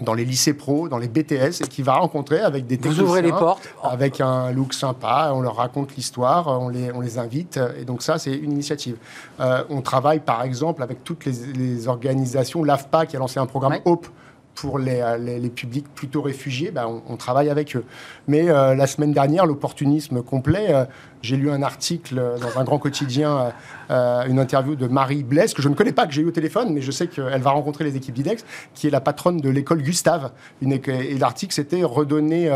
dans 0.00 0.14
les 0.14 0.24
lycées 0.24 0.54
pro, 0.54 0.88
dans 0.88 0.98
les 0.98 1.08
BTS, 1.08 1.62
et 1.62 1.68
qui 1.68 1.82
va 1.82 1.94
rencontrer 1.94 2.40
avec 2.40 2.66
des 2.66 2.76
Vous 2.76 3.00
ouvrez 3.00 3.22
les 3.22 3.30
portes 3.30 3.68
Avec 3.82 4.20
un 4.20 4.50
look 4.50 4.72
sympa, 4.72 5.32
on 5.34 5.42
leur 5.42 5.56
raconte 5.56 5.94
l'histoire, 5.96 6.48
on 6.60 6.68
les, 6.68 6.90
on 6.92 7.00
les 7.00 7.18
invite, 7.18 7.60
et 7.78 7.84
donc 7.84 8.02
ça, 8.02 8.18
c'est 8.18 8.32
une 8.32 8.52
initiative. 8.52 8.96
Euh, 9.40 9.62
on 9.68 9.82
travaille 9.82 10.20
par 10.20 10.42
exemple 10.42 10.82
avec 10.82 11.04
toutes 11.04 11.26
les, 11.26 11.32
les 11.54 11.88
organisations, 11.88 12.64
l'AFPA 12.64 13.06
qui 13.06 13.16
a 13.16 13.18
lancé 13.18 13.38
un 13.38 13.46
programme 13.46 13.72
ouais. 13.72 13.82
HOPE 13.84 14.06
pour 14.54 14.78
les, 14.78 15.00
euh, 15.00 15.16
les, 15.16 15.38
les, 15.38 15.48
publics 15.48 15.86
plutôt 15.94 16.22
réfugiés, 16.22 16.70
ben 16.70 16.86
on, 16.86 17.02
on, 17.08 17.16
travaille 17.16 17.48
avec 17.48 17.74
eux. 17.76 17.84
Mais 18.28 18.48
euh, 18.48 18.74
la 18.74 18.86
semaine 18.86 19.12
dernière, 19.12 19.46
l'opportunisme 19.46 20.22
complet, 20.22 20.66
euh, 20.70 20.84
j'ai 21.22 21.36
lu 21.36 21.50
un 21.50 21.62
article 21.62 22.20
dans 22.40 22.60
un 22.60 22.64
grand 22.64 22.78
quotidien, 22.78 23.52
euh, 23.90 24.24
une 24.26 24.38
interview 24.38 24.74
de 24.74 24.88
Marie 24.88 25.22
Blaise, 25.22 25.54
que 25.54 25.62
je 25.62 25.68
ne 25.68 25.74
connais 25.74 25.92
pas, 25.92 26.06
que 26.06 26.12
j'ai 26.12 26.22
eu 26.22 26.26
au 26.26 26.32
téléphone, 26.32 26.72
mais 26.72 26.80
je 26.80 26.90
sais 26.90 27.06
qu'elle 27.06 27.40
va 27.40 27.50
rencontrer 27.50 27.84
les 27.84 27.96
équipes 27.96 28.14
d'IDEX, 28.14 28.44
qui 28.74 28.88
est 28.88 28.90
la 28.90 29.00
patronne 29.00 29.40
de 29.40 29.48
l'école 29.48 29.82
Gustave. 29.82 30.32
Une, 30.60 30.72
et 30.72 31.16
l'article, 31.18 31.54
c'était 31.54 31.84
redonner, 31.84 32.50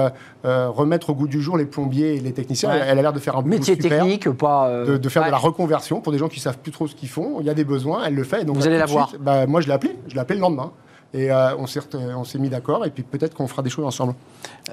remettre 0.45 1.11
au 1.11 1.15
goût 1.15 1.29
du 1.29 1.41
jour 1.41 1.57
les 1.57 1.65
plombiers 1.65 2.17
et 2.17 2.21
les 2.21 2.33
techniciens. 2.33 2.71
Ouais. 2.71 2.81
Elle 2.85 2.99
a 2.99 3.03
l'air 3.03 3.13
de 3.13 3.21
faire 3.21 3.37
un 3.37 3.43
métier 3.43 3.77
super, 3.77 4.01
technique, 4.01 4.29
pas. 4.31 4.85
De, 4.85 4.97
de, 4.97 5.09
faire 5.09 5.23
ouais. 5.23 5.29
de 5.29 5.33
la 5.33 5.39
reconversion 5.39 6.01
pour 6.01 6.13
des 6.13 6.19
gens 6.19 6.29
qui 6.29 6.41
savent 6.41 6.59
plus 6.59 6.73
trop 6.73 6.89
ce 6.89 6.97
qu'ils 6.97 7.09
font. 7.09 7.37
Il 7.39 7.47
y 7.47 7.51
a 7.51 7.55
des 7.55 7.65
besoins, 7.65 8.05
elle 8.05 8.15
le 8.15 8.25
fait. 8.25 8.45
Donc, 8.45 8.57
Vous 8.57 8.67
allez 8.67 8.79
la 8.79 8.87
voir 8.87 9.13
bah, 9.21 9.47
Moi, 9.47 9.61
je 9.61 9.69
l'ai 9.69 9.75
appelé. 9.75 9.97
Je 10.09 10.15
l'ai 10.15 10.21
appelé 10.21 10.39
le 10.39 10.43
lendemain. 10.43 10.73
Et 11.15 11.31
euh, 11.31 11.57
on 11.57 11.67
s'est 11.67 12.39
mis 12.39 12.49
d'accord, 12.49 12.85
et 12.85 12.91
puis 12.91 13.03
peut-être 13.03 13.35
qu'on 13.35 13.47
fera 13.47 13.63
des 13.63 13.71
choses 13.71 13.85
ensemble. 13.85 14.15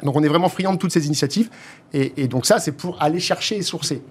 Donc 0.02 0.16
on 0.16 0.24
est 0.24 0.28
vraiment 0.28 0.50
friand 0.50 0.74
de 0.74 0.78
toutes 0.78 0.92
ces 0.92 1.06
initiatives. 1.06 1.50
Et, 1.94 2.28
donc 2.28 2.46
ça, 2.46 2.60
c'est 2.60 2.72
pour 2.72 3.02
aller 3.02 3.20
chercher 3.20 3.58
et 3.58 3.62
sourcer. 3.62 4.02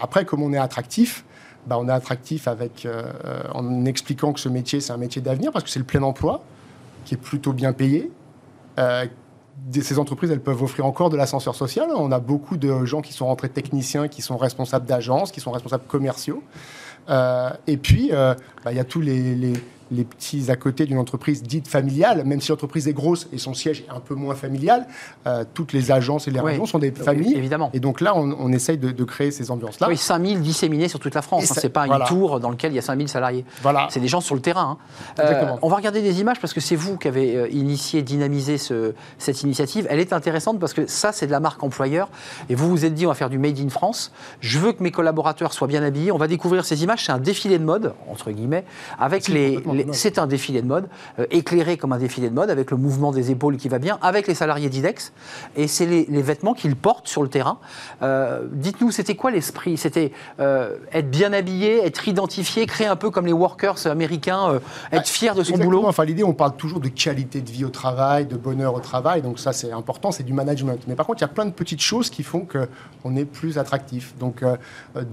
Après, 0.00 0.24
comme 0.24 0.42
on 0.42 0.52
est 0.52 0.58
attractif, 0.58 1.24
bah, 1.66 1.78
on 1.78 1.88
est 1.88 1.92
attractif 1.92 2.46
avec, 2.46 2.86
euh, 2.86 3.02
en 3.54 3.84
expliquant 3.84 4.32
que 4.32 4.40
ce 4.40 4.48
métier, 4.48 4.80
c'est 4.80 4.92
un 4.92 4.96
métier 4.98 5.22
d'avenir, 5.22 5.50
parce 5.52 5.64
que 5.64 5.70
c'est 5.70 5.78
le 5.78 5.84
plein 5.84 6.02
emploi, 6.02 6.44
qui 7.04 7.14
est 7.14 7.18
plutôt 7.18 7.52
bien 7.52 7.72
payé. 7.72 8.10
Euh, 8.78 9.06
ces 9.80 9.98
entreprises, 9.98 10.30
elles 10.30 10.40
peuvent 10.40 10.62
offrir 10.62 10.86
encore 10.86 11.08
de 11.08 11.16
l'ascenseur 11.16 11.54
social. 11.54 11.88
On 11.94 12.10
a 12.10 12.20
beaucoup 12.20 12.56
de 12.56 12.84
gens 12.84 13.00
qui 13.00 13.12
sont 13.12 13.26
rentrés 13.26 13.48
techniciens, 13.48 14.08
qui 14.08 14.20
sont 14.20 14.36
responsables 14.36 14.86
d'agences, 14.86 15.30
qui 15.30 15.40
sont 15.40 15.52
responsables 15.52 15.84
commerciaux. 15.86 16.42
Et 17.66 17.76
puis, 17.76 18.06
il 18.06 18.36
bah, 18.64 18.72
y 18.72 18.80
a 18.80 18.84
tous 18.84 19.00
les 19.00 19.52
les 19.92 20.04
petits 20.04 20.50
à 20.50 20.56
côté 20.56 20.86
d'une 20.86 20.98
entreprise 20.98 21.42
dite 21.42 21.68
familiale, 21.68 22.24
même 22.24 22.40
si 22.40 22.50
l'entreprise 22.50 22.88
est 22.88 22.92
grosse 22.92 23.28
et 23.32 23.38
son 23.38 23.54
siège 23.54 23.84
est 23.86 23.90
un 23.90 24.00
peu 24.00 24.14
moins 24.14 24.34
familial, 24.34 24.86
euh, 25.26 25.44
toutes 25.54 25.72
les 25.72 25.90
agences 25.90 26.28
et 26.28 26.30
les 26.30 26.40
oui, 26.40 26.52
régions 26.52 26.66
sont 26.66 26.78
des 26.78 26.90
familles. 26.90 27.36
Évidemment. 27.36 27.70
Et 27.74 27.80
donc 27.80 28.00
là, 28.00 28.16
on, 28.16 28.34
on 28.38 28.52
essaye 28.52 28.78
de, 28.78 28.90
de, 28.90 29.04
créer 29.04 29.30
ces 29.30 29.50
ambiances-là. 29.50 29.88
Oui, 29.88 29.96
5000 29.96 30.40
disséminés 30.40 30.88
sur 30.88 30.98
toute 30.98 31.14
la 31.14 31.22
France. 31.22 31.50
Hein, 31.50 31.54
c'est 31.58 31.68
pas 31.68 31.86
voilà. 31.86 32.04
une 32.04 32.08
tour 32.08 32.40
dans 32.40 32.50
lequel 32.50 32.72
il 32.72 32.76
y 32.76 32.78
a 32.78 32.82
5000 32.82 33.08
salariés. 33.08 33.44
Voilà. 33.62 33.88
C'est 33.90 34.00
des 34.00 34.08
gens 34.08 34.20
sur 34.20 34.34
le 34.34 34.40
terrain. 34.40 34.78
Hein. 35.18 35.20
Euh, 35.20 35.56
on 35.60 35.68
va 35.68 35.76
regarder 35.76 36.02
des 36.02 36.20
images 36.20 36.40
parce 36.40 36.54
que 36.54 36.60
c'est 36.60 36.76
vous 36.76 36.96
qui 36.96 37.08
avez 37.08 37.36
euh, 37.36 37.48
initié, 37.50 38.02
dynamisé 38.02 38.58
ce, 38.58 38.94
cette 39.18 39.42
initiative. 39.42 39.86
Elle 39.90 40.00
est 40.00 40.12
intéressante 40.12 40.58
parce 40.58 40.72
que 40.72 40.86
ça, 40.86 41.12
c'est 41.12 41.26
de 41.26 41.32
la 41.32 41.40
marque 41.40 41.62
employeur. 41.62 42.08
Et 42.48 42.54
vous 42.54 42.68
vous 42.70 42.84
êtes 42.84 42.94
dit, 42.94 43.06
on 43.06 43.10
va 43.10 43.14
faire 43.14 43.30
du 43.30 43.38
Made 43.38 43.58
in 43.58 43.68
France. 43.68 44.12
Je 44.40 44.58
veux 44.58 44.72
que 44.72 44.82
mes 44.82 44.90
collaborateurs 44.90 45.52
soient 45.52 45.68
bien 45.68 45.82
habillés. 45.82 46.12
On 46.12 46.18
va 46.18 46.28
découvrir 46.28 46.64
ces 46.64 46.82
images. 46.82 47.04
C'est 47.04 47.12
un 47.12 47.18
défilé 47.18 47.58
de 47.58 47.64
mode, 47.64 47.94
entre 48.08 48.30
guillemets, 48.30 48.64
avec 48.98 49.28
les. 49.28 49.62
C'est 49.92 50.18
un 50.18 50.26
défilé 50.26 50.62
de 50.62 50.66
mode, 50.66 50.88
euh, 51.18 51.26
éclairé 51.30 51.76
comme 51.76 51.92
un 51.92 51.98
défilé 51.98 52.28
de 52.28 52.34
mode, 52.34 52.50
avec 52.50 52.70
le 52.70 52.76
mouvement 52.76 53.12
des 53.12 53.30
épaules 53.30 53.56
qui 53.56 53.68
va 53.68 53.78
bien, 53.78 53.98
avec 54.02 54.26
les 54.26 54.34
salariés 54.34 54.68
d'IDEX. 54.68 55.12
Et 55.56 55.66
c'est 55.66 55.86
les, 55.86 56.06
les, 56.08 56.22
vêtements 56.22 56.54
qu'ils 56.54 56.76
portent 56.76 57.08
sur 57.08 57.22
le 57.22 57.28
terrain. 57.28 57.58
Euh, 58.02 58.46
Dites-nous, 58.52 58.90
c'était 58.90 59.14
quoi 59.14 59.30
l'esprit? 59.30 59.76
C'était 59.76 60.12
euh, 60.40 60.76
être 60.92 61.10
bien 61.10 61.32
habillé, 61.32 61.84
être 61.84 62.06
identifié, 62.08 62.66
créer 62.66 62.86
un 62.86 62.96
peu 62.96 63.10
comme 63.10 63.26
les 63.26 63.32
workers 63.32 63.86
américains, 63.86 64.60
être 64.92 65.08
fier 65.08 65.34
de 65.34 65.42
son 65.42 65.54
Exactement. 65.54 65.78
boulot 65.78 65.88
Enfin, 65.88 66.04
l'idée, 66.04 66.24
on 66.24 66.32
parle 66.32 66.56
toujours 66.56 66.80
de 66.80 66.88
qualité 66.88 67.40
de 67.40 67.50
vie 67.50 67.64
au 67.64 67.70
travail, 67.70 68.26
de 68.26 68.36
bonheur 68.36 68.74
au 68.74 68.80
travail. 68.80 69.22
Donc 69.22 69.38
ça, 69.38 69.52
c'est 69.52 69.72
important, 69.72 70.12
c'est 70.12 70.22
du 70.22 70.32
management. 70.32 70.80
Mais 70.86 70.94
par 70.94 71.06
contre, 71.06 71.20
il 71.20 71.22
y 71.22 71.24
a 71.24 71.28
plein 71.28 71.46
de 71.46 71.50
petites 71.50 71.82
choses 71.82 72.10
qui 72.10 72.22
font 72.22 72.46
qu'on 72.46 73.16
est 73.16 73.24
plus 73.24 73.58
attractif. 73.58 74.14
Donc, 74.18 74.44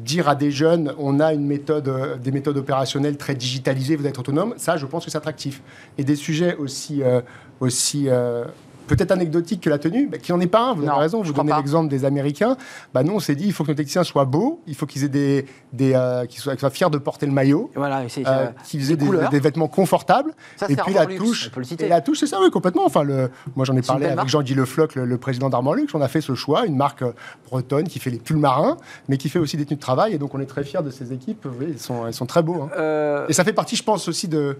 dire 0.03 0.29
à 0.29 0.35
des 0.35 0.51
jeunes, 0.51 0.93
on 0.97 1.19
a 1.19 1.33
une 1.33 1.45
méthode, 1.45 2.19
des 2.21 2.31
méthodes 2.31 2.57
opérationnelles 2.57 3.17
très 3.17 3.35
digitalisées, 3.35 3.95
vous 3.95 4.07
êtes 4.07 4.19
autonome, 4.19 4.53
ça, 4.59 4.77
je 4.77 4.85
pense 4.85 5.05
que 5.05 5.11
c'est 5.11 5.17
attractif. 5.17 5.61
Et 5.97 6.03
des 6.03 6.15
sujets 6.15 6.55
aussi, 6.55 7.01
euh, 7.01 7.21
aussi 7.59 8.09
euh, 8.09 8.45
peut-être 8.89 9.11
anecdotique 9.11 9.61
que 9.61 9.69
la 9.69 9.77
tenue, 9.77 10.07
bah, 10.07 10.17
qui 10.17 10.31
n'en 10.31 10.39
est 10.39 10.47
pas 10.47 10.69
un, 10.69 10.73
vous 10.73 10.83
non, 10.83 10.93
avez 10.93 11.01
raison, 11.01 11.21
vous 11.21 11.31
donnez 11.31 11.53
l'exemple 11.55 11.87
des 11.87 12.05
Américains. 12.05 12.57
Bah, 12.93 13.03
nous, 13.03 13.13
on 13.13 13.19
s'est 13.19 13.35
dit, 13.35 13.45
il 13.45 13.53
faut 13.53 13.63
que 13.63 13.69
nos 13.69 13.75
techniciens 13.75 14.03
soient 14.03 14.25
beaux, 14.25 14.61
il 14.67 14.75
faut 14.75 14.85
qu'ils 14.85 15.03
aient 15.03 15.09
des, 15.09 15.45
des 15.71 15.93
euh, 15.93 16.25
qu'ils 16.25 16.41
soient, 16.41 16.55
qu 16.55 16.59
soient, 16.59 16.69
fiers 16.69 16.89
de 16.89 16.97
porter 16.97 17.25
le 17.25 17.31
maillot, 17.31 17.71
voilà, 17.75 18.01
euh, 18.01 18.47
qu'ils 18.65 18.91
aient 18.91 18.95
des, 18.95 19.09
des, 19.31 19.39
vêtements 19.39 19.67
confortables. 19.67 20.33
Ça, 20.57 20.65
et 20.67 20.75
puis 20.75 20.93
la 20.93 21.05
touche, 21.05 21.51
et 21.79 21.87
la 21.87 22.01
touche, 22.01 22.19
c'est 22.19 22.27
ça, 22.27 22.39
oui, 22.41 22.49
complètement. 22.49 22.85
Enfin, 22.85 23.03
le, 23.03 23.29
moi, 23.55 23.65
j'en 23.65 23.75
ai 23.75 23.81
parlé 23.81 24.07
avec 24.07 24.27
Jean-Guy 24.27 24.55
Lefloc, 24.55 24.95
le, 24.95 25.05
le 25.05 25.17
président 25.17 25.49
d'Armand 25.49 25.73
Lux, 25.73 25.93
on 25.93 26.01
a 26.01 26.07
fait 26.07 26.21
ce 26.21 26.33
choix, 26.33 26.65
une 26.65 26.75
marque 26.75 27.03
bretonne 27.47 27.87
qui 27.87 27.99
fait 27.99 28.09
les 28.09 28.19
pulls 28.19 28.37
marins, 28.37 28.77
mais 29.07 29.17
qui 29.17 29.29
fait 29.29 29.39
aussi 29.39 29.55
des 29.55 29.65
tenues 29.65 29.77
de 29.77 29.81
travail, 29.81 30.13
et 30.13 30.17
donc 30.17 30.33
on 30.33 30.39
est 30.39 30.45
très 30.45 30.63
fiers 30.63 30.83
de 30.83 30.89
ces 30.89 31.13
équipes. 31.13 31.47
Oui, 31.59 31.67
ils 31.69 31.79
sont, 31.79 32.07
ils 32.07 32.13
sont 32.13 32.25
très 32.25 32.41
beaux. 32.41 32.63
Hein. 32.63 32.69
Euh... 32.77 33.27
Et 33.29 33.33
ça 33.33 33.43
fait 33.43 33.53
partie, 33.53 33.75
je 33.75 33.83
pense, 33.83 34.07
aussi 34.07 34.27
de 34.27 34.57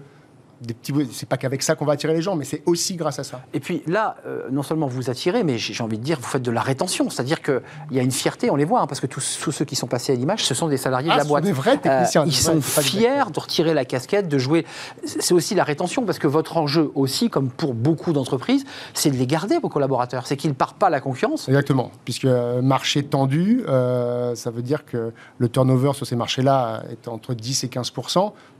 des 0.60 0.74
petits 0.74 0.92
c'est 1.12 1.28
pas 1.28 1.36
qu'avec 1.36 1.62
ça 1.62 1.74
qu'on 1.74 1.86
va 1.86 1.94
attirer 1.94 2.12
les 2.12 2.22
gens 2.22 2.36
mais 2.36 2.44
c'est 2.44 2.62
aussi 2.66 2.96
grâce 2.96 3.18
à 3.18 3.24
ça. 3.24 3.40
Et 3.54 3.60
puis 3.60 3.82
là 3.86 4.16
euh, 4.26 4.48
non 4.50 4.62
seulement 4.62 4.86
vous 4.86 5.08
attirez 5.08 5.42
mais 5.42 5.58
j'ai 5.58 5.82
envie 5.82 5.98
de 5.98 6.02
dire 6.02 6.18
vous 6.20 6.28
faites 6.28 6.42
de 6.42 6.50
la 6.50 6.60
rétention. 6.60 7.08
C'est 7.08 7.22
à 7.22 7.24
dire 7.24 7.40
qu'il 7.42 7.62
y 7.92 7.98
a 7.98 8.02
une 8.02 8.10
fierté 8.10 8.50
on 8.50 8.56
les 8.56 8.64
voit 8.64 8.80
hein, 8.80 8.86
parce 8.86 9.00
que 9.00 9.06
tous, 9.06 9.38
tous, 9.42 9.52
ceux 9.52 9.64
qui 9.64 9.76
sont 9.76 9.86
passés 9.86 10.12
à 10.12 10.16
l'image 10.16 10.44
ce 10.44 10.54
sont 10.54 10.68
des 10.68 10.76
salariés 10.76 11.10
ah, 11.12 11.14
de 11.14 11.18
la 11.20 11.24
boîte. 11.24 11.44
des 11.44 11.52
vrais 11.52 11.78
techniciens, 11.78 12.22
euh, 12.22 12.26
ils 12.26 12.34
sont 12.34 12.60
fiers 12.60 13.30
de 13.32 13.40
retirer 13.40 13.74
la 13.74 13.84
casquette 13.84 14.28
de 14.28 14.38
jouer. 14.38 14.66
C'est 15.04 15.32
aussi 15.32 15.54
la 15.54 15.64
rétention 15.64 16.04
parce 16.04 16.18
que 16.18 16.26
votre 16.26 16.56
enjeu 16.56 16.90
aussi 16.94 17.30
comme 17.30 17.48
pour 17.48 17.74
beaucoup 17.74 18.12
d'entreprises 18.12 18.64
c'est 18.92 19.10
de 19.10 19.16
les 19.16 19.26
garder 19.26 19.58
vos 19.58 19.68
collaborateurs. 19.68 20.26
C'est 20.26 20.36
qu'ils 20.36 20.50
ne 20.50 20.54
partent 20.54 20.78
pas 20.78 20.88
à 20.88 20.90
la 20.90 21.00
concurrence. 21.00 21.48
Exactement. 21.48 21.90
Puisque 22.04 22.26
euh, 22.26 22.60
marché 22.60 23.02
tendu 23.02 23.62
euh, 23.68 24.34
ça 24.34 24.50
veut 24.50 24.62
dire 24.62 24.84
que 24.84 25.12
le 25.38 25.48
turnover 25.48 25.92
sur 25.94 26.06
ces 26.06 26.16
marchés 26.16 26.42
là 26.42 26.82
est 26.90 27.08
entre 27.08 27.34
10 27.34 27.64
et 27.64 27.68
15 27.68 27.92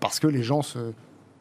parce 0.00 0.20
que 0.20 0.26
les 0.26 0.42
gens 0.42 0.62
se 0.62 0.78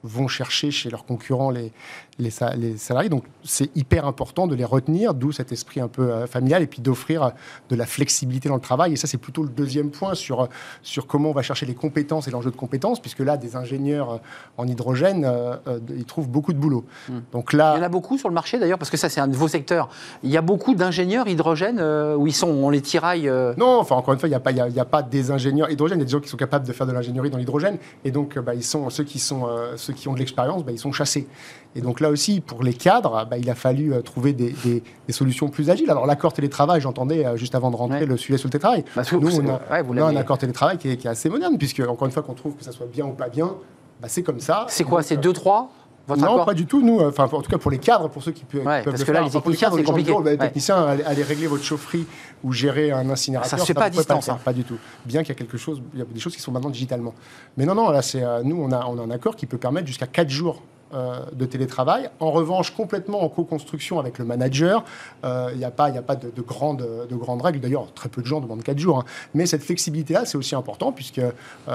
vont 0.03 0.27
chercher 0.27 0.71
chez 0.71 0.89
leurs 0.89 1.05
concurrents 1.05 1.49
les, 1.49 1.71
les, 2.19 2.29
les 2.57 2.77
salariés. 2.77 3.09
Donc 3.09 3.25
c'est 3.43 3.75
hyper 3.75 4.05
important 4.05 4.47
de 4.47 4.55
les 4.55 4.65
retenir, 4.65 5.13
d'où 5.13 5.31
cet 5.31 5.51
esprit 5.51 5.81
un 5.81 5.87
peu 5.87 6.11
euh, 6.11 6.27
familial, 6.27 6.61
et 6.61 6.67
puis 6.67 6.81
d'offrir 6.81 7.31
de 7.69 7.75
la 7.75 7.85
flexibilité 7.85 8.49
dans 8.49 8.55
le 8.55 8.61
travail. 8.61 8.93
Et 8.93 8.95
ça, 8.95 9.07
c'est 9.07 9.17
plutôt 9.17 9.43
le 9.43 9.49
deuxième 9.49 9.91
point 9.91 10.13
sur, 10.15 10.47
sur 10.83 11.07
comment 11.07 11.29
on 11.29 11.33
va 11.33 11.41
chercher 11.41 11.65
les 11.65 11.75
compétences 11.75 12.27
et 12.27 12.31
l'enjeu 12.31 12.51
de 12.51 12.55
compétences, 12.55 12.99
puisque 12.99 13.19
là, 13.19 13.37
des 13.37 13.55
ingénieurs 13.55 14.21
en 14.57 14.67
hydrogène, 14.67 15.25
euh, 15.25 15.57
ils 15.89 16.05
trouvent 16.05 16.29
beaucoup 16.29 16.53
de 16.53 16.59
boulot. 16.59 16.85
Mmh. 17.07 17.13
Donc 17.31 17.53
là, 17.53 17.73
Il 17.75 17.79
y 17.79 17.81
en 17.81 17.85
a 17.85 17.89
beaucoup 17.89 18.17
sur 18.17 18.29
le 18.29 18.35
marché 18.35 18.59
d'ailleurs, 18.59 18.79
parce 18.79 18.89
que 18.89 18.97
ça, 18.97 19.09
c'est 19.09 19.19
un 19.19 19.27
de 19.27 19.35
vos 19.35 19.47
secteurs. 19.47 19.89
Il 20.23 20.29
y 20.29 20.37
a 20.37 20.41
beaucoup 20.41 20.75
d'ingénieurs 20.75 21.27
hydrogène 21.27 21.79
euh, 21.79 22.15
où 22.15 22.27
ils 22.27 22.33
sont, 22.33 22.49
on 22.49 22.69
les 22.69 22.81
tiraille. 22.81 23.27
Euh... 23.27 23.53
Non, 23.57 23.79
enfin, 23.79 23.95
encore 23.95 24.13
une 24.13 24.19
fois, 24.19 24.29
il 24.29 24.31
n'y 24.31 24.35
a, 24.35 24.39
pas, 24.39 24.51
il 24.51 24.57
y 24.57 24.61
a, 24.61 24.67
il 24.67 24.75
y 24.75 24.79
a 24.79 24.85
pas 24.85 25.03
des 25.03 25.31
ingénieurs 25.31 25.69
hydrogène, 25.69 25.99
il 25.99 26.01
y 26.01 26.03
a 26.03 26.05
des 26.05 26.11
gens 26.11 26.19
qui 26.19 26.29
sont 26.29 26.37
capables 26.37 26.65
de 26.65 26.73
faire 26.73 26.87
de 26.87 26.93
l'ingénierie 26.93 27.29
dans 27.29 27.37
l'hydrogène, 27.37 27.77
et 28.05 28.11
donc 28.11 28.39
bah, 28.39 28.55
ils 28.55 28.63
sont, 28.63 28.89
ceux 28.89 29.03
qui 29.03 29.19
sont 29.19 29.47
ceux 29.75 29.88
qui 29.93 30.07
ont 30.07 30.13
de 30.13 30.19
l'expérience, 30.19 30.63
bah, 30.63 30.71
ils 30.71 30.79
sont 30.79 30.91
chassés. 30.91 31.27
Et 31.75 31.81
donc 31.81 31.99
là 31.99 32.09
aussi, 32.09 32.41
pour 32.41 32.63
les 32.63 32.73
cadres, 32.73 33.27
bah, 33.29 33.37
il 33.37 33.49
a 33.49 33.55
fallu 33.55 33.93
euh, 33.93 34.01
trouver 34.01 34.33
des, 34.33 34.51
des, 34.63 34.83
des, 35.07 35.13
solutions 35.13 35.49
plus 35.49 35.69
agiles. 35.69 35.89
Alors 35.89 36.05
l'accord 36.05 36.33
télétravail, 36.33 36.81
j'entendais 36.81 37.25
euh, 37.25 37.37
juste 37.37 37.55
avant 37.55 37.69
de 37.69 37.75
rentrer 37.75 37.99
ouais. 37.99 38.05
le 38.05 38.17
sujet 38.17 38.37
sur 38.37 38.47
le 38.47 38.51
télétravail. 38.51 38.83
Bah, 38.95 39.03
Nous, 39.11 39.39
on 39.39 39.47
a, 39.47 39.81
ouais, 39.81 39.85
on 39.87 39.97
a 39.97 40.03
un 40.05 40.15
accord 40.15 40.37
télétravail 40.37 40.77
qui 40.77 40.89
est, 40.89 40.97
qui 40.97 41.07
est, 41.07 41.09
assez 41.09 41.29
moderne, 41.29 41.57
puisque 41.57 41.81
encore 41.81 42.05
une 42.07 42.13
fois 42.13 42.23
qu'on 42.23 42.33
trouve 42.33 42.55
que 42.55 42.63
ça 42.63 42.71
soit 42.71 42.87
bien 42.87 43.05
ou 43.05 43.13
pas 43.13 43.29
bien, 43.29 43.55
bah, 44.01 44.07
c'est 44.07 44.23
comme 44.23 44.39
ça. 44.39 44.65
C'est 44.69 44.83
quoi 44.83 45.03
C'est 45.03 45.17
2-3 45.17 45.67
votre 46.07 46.21
non, 46.21 46.33
accord 46.33 46.45
pas 46.45 46.53
du 46.53 46.65
tout. 46.65 46.81
Nous, 46.81 46.99
enfin, 47.01 47.25
en 47.31 47.41
tout 47.41 47.51
cas 47.51 47.57
pour 47.57 47.71
les 47.71 47.77
cadres, 47.77 48.09
pour 48.09 48.23
ceux 48.23 48.31
qui, 48.31 48.43
peuvent, 48.43 48.65
ouais, 48.65 48.79
qui 48.79 48.83
peuvent 48.85 48.93
parce 48.93 48.99
le 48.99 49.05
que 49.05 49.11
là, 49.11 49.29
faire. 49.53 49.75
les 49.75 49.83
compliqué. 49.83 50.11
Bah, 50.11 50.31
les 50.31 50.37
techniciens, 50.37 50.83
allez, 50.83 51.03
allez, 51.03 51.23
régler 51.23 51.47
votre 51.47 51.63
chaufferie 51.63 52.05
ou 52.43 52.51
gérer 52.51 52.91
un 52.91 53.09
incinérateur. 53.09 53.49
Ça 53.49 53.57
se 53.57 53.65
fait 53.65 53.73
pas 53.73 53.85
à 53.85 53.89
distance. 53.89 54.25
Pas, 54.25 54.33
hein. 54.33 54.39
pas, 54.43 54.53
du 54.53 54.63
tout. 54.63 54.77
Bien 55.05 55.21
qu'il 55.21 55.29
y 55.29 55.31
a 55.33 55.35
quelque 55.35 55.57
chose, 55.57 55.81
il 55.93 55.99
y 55.99 56.01
a 56.01 56.05
des 56.05 56.19
choses 56.19 56.35
qui 56.35 56.41
sont 56.41 56.51
maintenant 56.51 56.69
digitalement. 56.69 57.13
Mais 57.57 57.65
non, 57.65 57.75
non, 57.75 57.89
là, 57.91 58.01
c'est 58.01 58.23
euh, 58.23 58.41
nous, 58.43 58.59
on 58.61 58.71
a, 58.71 58.85
on 58.85 58.97
a 58.97 59.01
un 59.01 59.11
accord 59.11 59.35
qui 59.35 59.45
peut 59.45 59.57
permettre 59.57 59.87
jusqu'à 59.87 60.07
4 60.07 60.29
jours 60.29 60.63
euh, 60.91 61.19
de 61.33 61.45
télétravail. 61.45 62.09
En 62.19 62.31
revanche, 62.31 62.71
complètement 62.71 63.23
en 63.23 63.29
co-construction 63.29 63.99
avec 63.99 64.17
le 64.17 64.25
manager, 64.25 64.83
il 65.23 65.29
euh, 65.29 65.55
n'y 65.55 65.63
a 65.63 65.69
pas, 65.69 65.85
a 65.85 66.01
pas 66.01 66.15
de, 66.15 66.31
de, 66.35 66.41
grandes, 66.41 66.87
de 67.07 67.15
grandes 67.15 67.43
règles. 67.43 67.59
D'ailleurs, 67.59 67.93
très 67.93 68.09
peu 68.09 68.21
de 68.21 68.25
gens 68.25 68.39
demandent 68.39 68.63
4 68.63 68.79
jours. 68.79 68.99
Hein. 68.99 69.05
Mais 69.35 69.45
cette 69.45 69.61
flexibilité-là, 69.61 70.25
c'est 70.25 70.37
aussi 70.37 70.55
important 70.55 70.91
puisque 70.91 71.19
euh, 71.19 71.31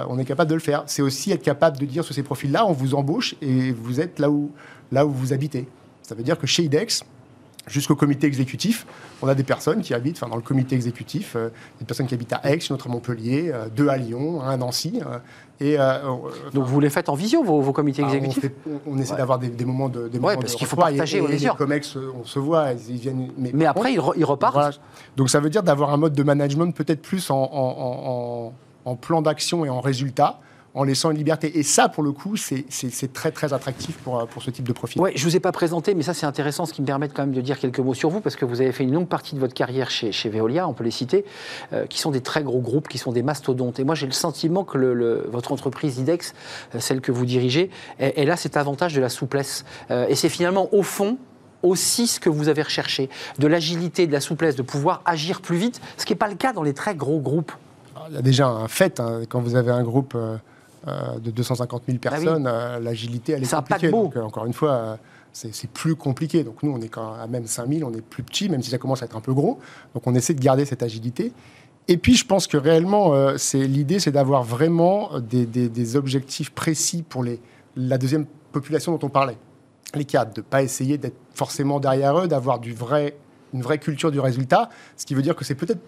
on 0.08 0.18
est 0.18 0.24
capable 0.24 0.50
de 0.50 0.54
le 0.54 0.60
faire. 0.60 0.82
C'est 0.86 1.02
aussi 1.02 1.30
être 1.30 1.42
capable 1.42 1.78
de 1.78 1.84
dire 1.84 2.04
sur 2.04 2.12
ces 2.12 2.24
profils-là, 2.24 2.66
on 2.66 2.72
vous 2.72 2.96
embauche 2.96 3.36
et 3.40 3.70
vous 3.70 4.00
êtes 4.00 4.18
là 4.18 4.30
où, 4.30 4.50
là 4.90 5.06
où 5.06 5.10
vous 5.10 5.32
habitez. 5.32 5.68
Ça 6.02 6.16
veut 6.16 6.24
dire 6.24 6.36
que 6.36 6.48
chez 6.48 6.64
IDEX, 6.64 7.04
jusqu'au 7.66 7.96
comité 7.96 8.26
exécutif. 8.26 8.86
On 9.22 9.28
a 9.28 9.34
des 9.34 9.42
personnes 9.44 9.80
qui 9.80 9.94
habitent 9.94 10.16
enfin, 10.16 10.28
dans 10.28 10.36
le 10.36 10.42
comité 10.42 10.74
exécutif, 10.74 11.34
euh, 11.36 11.48
des 11.80 11.86
personnes 11.86 12.06
qui 12.06 12.14
habitent 12.14 12.32
à 12.34 12.40
Aix, 12.44 12.56
une 12.58 12.74
autre 12.74 12.88
à 12.88 12.90
Montpellier, 12.90 13.50
euh, 13.52 13.68
deux 13.74 13.88
à 13.88 13.96
Lyon, 13.96 14.42
un 14.42 14.50
à 14.50 14.56
Nancy. 14.56 15.00
euh, 15.06 15.18
et, 15.60 15.76
euh, 15.78 15.98
Donc 16.52 16.64
vous 16.66 16.80
les 16.80 16.90
faites 16.90 17.08
en 17.08 17.14
visio, 17.14 17.42
vos, 17.44 17.60
vos 17.60 17.72
comités 17.72 18.02
ah, 18.04 18.08
on, 18.10 18.12
exécutifs? 18.12 18.42
fait- 18.42 18.54
on- 18.68 18.92
on 18.94 18.98
essaie 18.98 19.12
Ouais. 19.12 19.18
d'avoir 19.18 19.38
des, 19.38 19.48
des 19.48 19.64
moments 19.64 19.88
de 19.88 20.08
des 20.08 20.18
moments 20.18 20.34
parce 20.34 20.52
de 20.52 20.58
qu'il 20.58 20.66
faut 20.66 20.76
et- 20.76 20.80
partager, 20.80 21.18
et, 21.18 21.26
les 21.28 21.38
sûr. 21.38 21.56
comex, 21.56 21.96
on 21.96 22.24
se 22.24 22.38
voit, 22.38 22.72
ils, 22.88 22.96
viennent. 22.98 23.30
Mais 23.38 23.64
après, 23.66 23.92
ils, 23.94 24.00
re- 24.00 24.14
ils 24.16 24.24
repartent. 24.24 24.54
voilà. 24.54 24.70
Donc 25.16 25.30
ça 25.30 25.40
veut 25.40 25.50
dire 25.50 25.62
d'avoir 25.62 25.90
un 25.92 25.96
mode 25.96 26.12
de 26.14 26.22
management 26.22 26.72
peut-être 26.72 27.02
plus 27.02 27.30
en, 27.30 27.36
en- 27.36 27.40
en- 27.52 28.10
en- 28.48 28.52
en 28.90 28.96
plan 28.96 29.22
d'action 29.22 29.64
et 29.64 29.70
en 29.70 29.80
résultat, 29.80 30.40
en 30.74 30.82
laissant 30.82 31.12
une 31.12 31.16
liberté. 31.16 31.58
Et 31.58 31.62
ça, 31.62 31.88
pour 31.88 32.02
le 32.02 32.10
coup, 32.12 32.36
c'est 32.36 32.64
très 33.12 33.30
très 33.30 33.52
attractif 33.52 33.96
pour, 33.98 34.18
euh, 34.18 34.26
pour 34.26 34.42
ce 34.42 34.50
type 34.50 34.66
de 34.66 34.72
profil. 34.72 35.00
Ouais, 35.00 35.12
je 35.14 35.24
vous 35.24 35.36
ai 35.36 35.40
pas 35.40 35.52
présenté, 35.52 35.94
mais 35.94 36.02
ça 36.02 36.14
c'est 36.14 36.26
intéressant, 36.26 36.66
ce 36.66 36.72
qui 36.72 36.82
me 36.82 36.86
permet 36.86 37.08
quand 37.08 37.22
même 37.22 37.32
de 37.34 37.40
dire 37.40 37.58
quelques 37.58 37.78
mots 37.78 37.94
sur 37.94 38.10
vous, 38.10 38.20
parce 38.20 38.34
que 38.36 38.44
vous 38.44 38.60
avez 38.60 38.72
fait 38.72 38.82
une 38.84 38.92
longue 38.92 39.06
partie 39.08 39.34
de 39.36 39.40
votre 39.40 39.54
carrière 39.54 39.90
chez, 39.90 40.10
chez 40.10 40.28
Veolia, 40.28 40.66
on 40.68 40.72
peut 40.74 40.84
les 40.84 40.90
citer, 40.90 41.24
euh, 41.72 41.86
qui 41.86 42.00
sont 42.00 42.10
des 42.10 42.20
très 42.22 42.42
gros 42.42 42.60
groupes, 42.60 42.88
qui 42.88 42.98
sont 42.98 43.12
des 43.12 43.22
mastodontes. 43.22 43.78
Et 43.78 43.84
moi 43.84 43.94
j'ai 43.94 44.06
le 44.06 44.12
sentiment 44.12 44.64
que 44.64 44.76
le- 44.76 44.94
le- 44.94 45.28
votre 45.30 45.52
entreprise 45.52 45.98
IDEX, 45.98 46.34
euh, 46.74 46.80
celle 46.80 47.00
que 47.00 47.12
vous 47.12 47.24
dirigez, 47.24 47.70
elle, 47.98 48.12
elle 48.16 48.30
a 48.30 48.36
cet 48.36 48.56
avantage 48.56 48.94
de 48.94 49.00
la 49.00 49.08
souplesse. 49.08 49.64
Euh, 49.92 50.06
et 50.08 50.16
c'est 50.16 50.28
finalement 50.28 50.68
au 50.74 50.82
fond 50.82 51.18
aussi 51.62 52.06
ce 52.08 52.18
que 52.20 52.28
vous 52.28 52.48
avez 52.48 52.62
recherché, 52.62 53.08
de 53.38 53.46
l'agilité, 53.46 54.06
de 54.08 54.12
la 54.12 54.20
souplesse, 54.20 54.56
de 54.56 54.62
pouvoir 54.62 55.02
agir 55.06 55.40
plus 55.40 55.56
vite, 55.56 55.80
ce 55.96 56.04
qui 56.04 56.12
n'est 56.12 56.18
pas 56.18 56.28
le 56.28 56.34
cas 56.34 56.52
dans 56.52 56.62
les 56.64 56.74
très 56.74 56.94
gros 56.94 57.20
groupes. 57.20 57.52
Alors, 57.94 58.08
Il 58.10 58.16
y 58.16 58.18
a 58.18 58.22
déjà 58.22 58.48
un 58.48 58.68
fait, 58.68 58.98
hein, 59.00 59.20
quand 59.28 59.40
vous 59.40 59.54
avez 59.56 59.70
un 59.70 59.82
groupe 59.82 60.14
euh, 60.14 60.36
euh, 60.86 61.18
de 61.18 61.30
250 61.30 61.82
000 61.86 61.98
Ah 62.04 62.10
oui. 62.16 62.24
personnes, 62.24 62.46
euh, 62.46 62.78
l'agilité, 62.80 63.32
elle 63.32 63.42
est 63.42 63.50
compliquée. 63.50 63.90
Donc, 63.90 64.16
euh, 64.16 64.22
encore 64.22 64.46
une 64.46 64.52
fois, 64.52 64.98
c'est 65.32 65.68
plus 65.70 65.96
compliqué. 65.96 66.44
Donc 66.44 66.62
nous, 66.62 66.70
on 66.72 66.80
est 66.80 66.88
quand 66.88 67.14
à 67.14 67.26
même 67.26 67.46
5 67.46 67.66
000, 67.68 67.90
on 67.90 67.94
est 67.96 68.00
plus 68.02 68.22
petit, 68.22 68.48
même 68.48 68.62
si 68.62 68.70
ça 68.70 68.78
commence 68.78 69.02
à 69.02 69.06
être 69.06 69.16
un 69.16 69.20
peu 69.20 69.34
gros. 69.34 69.58
Donc 69.94 70.06
on 70.06 70.14
essaie 70.14 70.34
de 70.34 70.40
garder 70.40 70.64
cette 70.64 70.82
agilité. 70.82 71.32
Et 71.88 71.96
puis, 71.96 72.14
je 72.14 72.24
pense 72.24 72.46
que 72.46 72.56
réellement, 72.56 73.14
euh, 73.14 73.36
c'est 73.36 73.66
l'idée, 73.66 73.98
c'est 73.98 74.12
d'avoir 74.12 74.42
vraiment 74.42 75.10
des, 75.20 75.44
des- 75.44 75.68
des 75.68 75.96
objectifs 75.96 76.50
précis 76.50 77.02
pour 77.06 77.22
les, 77.24 77.40
la 77.76 77.98
deuxième 77.98 78.26
population 78.52 78.92
dont 78.96 79.06
on 79.06 79.10
parlait, 79.10 79.36
les 79.94 80.04
cadres, 80.04 80.32
de 80.32 80.40
ne 80.40 80.44
pas 80.44 80.62
essayer 80.62 80.96
d'être 80.98 81.16
forcément 81.34 81.80
derrière 81.80 82.18
eux, 82.18 82.28
d'avoir 82.28 82.58
du 82.58 82.72
vrai, 82.72 83.16
une 83.52 83.60
vraie 83.62 83.78
culture 83.78 84.10
du 84.12 84.20
résultat, 84.20 84.70
ce 84.96 85.04
qui 85.04 85.14
veut 85.14 85.22
dire 85.22 85.34
que 85.36 85.44
c'est 85.44 85.54
peut-être 85.56 85.80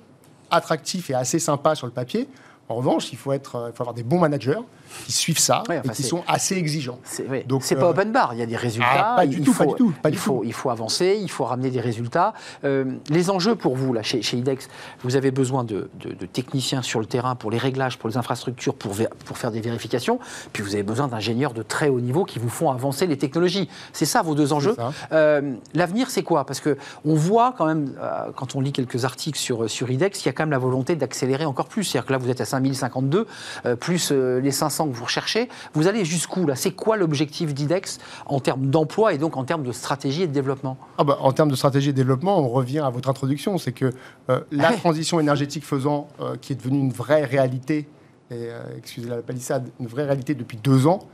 attractif 0.50 1.08
et 1.10 1.14
assez 1.14 1.38
sympa 1.38 1.74
sur 1.74 1.86
le 1.86 1.92
papier. 1.92 2.28
En 2.68 2.74
revanche, 2.74 3.12
il 3.12 3.16
faut, 3.18 3.32
être, 3.32 3.70
il 3.72 3.76
faut 3.76 3.82
avoir 3.84 3.94
des 3.94 4.02
bons 4.02 4.18
managers 4.18 4.58
qui 5.06 5.12
suivent 5.12 5.38
ça 5.38 5.62
Ouais, 5.68 5.78
enfin, 5.80 5.90
et 5.92 5.94
qui 5.94 6.02
sont 6.02 6.22
assez 6.26 6.56
exigeants. 6.56 6.98
C'est 7.04 7.26
oui. 7.28 7.44
Donc, 7.44 7.62
C'est 7.64 7.76
euh, 7.76 7.80
pas 7.80 7.90
open 7.90 8.12
bar, 8.12 8.30
il 8.34 8.38
y 8.38 8.42
a 8.42 8.46
des 8.46 8.56
résultats. 8.56 9.12
Ah, 9.12 9.16
pas 9.16 9.24
il 9.24 9.30
du 9.30 9.42
tout, 9.42 9.52
faut, 9.52 9.64
pas 9.64 9.70
du 9.70 9.74
tout, 9.76 9.92
pas 10.02 10.08
il, 10.10 10.16
faut, 10.16 10.38
tout. 10.38 10.42
il 10.44 10.52
faut 10.52 10.70
avancer, 10.70 11.18
il 11.20 11.30
faut 11.30 11.44
ramener 11.44 11.70
des 11.70 11.80
résultats. 11.80 12.32
Euh, 12.64 12.84
les 13.10 13.30
enjeux 13.30 13.54
pour 13.54 13.76
vous, 13.76 13.92
là, 13.92 14.02
chez, 14.02 14.22
chez 14.22 14.36
IDEX, 14.36 14.68
vous 15.02 15.16
avez 15.16 15.30
besoin 15.30 15.64
de, 15.64 15.88
de- 16.00 16.12
de 16.12 16.26
techniciens 16.26 16.82
sur 16.82 17.00
le 17.00 17.06
terrain 17.06 17.34
pour 17.34 17.50
les 17.50 17.58
réglages, 17.58 17.98
pour 17.98 18.08
les 18.08 18.16
infrastructures, 18.16 18.74
pour, 18.74 18.94
pour 19.24 19.38
faire 19.38 19.50
des 19.50 19.60
vérifications. 19.60 20.18
Puis 20.52 20.62
vous 20.62 20.74
avez 20.74 20.82
besoin 20.82 21.08
d'ingénieurs 21.08 21.52
de 21.52 21.62
très 21.62 21.88
haut 21.88 22.00
niveau 22.00 22.24
qui 22.24 22.38
vous 22.38 22.48
font 22.48 22.70
avancer 22.70 23.06
les 23.06 23.16
technologies. 23.18 23.68
C'est 23.92 24.04
ça 24.06 24.22
vos 24.22 24.34
deux 24.34 24.52
enjeux. 24.52 24.76
Euh, 25.12 25.54
L'avenir, 25.74 26.10
c'est 26.10 26.22
quoi? 26.22 26.44
Parce 26.46 26.60
que 26.60 26.76
on 27.04 27.14
voit 27.14 27.54
quand 27.56 27.66
même, 27.66 27.94
euh, 28.00 28.30
quand 28.34 28.54
on 28.54 28.60
lit 28.60 28.72
quelques 28.72 29.04
articles 29.04 29.38
sur, 29.38 29.68
sur 29.70 29.90
IDEX, 29.90 30.22
il 30.22 30.26
y 30.26 30.28
a 30.28 30.32
quand 30.32 30.42
même 30.42 30.50
la 30.50 30.58
volonté 30.58 30.96
d'accélérer 30.96 31.44
encore 31.46 31.66
plus. 31.68 31.84
C'est-à-dire 31.84 32.06
que 32.06 32.12
là, 32.12 32.18
vous 32.18 32.28
êtes 32.30 32.40
à 32.40 32.44
5052, 32.44 33.26
euh, 33.64 33.76
plus 33.76 34.10
euh, 34.12 34.40
les 34.40 34.50
500 34.50 34.75
que 34.84 34.92
vous 34.94 35.04
recherchez. 35.04 35.48
Vous 35.74 35.86
allez 35.86 36.04
jusqu'où 36.04 36.46
là? 36.46 36.54
C'est 36.56 36.72
quoi 36.72 36.96
l'objectif 36.96 37.54
d'IDEX 37.54 37.98
en 38.26 38.40
termes 38.40 38.66
d'emploi 38.66 39.14
et 39.14 39.18
donc 39.18 39.36
en 39.36 39.44
termes 39.44 39.62
de 39.62 39.72
stratégie 39.72 40.22
et 40.22 40.26
de 40.26 40.32
développement? 40.32 40.76
Ah 40.98 41.04
bah, 41.04 41.18
en 41.20 41.32
termes 41.32 41.50
de 41.50 41.56
stratégie 41.56 41.90
et 41.90 41.92
de 41.92 41.96
développement, 41.96 42.38
on 42.38 42.48
revient 42.48 42.80
à 42.80 42.90
votre 42.90 43.08
introduction, 43.08 43.56
c'est 43.58 43.72
que 43.72 43.92
euh, 44.30 44.40
la 44.50 44.70
Ouais. 44.70 44.76
transition 44.82 45.20
énergétique 45.20 45.64
faisant, 45.64 46.08
euh, 46.20 46.36
qui 46.40 46.52
est 46.52 46.56
devenue 46.56 46.80
une 46.80 46.92
vraie 46.92 47.24
réalité, 47.24 47.88
et 48.30 48.48
euh, 48.50 48.60
excusez 48.76 49.08
la 49.08 49.22
palissade, 49.22 49.70
une 49.80 49.86
vraie 49.86 50.04
réalité 50.04 50.34
depuis 50.34 50.58
deux 50.58 50.86
ans, 50.86 51.06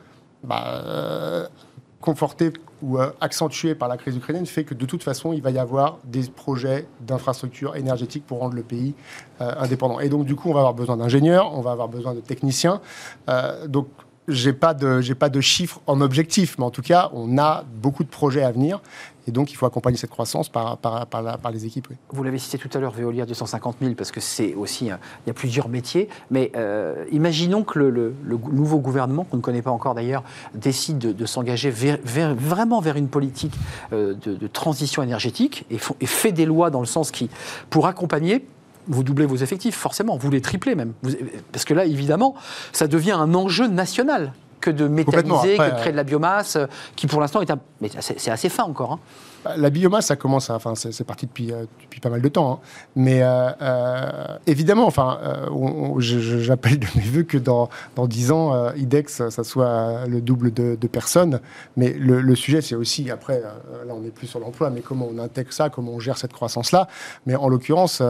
bah, 0.42 1.48
confortée 2.00 2.52
ou 2.82 2.98
euh, 2.98 3.10
accentuée 3.20 3.74
par 3.74 3.88
la 3.88 3.96
crise 3.96 4.16
ukrainienne, 4.16 4.46
fait 4.46 4.64
que 4.64 4.74
de 4.74 4.84
toute 4.84 5.02
façon, 5.02 5.32
il 5.32 5.40
va 5.40 5.50
y 5.50 5.58
avoir 5.58 5.98
des 6.04 6.22
projets 6.24 6.86
d'infrastructures 7.00 7.76
énergétiques 7.76 8.26
pour 8.26 8.40
rendre 8.40 8.54
le 8.54 8.62
pays 8.62 8.94
euh, 9.40 9.52
indépendant. 9.58 10.00
Et 10.00 10.08
donc, 10.08 10.26
du 10.26 10.34
coup, 10.34 10.50
on 10.50 10.54
va 10.54 10.60
avoir 10.60 10.74
besoin 10.74 10.96
d'ingénieurs, 10.96 11.56
on 11.56 11.60
va 11.60 11.70
avoir 11.70 11.88
besoin 11.88 12.14
de 12.14 12.20
techniciens. 12.20 12.80
Euh, 13.28 13.66
donc, 13.66 13.88
j'ai 14.28 14.52
pas 14.52 14.72
de 14.72 15.00
j'ai 15.00 15.16
pas 15.16 15.28
de 15.28 15.40
chiffres 15.40 15.80
en 15.86 16.00
objectif, 16.00 16.56
mais 16.58 16.64
en 16.64 16.70
tout 16.70 16.82
cas, 16.82 17.10
on 17.12 17.38
a 17.38 17.64
beaucoup 17.74 18.04
de 18.04 18.08
projets 18.08 18.42
à 18.42 18.52
venir, 18.52 18.80
et 19.26 19.30
donc 19.30 19.52
il 19.52 19.56
faut 19.56 19.66
accompagner 19.66 19.96
cette 19.96 20.10
croissance 20.10 20.48
par 20.48 20.78
les 21.52 21.66
équipes. 21.66 21.88
Vous 22.10 22.22
l'avez 22.22 22.38
cité 22.38 22.58
tout 22.58 22.70
à 22.76 22.80
l'heure, 22.80 22.92
Veolia 22.92 23.26
250 23.26 23.76
000, 23.80 23.94
parce 23.94 24.10
que 24.10 24.20
c'est 24.20 24.54
aussi, 24.54 24.86
il 24.86 25.26
y 25.26 25.30
a 25.30 25.34
plusieurs 25.34 25.68
métiers. 25.68 26.08
Mais 26.30 26.50
euh, 26.56 27.04
imaginons 27.12 27.64
que 27.64 27.78
le, 27.78 28.14
nouveau 28.52 28.78
gouvernement, 28.78 29.24
qu'on 29.24 29.36
ne 29.36 29.42
connaît 29.42 29.62
pas 29.62 29.70
encore 29.70 29.94
d'ailleurs, 29.94 30.22
décide 30.54 30.98
de, 30.98 31.26
s'engager 31.26 31.70
vraiment 31.70 32.80
vers 32.80 32.96
une 32.96 33.08
politique 33.08 33.54
euh, 33.92 34.14
de, 34.14 34.46
transition 34.46 35.02
énergétique 35.02 35.64
et, 35.70 35.78
fait 36.06 36.32
des 36.32 36.44
lois 36.44 36.70
dans 36.70 36.80
le 36.80 36.86
sens 36.86 37.10
qui, 37.10 37.30
pour 37.70 37.86
accompagner, 37.86 38.44
vous 38.88 39.02
doublez 39.02 39.26
vos 39.26 39.36
effectifs, 39.36 39.76
forcément, 39.76 40.16
vous 40.16 40.30
les 40.30 40.40
triplez 40.40 40.74
même. 40.74 40.92
Parce 41.52 41.64
que 41.64 41.74
là, 41.74 41.84
évidemment, 41.84 42.34
ça 42.72 42.88
devient 42.88 43.12
un 43.12 43.32
enjeu 43.34 43.68
national 43.68 44.32
que 44.62 44.70
de 44.70 44.88
métalliser, 44.88 45.58
que 45.58 45.70
de 45.74 45.80
créer 45.80 45.92
de 45.92 45.96
la 45.98 46.04
biomasse, 46.04 46.56
euh, 46.56 46.66
qui 46.96 47.06
pour 47.06 47.20
l'instant 47.20 47.42
est 47.42 47.50
un... 47.50 47.58
Mais 47.82 47.90
c'est 48.00 48.18
c'est 48.18 48.30
assez 48.30 48.48
fin 48.48 48.64
encore. 48.64 48.92
hein. 48.92 48.98
Bah, 49.44 49.54
La 49.56 49.70
biomasse, 49.70 50.06
ça 50.06 50.16
commence, 50.16 50.50
à- 50.50 50.54
enfin, 50.54 50.74
c'est 50.74 51.04
parti 51.04 51.26
depuis, 51.26 51.52
euh, 51.52 51.64
depuis 51.82 52.00
pas 52.00 52.10
mal 52.10 52.20
de 52.22 52.28
temps. 52.28 52.52
hein. 52.52 52.58
Mais 52.96 53.22
euh, 53.22 53.50
euh, 53.60 54.38
évidemment, 54.46 54.86
enfin, 54.86 55.18
j'appelle 55.98 56.78
de 56.78 56.86
mes 56.96 57.02
voeux 57.02 57.22
que 57.22 57.38
dans, 57.38 57.68
dans 57.96 58.06
10 58.06 58.30
ans, 58.32 58.72
IDEX, 58.74 59.28
ça 59.30 59.44
soit 59.44 60.06
le 60.06 60.20
double 60.20 60.52
de, 60.52 60.76
de 60.80 60.86
personnes. 60.86 61.40
Mais 61.76 61.92
le, 61.92 62.20
le 62.20 62.34
sujet, 62.36 62.60
c'est 62.60 62.74
aussi, 62.74 63.10
après, 63.10 63.40
là, 63.40 63.54
on 63.94 64.00
n'est 64.00 64.10
plus 64.10 64.26
sur 64.26 64.40
l'emploi, 64.40 64.70
mais 64.70 64.80
comment 64.80 65.08
on 65.12 65.18
intègre 65.18 65.52
ça, 65.52 65.68
comment 65.70 65.92
on 65.92 66.00
gère 66.00 66.18
cette 66.18 66.32
croissance-là. 66.32 66.88
Mais 67.26 67.34
en 67.34 67.48
l'occurrence, 67.48 68.02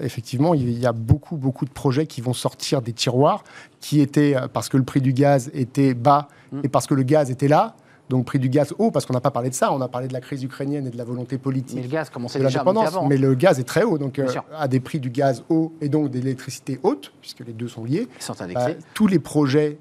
effectivement, 0.00 0.54
il 0.54 0.78
y 0.78 0.86
a 0.86 0.92
beaucoup, 0.92 1.36
beaucoup 1.36 1.64
de 1.64 1.70
projets 1.70 2.06
qui 2.06 2.20
vont 2.20 2.32
sortir 2.34 2.82
des 2.82 2.92
tiroirs, 2.92 3.44
qui 3.80 4.00
étaient, 4.00 4.34
parce 4.52 4.68
que 4.68 4.76
le 4.76 4.84
prix 4.84 5.00
du 5.00 5.12
gaz 5.12 5.50
était 5.54 5.94
bas 5.94 6.28
et 6.62 6.68
parce 6.68 6.86
que 6.86 6.94
le 6.94 7.02
gaz 7.02 7.30
était 7.30 7.48
là, 7.48 7.74
donc 8.08 8.24
prix 8.26 8.38
du 8.38 8.48
gaz 8.48 8.72
haut, 8.78 8.90
parce 8.90 9.04
qu'on 9.06 9.14
n'a 9.14 9.20
pas 9.20 9.30
parlé 9.30 9.50
de 9.50 9.54
ça, 9.54 9.72
on 9.72 9.80
a 9.80 9.88
parlé 9.88 10.06
de 10.08 10.12
la 10.12 10.20
crise 10.20 10.42
ukrainienne 10.44 10.86
et 10.86 10.90
de 10.90 10.96
la 10.96 11.04
volonté 11.04 11.38
politique 11.38 11.76
Mais 11.76 11.82
le 11.82 11.88
gaz 11.88 12.08
commençait 12.10 12.38
de 12.38 12.44
déjà 12.44 12.60
à 12.60 12.64
monter 12.64 12.76
l'indépendance. 12.78 12.96
avant. 12.98 13.08
Mais 13.08 13.16
le 13.16 13.34
gaz 13.34 13.58
est 13.58 13.64
très 13.64 13.82
haut, 13.82 13.98
donc 13.98 14.18
euh, 14.18 14.26
à 14.56 14.68
des 14.68 14.80
prix 14.80 15.00
du 15.00 15.10
gaz 15.10 15.42
haut 15.48 15.72
et 15.80 15.88
donc 15.88 16.10
de 16.10 16.18
l'électricité 16.18 16.78
haute, 16.82 17.12
puisque 17.20 17.40
les 17.46 17.52
deux 17.52 17.68
sont 17.68 17.84
liés, 17.84 18.06
Ils 18.18 18.22
sont 18.22 18.40
indexés. 18.40 18.76
tous 18.94 19.06
les 19.08 19.18
projets 19.18 19.78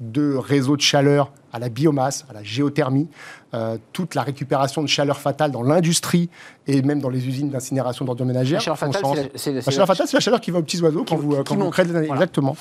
de 0.00 0.34
réseaux 0.34 0.76
de 0.76 0.82
chaleur 0.82 1.32
à 1.54 1.58
la 1.60 1.68
biomasse, 1.68 2.24
à 2.28 2.32
la 2.34 2.42
géothermie, 2.42 3.08
euh, 3.54 3.78
toute 3.92 4.16
la 4.16 4.22
récupération 4.22 4.82
de 4.82 4.88
chaleur 4.88 5.18
fatale 5.20 5.52
dans 5.52 5.62
l'industrie 5.62 6.28
et 6.66 6.82
même 6.82 7.00
dans 7.00 7.08
les 7.10 7.24
usines 7.28 7.50
d'incinération 7.50 8.04
d'ordures 8.04 8.26
ménagères. 8.26 8.58
La 8.58 8.64
chaleur 8.64 8.78
fatale, 8.78 9.02
c'est 9.36 9.52
la- 9.52 10.20
chaleur 10.20 10.40
qui 10.40 10.50
va 10.50 10.58
aux 10.58 10.62
petits 10.62 10.80
oiseaux 10.82 11.04
quand 11.08 11.16
Qui- 11.16 11.22
vous, 11.22 11.36
qui 11.36 11.44
quand 11.44 11.54
vous 11.54 11.60
monte. 11.60 11.72
créez 11.72 11.84
des... 11.84 11.92
Voilà. 11.92 12.14
Exactement. 12.14 12.56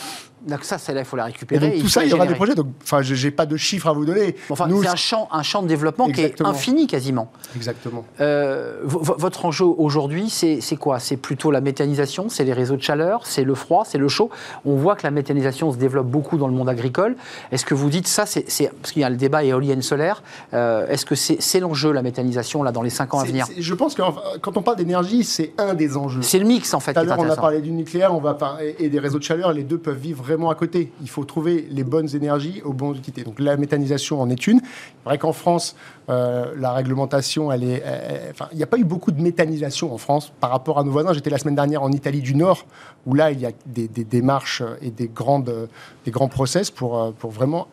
Donc 0.48 0.64
ça, 0.66 0.76
là, 0.94 1.00
il 1.00 1.06
faut 1.06 1.16
la 1.16 1.24
Et 1.24 1.28
récupérer. 1.28 1.66
donc 1.68 1.76
et 1.76 1.80
tout 1.80 1.86
il 1.86 1.90
ça, 1.90 2.04
il 2.04 2.12
y 2.12 2.14
aura 2.14 2.28
des 2.28 2.36
projets. 2.36 2.54
Donc, 2.54 2.68
enfin, 2.84 3.02
j'ai 3.02 3.32
pas 3.32 3.46
de 3.48 3.56
chiffres 3.58 3.88
à 3.88 3.94
vous 3.94 4.06
donner. 4.06 4.36
Enfin, 4.50 4.68
c'est 4.70 4.88
un 4.88 4.96
champ, 4.96 5.28
un 5.32 5.42
champ 5.42 5.64
de 5.64 5.68
développement 5.68 6.06
Exactement. 6.08 6.50
qui 6.50 6.56
est 6.56 6.60
infini 6.60 6.86
quasiment. 6.86 7.32
Exactement. 7.56 8.06
Euh, 8.20 8.82
vo- 8.84 9.00
vo- 9.02 9.16
votre 9.18 9.46
enjeu 9.46 9.66
aujourd'hui, 9.66 10.30
c'est 10.30 10.60
quoi? 10.76 11.00
C'est 11.00 11.18
plutôt 11.18 11.50
la 11.50 11.62
méthanisation, 11.62 12.28
c'est 12.30 12.44
les 12.44 12.54
réseaux 12.54 12.76
de 12.76 12.82
chaleur, 12.84 13.26
c'est 13.26 13.44
le 13.46 13.56
froid, 13.56 13.84
c'est 13.88 13.98
le 13.98 14.10
chaud? 14.10 14.30
On 14.66 14.76
voit 14.76 14.96
que 14.96 15.04
la 15.04 15.12
méthanisation 15.12 15.72
se 15.72 15.78
développe 15.78 16.08
beaucoup 16.08 16.38
dans 16.38 16.48
le 16.48 16.54
monde 16.54 16.70
agricole. 16.70 17.16
Est-ce 17.52 17.66
que 17.66 17.74
vous 17.74 17.90
dites 17.90 18.08
ça 18.08 18.26
c'est- 18.28 18.46
Parce 18.84 18.92
qu'il 18.92 19.02
y 19.02 19.06
a 19.06 19.10
le 19.10 19.16
débat 19.16 19.46
éolienne 19.46 19.82
solaire. 19.82 20.22
euh, 20.54 20.86
Est-ce 20.90 21.06
que 21.06 21.16
c'est 21.16 21.60
l'enjeu, 21.62 21.94
la 21.94 22.02
méthanisation, 22.02 22.64
là, 22.64 22.74
dans 22.74 22.82
les 22.82 22.90
5 22.90 23.14
ans 23.14 23.20
à 23.20 23.24
venir 23.24 23.48
Je 23.58 23.74
pense 23.74 23.96
que 23.96 24.02
enfin, 24.02 24.20
quand 24.42 24.58
on 24.58 24.62
parle 24.62 24.76
d'énergie, 24.76 25.24
c'est 25.24 25.54
un 25.58 25.74
des 25.74 25.96
enjeux. 25.96 26.22
C'est 26.22 26.38
le 26.38 26.44
mix, 26.46 26.74
en 26.74 26.82
fait, 26.82 26.94
Tout 26.94 27.00
à 27.00 27.04
l'heure, 27.06 27.18
on 27.18 27.30
a 27.30 27.36
parlé 27.38 27.62
du 27.62 27.72
nucléaire 27.72 28.14
on 28.14 28.20
va 28.20 28.38
et, 28.62 28.84
et 28.86 28.90
des 28.90 29.00
réseaux 29.00 29.20
de 29.20 29.24
chaleur. 29.24 29.54
Les 29.54 29.64
deux 29.64 29.78
peuvent 29.78 29.98
vivre 29.98 30.22
vraiment 30.22 30.50
à 30.50 30.56
côté. 30.56 30.92
Il 31.02 31.10
faut 31.10 31.24
trouver 31.24 31.66
les 31.72 31.86
bonnes 31.86 32.14
énergies 32.14 32.62
aux 32.66 32.74
bonnes 32.74 32.98
unités. 32.98 33.24
Donc 33.24 33.40
la 33.40 33.56
méthanisation 33.56 34.22
en 34.22 34.30
est 34.30 34.48
une. 34.48 34.60
C'est 34.60 35.06
vrai 35.06 35.18
qu'en 35.18 35.32
France, 35.32 35.78
euh, 36.10 36.54
la 36.58 36.74
réglementation, 36.74 37.50
elle 37.54 37.64
est. 37.64 37.84
enfin, 38.32 38.50
il 38.52 38.58
n'y 38.58 38.64
a 38.64 38.68
pas 38.68 38.78
eu 38.78 38.84
beaucoup 38.84 39.12
de 39.14 39.22
méthanisation 39.22 39.94
en 39.94 39.98
France 39.98 40.34
par 40.42 40.50
rapport 40.50 40.78
à 40.78 40.84
nos 40.84 40.92
voisins. 40.92 41.14
J'étais 41.14 41.30
la 41.30 41.38
semaine 41.38 41.56
dernière 41.56 41.84
en 41.84 41.92
Italie 41.94 42.20
du 42.22 42.36
Nord, 42.36 42.66
où 43.06 43.14
là, 43.14 43.32
il 43.32 43.40
y 43.40 43.46
a 43.46 43.52
des, 43.66 43.88
des 43.88 44.04
démarches 44.04 44.62
et 44.82 44.90
des, 44.92 45.08
grandes, 45.08 45.70
des 46.04 46.12
grands 46.12 46.28
process 46.28 46.70
pour, 46.70 47.00
euh, 47.02 47.12
pour 47.18 47.32
vraiment 47.32 47.68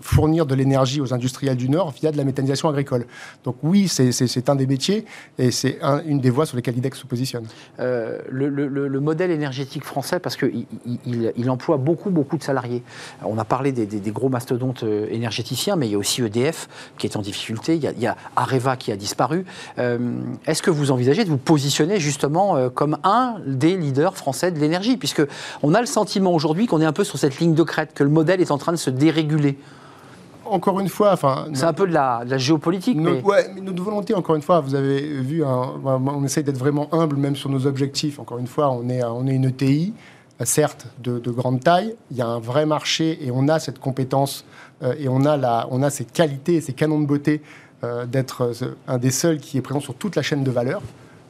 fournir 0.00 0.46
de 0.46 0.54
l'énergie 0.54 1.00
aux 1.00 1.12
industriels 1.14 1.56
du 1.56 1.68
Nord 1.68 1.92
via 1.92 2.12
de 2.12 2.16
la 2.16 2.24
méthanisation 2.24 2.68
agricole. 2.68 3.06
Donc 3.44 3.56
oui, 3.62 3.88
c'est 3.88 4.48
un 4.48 4.56
des 4.56 4.66
métiers 4.66 5.04
et 5.38 5.50
c'est 5.50 5.78
une 6.06 6.20
des 6.20 6.30
voies 6.30 6.46
sur 6.46 6.56
lesquelles 6.56 6.74
l'IDEX 6.74 6.98
se 6.98 7.06
positionne. 7.06 7.46
Euh, 7.80 8.18
le, 8.30 9.00
modèle 9.00 9.30
énergétique 9.30 9.84
français, 9.84 10.18
parce 10.18 10.36
qu'il 10.36 10.66
il, 11.06 11.50
emploie 11.50 11.76
beaucoup, 11.76 12.10
beaucoup 12.10 12.38
de 12.38 12.42
salariés. 12.42 12.82
On 13.22 13.36
a 13.38 13.44
parlé 13.44 13.72
des, 13.72 14.10
gros 14.10 14.28
mastodontes 14.28 14.82
euh, 14.82 15.06
énergéticiens, 15.10 15.76
mais 15.76 15.88
il 15.88 15.92
y 15.92 15.94
a 15.94 15.98
aussi 15.98 16.22
EDF 16.22 16.68
qui 16.96 17.06
est 17.06 17.16
en 17.16 17.22
difficulté, 17.22 17.74
il 17.74 18.00
y 18.00 18.06
a, 18.06 18.16
Areva 18.36 18.76
qui 18.76 18.92
a 18.92 18.96
disparu. 18.96 19.44
Euh, 19.78 19.98
est-ce 20.46 20.62
que 20.62 20.70
vous 20.70 20.90
envisagez 20.90 21.24
de 21.24 21.28
vous 21.28 21.36
positionner 21.36 22.00
justement 22.00 22.70
comme 22.70 22.98
un 23.04 23.36
des 23.46 23.76
leaders 23.76 24.16
français 24.16 24.50
de 24.50 24.58
l'énergie? 24.58 24.96
Puisque 24.96 25.22
on 25.62 25.74
a 25.74 25.80
le 25.80 25.86
sentiment 25.86 26.32
aujourd'hui 26.32 26.66
qu'on 26.66 26.80
est 26.80 26.86
un 26.86 26.92
peu 26.92 27.04
sur 27.04 27.18
cette 27.18 27.38
ligne 27.38 27.54
de 27.54 27.62
crête, 27.62 27.92
que 27.94 28.04
le 28.04 28.10
modèle 28.10 28.40
est 28.40 28.50
en 28.50 28.58
train 28.58 28.72
de 28.72 28.78
se 28.78 28.90
déréguler 29.26 29.58
encore 30.46 30.78
une 30.78 30.90
fois, 30.90 31.12
enfin, 31.12 31.46
c'est 31.54 31.64
un 31.64 31.72
peu 31.72 31.86
de 31.86 31.94
la, 31.94 32.22
géopolitique. 32.36 32.98
mais... 32.98 33.22
Ouais, 33.22 33.50
mais 33.54 33.62
notre 33.62 33.82
volonté, 33.82 34.12
encore 34.12 34.36
une 34.36 34.42
fois, 34.42 34.60
vous 34.60 34.74
avez 34.74 35.00
vu, 35.00 35.42
on 35.42 36.22
essaye 36.22 36.44
d'être 36.44 36.58
vraiment 36.58 36.92
humble 36.92 37.16
même 37.16 37.34
sur 37.34 37.48
nos 37.48 37.66
objectifs. 37.66 38.18
Encore 38.18 38.36
une 38.36 38.46
fois, 38.46 38.70
on 38.70 38.88
est, 38.90 39.02
on 39.02 39.26
est 39.26 39.34
une 39.34 39.46
ETI, 39.46 39.94
certes 40.42 40.86
de, 40.98 41.30
grande 41.30 41.60
taille. 41.60 41.94
Il 42.10 42.16
y 42.16 42.22
a 42.22 42.26
un 42.26 42.40
vrai 42.40 42.66
marché 42.66 43.18
et 43.24 43.30
on 43.30 43.48
a 43.48 43.58
cette 43.58 43.78
compétence 43.78 44.44
euh, 44.82 44.94
et 44.98 45.08
on 45.08 45.24
a 45.24 45.36
la, 45.36 45.68
on 45.70 45.82
a 45.82 45.90
ces 45.90 46.04
qualités 46.04 46.60
ces 46.60 46.72
canons 46.72 47.00
de 47.00 47.06
beauté 47.06 47.40
euh, 47.84 48.04
d'être 48.06 48.52
euh, 48.62 48.74
un 48.88 48.98
des 48.98 49.10
seuls 49.10 49.38
qui 49.38 49.58
est 49.58 49.62
présent 49.62 49.80
sur 49.80 49.94
toute 49.94 50.16
la 50.16 50.22
chaîne 50.22 50.42
de 50.42 50.50
valeur, 50.50 50.82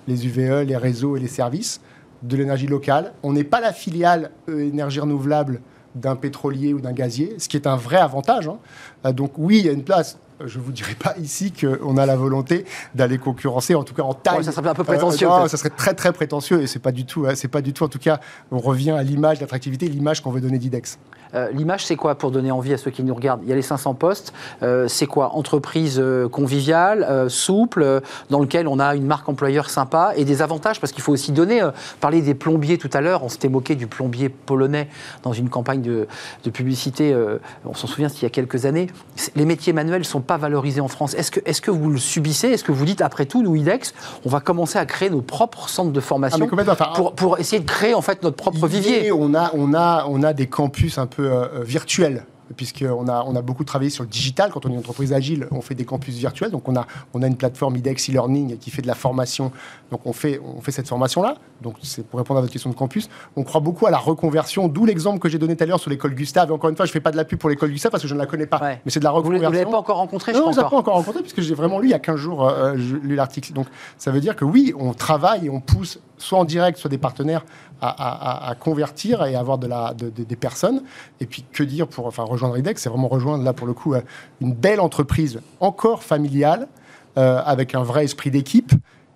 les 0.09 0.26
UVE, 0.26 0.62
les 0.62 0.76
réseaux 0.76 1.16
et 1.16 1.20
les 1.20 1.28
services 1.28 1.80
de 2.22 2.36
l'énergie 2.36 2.66
locale. 2.66 3.12
On 3.22 3.32
n'est 3.32 3.45
pas 3.45 3.61
la 3.61 3.72
filiale 3.72 4.30
énergie 4.49 5.01
renouvelable 5.01 5.61
d'un 5.95 6.16
pétrolier 6.16 6.74
ou 6.74 6.80
d'un 6.80 6.92
gazier, 6.92 7.34
ce 7.38 7.49
qui 7.49 7.57
est 7.57 7.66
un 7.66 7.76
vrai 7.76 7.97
avantage. 7.97 8.49
Hein. 8.49 8.59
Euh, 9.07 9.12
donc 9.12 9.32
oui, 9.38 9.59
il 9.59 9.66
y 9.66 9.68
a 9.68 9.72
une 9.72 9.84
place. 9.84 10.18
Je 10.45 10.59
ne 10.59 10.64
vous 10.64 10.72
dirai 10.72 10.95
pas 10.95 11.14
ici 11.18 11.53
qu'on 11.53 11.97
a 11.97 12.07
la 12.07 12.16
volonté 12.16 12.64
d'aller 12.95 13.18
concurrencer, 13.18 13.76
en 13.76 13.84
tout 13.84 13.95
cas 13.95 14.03
en 14.03 14.14
taille. 14.14 14.42
ça 14.42 14.51
serait 14.51 14.68
un 14.68 14.74
peu 14.74 14.82
prétentieux. 14.82 15.30
Euh, 15.30 15.47
ça 15.47 15.57
serait 15.57 15.70
très 15.70 15.95
très 15.95 16.12
prétentieux 16.12 16.61
et 16.61 16.66
c'est 16.66 16.80
pas 16.80 16.92
du 16.92 17.07
tout. 17.07 17.26
Hein, 17.26 17.34
c'est 17.36 17.49
pas 17.49 17.62
du 17.62 17.72
tout. 17.72 17.84
En 17.84 17.88
tout 17.88 18.01
cas, 18.01 18.18
on 18.51 18.59
revient 18.59 18.90
à 18.90 19.03
l'image, 19.03 19.40
l'attractivité, 19.40 19.86
l'image 19.88 20.22
qu'on 20.22 20.32
veut 20.32 20.40
donner 20.40 20.59
d'IDEX. 20.59 20.99
Euh, 21.35 21.51
l'image, 21.53 21.85
c'est 21.87 21.97
quoi 21.97 22.14
pour 22.14 22.30
donner 22.30 22.51
envie 22.51 22.72
à 22.72 22.78
ceux 22.78 22.91
qui 22.91 23.03
nous 23.03 23.14
regardent? 23.14 23.41
Il 23.43 23.49
y 23.49 23.53
a 23.53 23.57
les 23.57 23.62
500 23.62 23.95
postes. 23.95 24.32
Euh, 24.62 24.89
c'est 24.89 25.07
quoi? 25.07 25.35
Entreprise 25.35 25.99
euh, 25.99 26.28
conviviale, 26.28 27.28
souple, 27.28 28.03
dans 28.30 28.41
lequel 28.41 28.68
on 28.68 28.78
a 28.78 28.95
une 28.95 29.07
marque 29.07 29.28
employeur 29.28 29.70
sympa 29.70 30.12
et 30.16 30.24
des 30.24 30.43
avantages, 30.43 30.80
parce 30.80 30.93
qu'il 30.93 31.03
faut 31.03 31.12
aussi 31.12 31.32
donner. 31.32 31.62
parler 32.01 32.22
des 32.22 32.35
plombiers 32.35 32.78
tout 32.78 32.91
à 32.93 33.01
l'heure, 33.01 33.22
on 33.24 33.28
s'était 33.28 33.49
moqué 33.49 33.74
du 33.74 33.87
plombier 33.87 34.28
polonais 34.28 34.89
dans 35.22 35.32
une 35.32 35.49
campagne 35.49 35.82
de, 35.82 36.07
publicité, 36.51 37.16
on 37.64 37.74
s'en 37.74 37.87
souvient, 37.87 38.09
il 38.09 38.22
y 38.22 38.26
a 38.26 38.30
quelques 38.30 38.66
années. 38.66 38.89
Les 39.35 39.45
métiers 39.45 39.72
manuels 39.72 40.01
ne 40.01 40.05
sont 40.05 40.20
pas 40.20 40.37
valorisés 40.37 40.80
en 40.80 40.89
France. 40.89 41.14
Est-ce 41.14 41.30
que, 41.30 41.41
est 41.45 41.61
que 41.61 41.70
vous 41.70 41.91
le 41.91 41.99
subissez? 41.99 42.49
Est-ce 42.49 42.64
que 42.64 42.72
vous 42.72 42.85
dites, 42.85 43.01
après 43.01 43.26
tout, 43.26 43.43
nous, 43.43 43.57
IDEX, 43.57 43.95
on 44.24 44.28
va 44.28 44.41
commencer 44.41 44.78
à 44.78 44.87
créer 44.87 45.11
nos 45.11 45.22
propres 45.22 45.68
centres 45.68 45.93
de 45.93 46.01
formation 46.01 46.47
ah, 46.68 46.93
pour, 46.95 47.14
pour, 47.14 47.39
essayer 47.39 47.61
de 47.61 47.66
créer 47.66 47.95
en 47.95 48.03
fait 48.03 48.22
notre 48.22 48.37
propre 48.37 48.66
vivier? 48.66 49.11
on 49.12 49.35
a, 49.35 49.51
on, 49.55 49.74
a, 49.74 50.07
on 50.09 50.22
a 50.22 50.32
des 50.32 50.47
campus 50.47 50.99
un 50.99 51.07
peu 51.07 51.24
euh, 51.25 51.61
euh, 51.61 51.64
virtuel 51.64 52.25
puisqu'on 52.57 53.09
a, 53.09 53.25
on 53.27 53.35
a 53.37 53.43
beaucoup 53.43 53.64
travaillé 53.64 53.91
sur 53.91 54.05
le 54.05 54.09
digital. 54.09 54.51
Quand 54.53 54.66
on 54.66 54.68
est 54.68 54.72
une 54.72 54.79
entreprise 54.79 55.12
agile, 55.12 55.49
on 55.51 55.61
fait 55.61 55.75
des 55.75 55.85
campus 55.85 56.14
virtuels. 56.16 56.51
Donc, 56.51 56.68
on 56.68 56.77
a, 56.77 56.87
on 57.14 57.22
a 57.22 57.27
une 57.27 57.37
plateforme 57.37 57.77
IDEX 57.77 58.11
e-learning 58.11 58.59
qui 58.59 58.70
fait 58.70 58.83
de 58.83 58.87
la 58.87 58.95
formation. 58.95 59.51
Donc, 59.91 60.03
on 60.05 60.12
fait, 60.12 60.41
on 60.45 60.61
fait 60.61 60.72
cette 60.72 60.89
formation-là. 60.89 61.37
Donc, 61.62 61.77
c'est 61.83 62.07
pour 62.07 62.18
répondre 62.18 62.39
à 62.39 62.41
votre 62.43 62.53
question 62.53 62.70
de 62.70 62.75
campus. 62.75 63.09
On 63.37 63.45
croit 63.45 63.61
beaucoup 63.61 63.87
à 63.87 63.91
la 63.91 63.99
reconversion, 63.99 64.68
d'où 64.68 64.85
l'exemple 64.85 65.18
que 65.18 65.29
j'ai 65.29 65.39
donné 65.39 65.57
tout 65.57 65.64
à 65.64 65.66
l'heure 65.66 65.81
sur 65.81 65.91
l'école 65.91 66.14
Gustave. 66.14 66.51
Et 66.51 66.53
encore 66.53 66.70
une 66.70 66.77
fois, 66.77 66.85
je 66.85 66.91
ne 66.91 66.95
fais 66.95 67.01
pas 67.01 67.12
de 67.12 67.16
la 67.16 67.25
pub 67.25 67.39
pour 67.39 67.49
l'école 67.49 67.70
Gustave 67.70 67.91
parce 67.91 68.03
que 68.03 68.09
je 68.09 68.14
ne 68.14 68.18
la 68.18 68.27
connais 68.27 68.47
pas. 68.47 68.61
Mais 68.61 68.91
c'est 68.91 69.01
de 69.01 69.05
la 69.05 69.11
reconversion. 69.11 69.49
Vous 69.49 69.55
ne 69.55 69.59
l'avez 69.59 69.70
pas 69.70 69.79
encore 69.79 69.97
rencontré, 69.97 70.33
Non, 70.33 70.53
je 70.53 70.59
ne 70.59 70.62
pas 70.62 70.77
encore 70.77 70.95
rencontré 70.95 71.22
puisque 71.22 71.41
j'ai 71.41 71.55
vraiment 71.55 71.79
lu 71.79 71.89
il 71.89 71.91
y 71.91 71.95
a 71.95 71.99
15 71.99 72.16
jours 72.16 72.49
euh, 72.49 72.75
lu 72.75 73.14
l'article. 73.14 73.53
Donc, 73.53 73.66
ça 73.97 74.11
veut 74.11 74.20
dire 74.20 74.37
que 74.37 74.45
oui, 74.45 74.75
on 74.79 74.93
travaille 74.93 75.47
et 75.47 75.51
on 75.51 75.61
pousse 75.61 76.01
soit 76.18 76.38
en 76.38 76.44
direct, 76.44 76.78
soit 76.78 76.90
des 76.90 76.98
partenaires 76.98 77.44
à, 77.80 78.54
convertir 78.58 79.24
et 79.24 79.34
avoir 79.34 79.58
de 79.58 79.66
la, 79.66 79.94
des 79.94 80.36
personnes. 80.36 80.82
Et 81.20 81.26
puis, 81.26 81.44
que 81.52 81.62
dire 81.62 81.86
pour 81.86 82.06
enfin, 82.06 82.22
rejoindre 82.22 82.56
IDEX 82.56 82.80
C'est 82.80 82.88
vraiment 82.88 83.08
rejoindre, 83.08 83.44
là, 83.44 83.52
pour 83.52 83.66
le 83.66 83.74
coup, 83.74 83.94
euh, 83.94 84.00
une 84.40 84.54
belle 84.54 84.80
entreprise 84.80 85.40
encore 85.60 86.02
familiale, 86.02 86.68
euh, 87.16 87.40
avec 87.44 87.74
un 87.74 87.82
vrai 87.82 88.04
esprit 88.04 88.30
d'équipe 88.30 88.72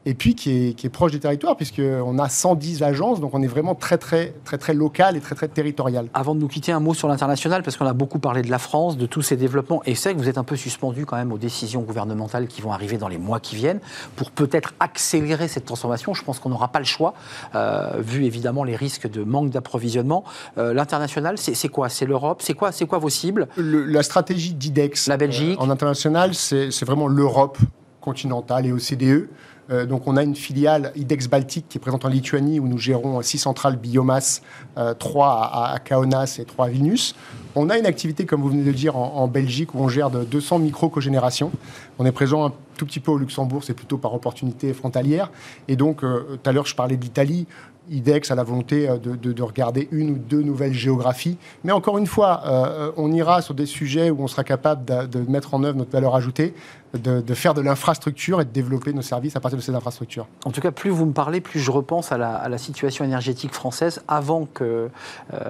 et 0.09 0.15
puis 0.15 0.35
qui 0.35 0.75
est, 0.83 0.89
proche 0.89 1.13
des 1.13 1.21
territoires, 1.21 1.55
puisqu'on 1.55 2.19
a 2.19 2.31
110 2.31 2.83
agences, 2.83 3.21
donc 3.21 3.35
on 3.35 3.43
est 3.43 3.47
vraiment 3.47 3.75
très, 3.75 3.99
très, 3.99 4.33
très, 4.43 4.57
très 4.57 4.73
local 4.73 5.19
et 5.19 5.21
très, 5.21 5.35
très 5.35 5.49
territorial. 5.49 6.09
Avant 6.15 6.35
de 6.35 6.41
nous 6.41 6.49
quitter, 6.49 6.73
un 6.73 6.81
mot 6.81 6.95
sur 6.95 7.09
l'international, 7.09 7.63
parce 7.63 7.77
qu'on 7.77 7.85
a 7.85 7.93
beaucoup 7.93 8.19
parlé 8.19 8.41
de 8.41 8.51
la 8.51 8.59
France, 8.59 8.97
de 8.97 9.05
tous 9.05 9.21
ces 9.21 9.37
développements, 9.37 9.83
et 9.85 9.95
c'est 9.95 10.15
que 10.15 10.19
vous 10.19 10.31
êtes 10.31 10.39
un 10.39 10.45
peu 10.45 10.57
suspendu 10.57 11.05
quand 11.05 11.17
même 11.17 11.31
aux 11.31 11.37
décisions 11.37 11.83
gouvernementales 11.83 12.47
qui 12.47 12.63
vont 12.63 12.73
arriver 12.73 12.97
dans 12.97 13.09
les 13.09 13.19
mois 13.19 13.39
qui 13.39 13.55
viennent, 13.55 13.81
pour 14.17 14.31
peut-être 14.31 14.73
accélérer 14.81 15.47
cette 15.47 15.67
transformation. 15.67 16.15
Je 16.15 16.25
pense 16.25 16.39
qu'on 16.39 16.49
n'aura 16.49 16.69
pas 16.69 16.79
le 16.79 16.87
choix, 16.87 17.13
euh, 17.55 18.01
vu 18.01 18.25
évidemment 18.25 18.65
les 18.65 18.77
risques 18.77 19.11
de 19.11 19.23
manque 19.25 19.51
d'approvisionnement. 19.51 20.25
Euh, 20.57 20.73
l'international, 20.73 21.37
c'est 21.37 21.69
quoi? 21.69 21.91
C'est 21.91 22.07
l'Europe? 22.07 22.41
C'est 22.41 22.55
quoi, 22.55 22.71
quoi 22.89 22.97
vos 22.97 23.11
cibles? 23.11 23.47
La 23.59 24.03
stratégie 24.03 24.55
d'IDEX 24.55 25.07
la 25.07 25.19
Belgique. 25.19 25.59
Euh, 25.61 25.63
en 25.63 25.69
international, 25.69 26.35
c'est 26.35 26.85
vraiment 26.87 27.09
l'Europe 27.09 27.59
continentale 28.01 28.65
et 28.65 28.73
OCDE. 28.73 29.29
Euh, 29.71 29.87
donc 29.87 30.07
on 30.07 30.17
a 30.17 30.23
une 30.23 30.35
filiale 30.35 30.93
IDEX 30.97 31.29
Baltique 31.29 31.67
qui 31.69 31.79
est 31.79 31.81
présente 31.81 32.05
en 32.05 32.09
Lituanie 32.09 32.61
où 32.61 32.69
nous 32.69 32.79
gérons 32.79 33.21
six 33.23 33.39
centrales 33.39 33.77
biomasse, 33.77 34.43
euh, 34.77 34.95
trois 34.95 35.51
à, 35.53 35.79
Kaunas 35.79 36.39
et 36.41 36.45
trois 36.45 36.67
à 36.67 36.69
Vilnius. 36.69 37.15
On 37.55 37.71
a 37.71 37.79
une 37.79 37.87
activité, 37.87 38.25
comme 38.25 38.41
vous 38.41 38.51
venez 38.51 38.63
de 38.63 38.69
le 38.69 38.75
dire, 38.75 38.97
en, 38.97 39.27
Belgique 39.27 39.75
où 39.75 39.81
on 39.81 39.89
gère 39.89 40.11
de 40.11 40.23
200 40.25 40.61
micro-cogénérations. 40.61 41.51
On 41.99 42.07
est 42.07 42.13
présent 42.13 42.47
un 42.47 42.53
tout 42.77 42.87
petit 42.87 43.01
peu 43.01 43.11
au 43.11 43.19
Luxembourg, 43.19 43.65
c'est 43.65 43.75
plutôt 43.75 43.99
par 43.99 44.15
opportunité 44.15 44.73
frontalière. 44.73 45.33
Et 45.67 45.75
donc, 45.75 46.05
euh, 46.05 46.39
tout 46.43 46.49
à 46.49 46.53
l'heure, 46.53 46.67
je 46.67 46.77
parlais 46.77 46.97
d'Italie. 46.97 47.47
IDEX 47.91 48.31
a 48.31 48.35
la 48.35 48.43
volonté 48.43 48.89
euh, 48.89 48.99
de, 48.99 49.43
regarder 49.43 49.89
une 49.93 50.11
ou 50.11 50.19
deux 50.19 50.43
nouvelles 50.43 50.75
géographies. 50.75 51.39
Mais 51.65 51.73
encore 51.73 51.99
une 51.99 52.07
fois, 52.07 52.43
euh, 52.47 52.93
on 52.97 53.13
ira 53.13 53.43
sur 53.43 53.55
des 53.55 53.67
sujets 53.67 54.11
où 54.11 54.23
on 54.23 54.29
sera 54.29 54.45
capable 54.45 54.85
de, 54.85 55.19
mettre 55.29 55.55
en 55.55 55.63
œuvre 55.65 55.77
notre 55.77 55.91
valeur 55.91 56.15
ajoutée, 56.15 56.55
de, 56.95 57.35
faire 57.35 57.53
de 57.53 57.61
l'infrastructure 57.61 58.41
et 58.41 58.47
de 58.47 58.51
développer 58.51 58.95
nos 58.95 59.03
services 59.03 59.37
à 59.37 59.41
partir 59.41 59.59
de 59.59 59.63
ces 59.63 59.75
infrastructures. 59.75 60.27
En 60.47 60.51
tout 60.51 60.63
cas, 60.63 60.71
plus 60.71 60.89
vous 60.89 61.05
me 61.05 61.13
parlez, 61.13 61.43
plus 61.43 61.61
je 61.61 61.71
repense 61.71 62.13
à 62.13 62.19
la, 62.19 62.59
situation 62.59 63.05
énergétique 63.05 63.53
française 63.53 64.03
avant, 64.09 64.47
que, 64.47 64.65
euh, 64.65 64.89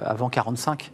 avant 0.03 0.29
45, 0.29 0.91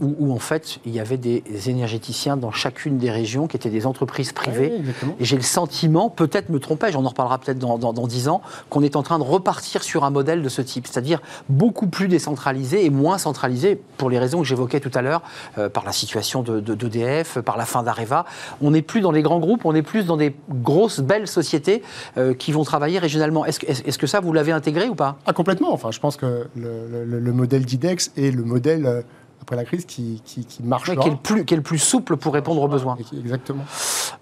où, 0.00 0.32
en 0.32 0.38
fait 0.38 0.78
il 0.86 0.92
y 0.92 1.00
avait 1.00 1.16
des 1.16 1.42
énergéticiens 1.68 2.36
dans 2.36 2.50
chacune 2.50 2.98
des 2.98 3.10
régions 3.10 3.46
qui 3.46 3.56
étaient 3.56 3.70
des 3.70 3.86
entreprises 3.86 4.32
privées. 4.32 4.80
et 5.18 5.24
j'ai 5.24 5.36
le 5.36 5.42
sentiment, 5.42 6.08
peut-être 6.08 6.50
me 6.50 6.60
trompais, 6.60 6.92
j'en 6.92 7.04
en 7.04 7.08
reparlera 7.08 7.38
peut-être 7.38 7.58
dans, 7.58 7.78
dans, 7.78 7.92
dans 7.92 8.06
10 8.06 8.28
ans, 8.28 8.42
qu'on 8.68 8.82
est 8.82 8.96
en 8.96 9.02
train 9.02 9.18
de 9.18 9.24
repartir 9.24 9.82
sur 9.82 10.04
un 10.04 10.10
modèle 10.10 10.42
de 10.42 10.48
ce 10.48 10.62
type 10.62 10.79
c'est-à-dire 10.84 11.20
beaucoup 11.48 11.86
plus 11.86 12.08
décentralisé 12.08 12.84
et 12.84 12.90
moins 12.90 13.18
centralisé, 13.18 13.80
pour 13.96 14.10
les 14.10 14.18
raisons 14.18 14.40
que 14.40 14.46
j'évoquais 14.46 14.80
tout 14.80 14.90
à 14.94 15.02
l'heure, 15.02 15.22
euh, 15.58 15.68
par 15.68 15.84
la 15.84 15.92
situation 15.92 16.42
d'EDF, 16.42 17.36
de, 17.36 17.40
par 17.40 17.56
la 17.56 17.66
fin 17.66 17.82
d'Areva. 17.82 18.24
On 18.60 18.70
n'est 18.70 18.82
plus 18.82 19.00
dans 19.00 19.12
les 19.12 19.22
grands 19.22 19.40
groupes, 19.40 19.64
on 19.64 19.74
est 19.74 19.82
plus 19.82 20.06
dans 20.06 20.16
des 20.16 20.34
grosses, 20.48 21.00
belles 21.00 21.28
sociétés 21.28 21.82
euh, 22.16 22.34
qui 22.34 22.52
vont 22.52 22.64
travailler 22.64 22.98
régionalement. 22.98 23.44
Est-ce 23.44 23.64
est, 23.64 23.98
que 23.98 24.06
ça, 24.06 24.20
vous 24.20 24.32
l'avez 24.32 24.52
intégré 24.52 24.88
ou 24.88 24.94
pas? 24.94 25.18
Ah, 25.26 25.32
Complètement. 25.32 25.72
Enfin, 25.72 25.90
je 25.90 26.00
pense 26.00 26.16
que 26.16 26.46
le, 26.56 27.32
modèle 27.32 27.64
d'IDEX 27.64 28.12
est 28.16 28.34
le 28.34 28.44
modèle 28.44 28.86
euh, 28.86 29.02
après 29.50 29.56
la 29.56 29.64
crise 29.64 29.84
qui, 29.84 30.22
qui, 30.24 30.46
marche. 30.62 30.84
qui, 30.84 31.08
est 31.08 31.10
le 31.10 31.16
plus, 31.16 31.44
qui 31.44 31.54
est 31.54 31.56
le 31.56 31.62
plus 31.62 31.80
souple 31.80 32.16
pour 32.16 32.32
répondre 32.32 32.62
aux 32.62 32.68
besoins. 32.68 32.96
Exactement. 33.12 33.64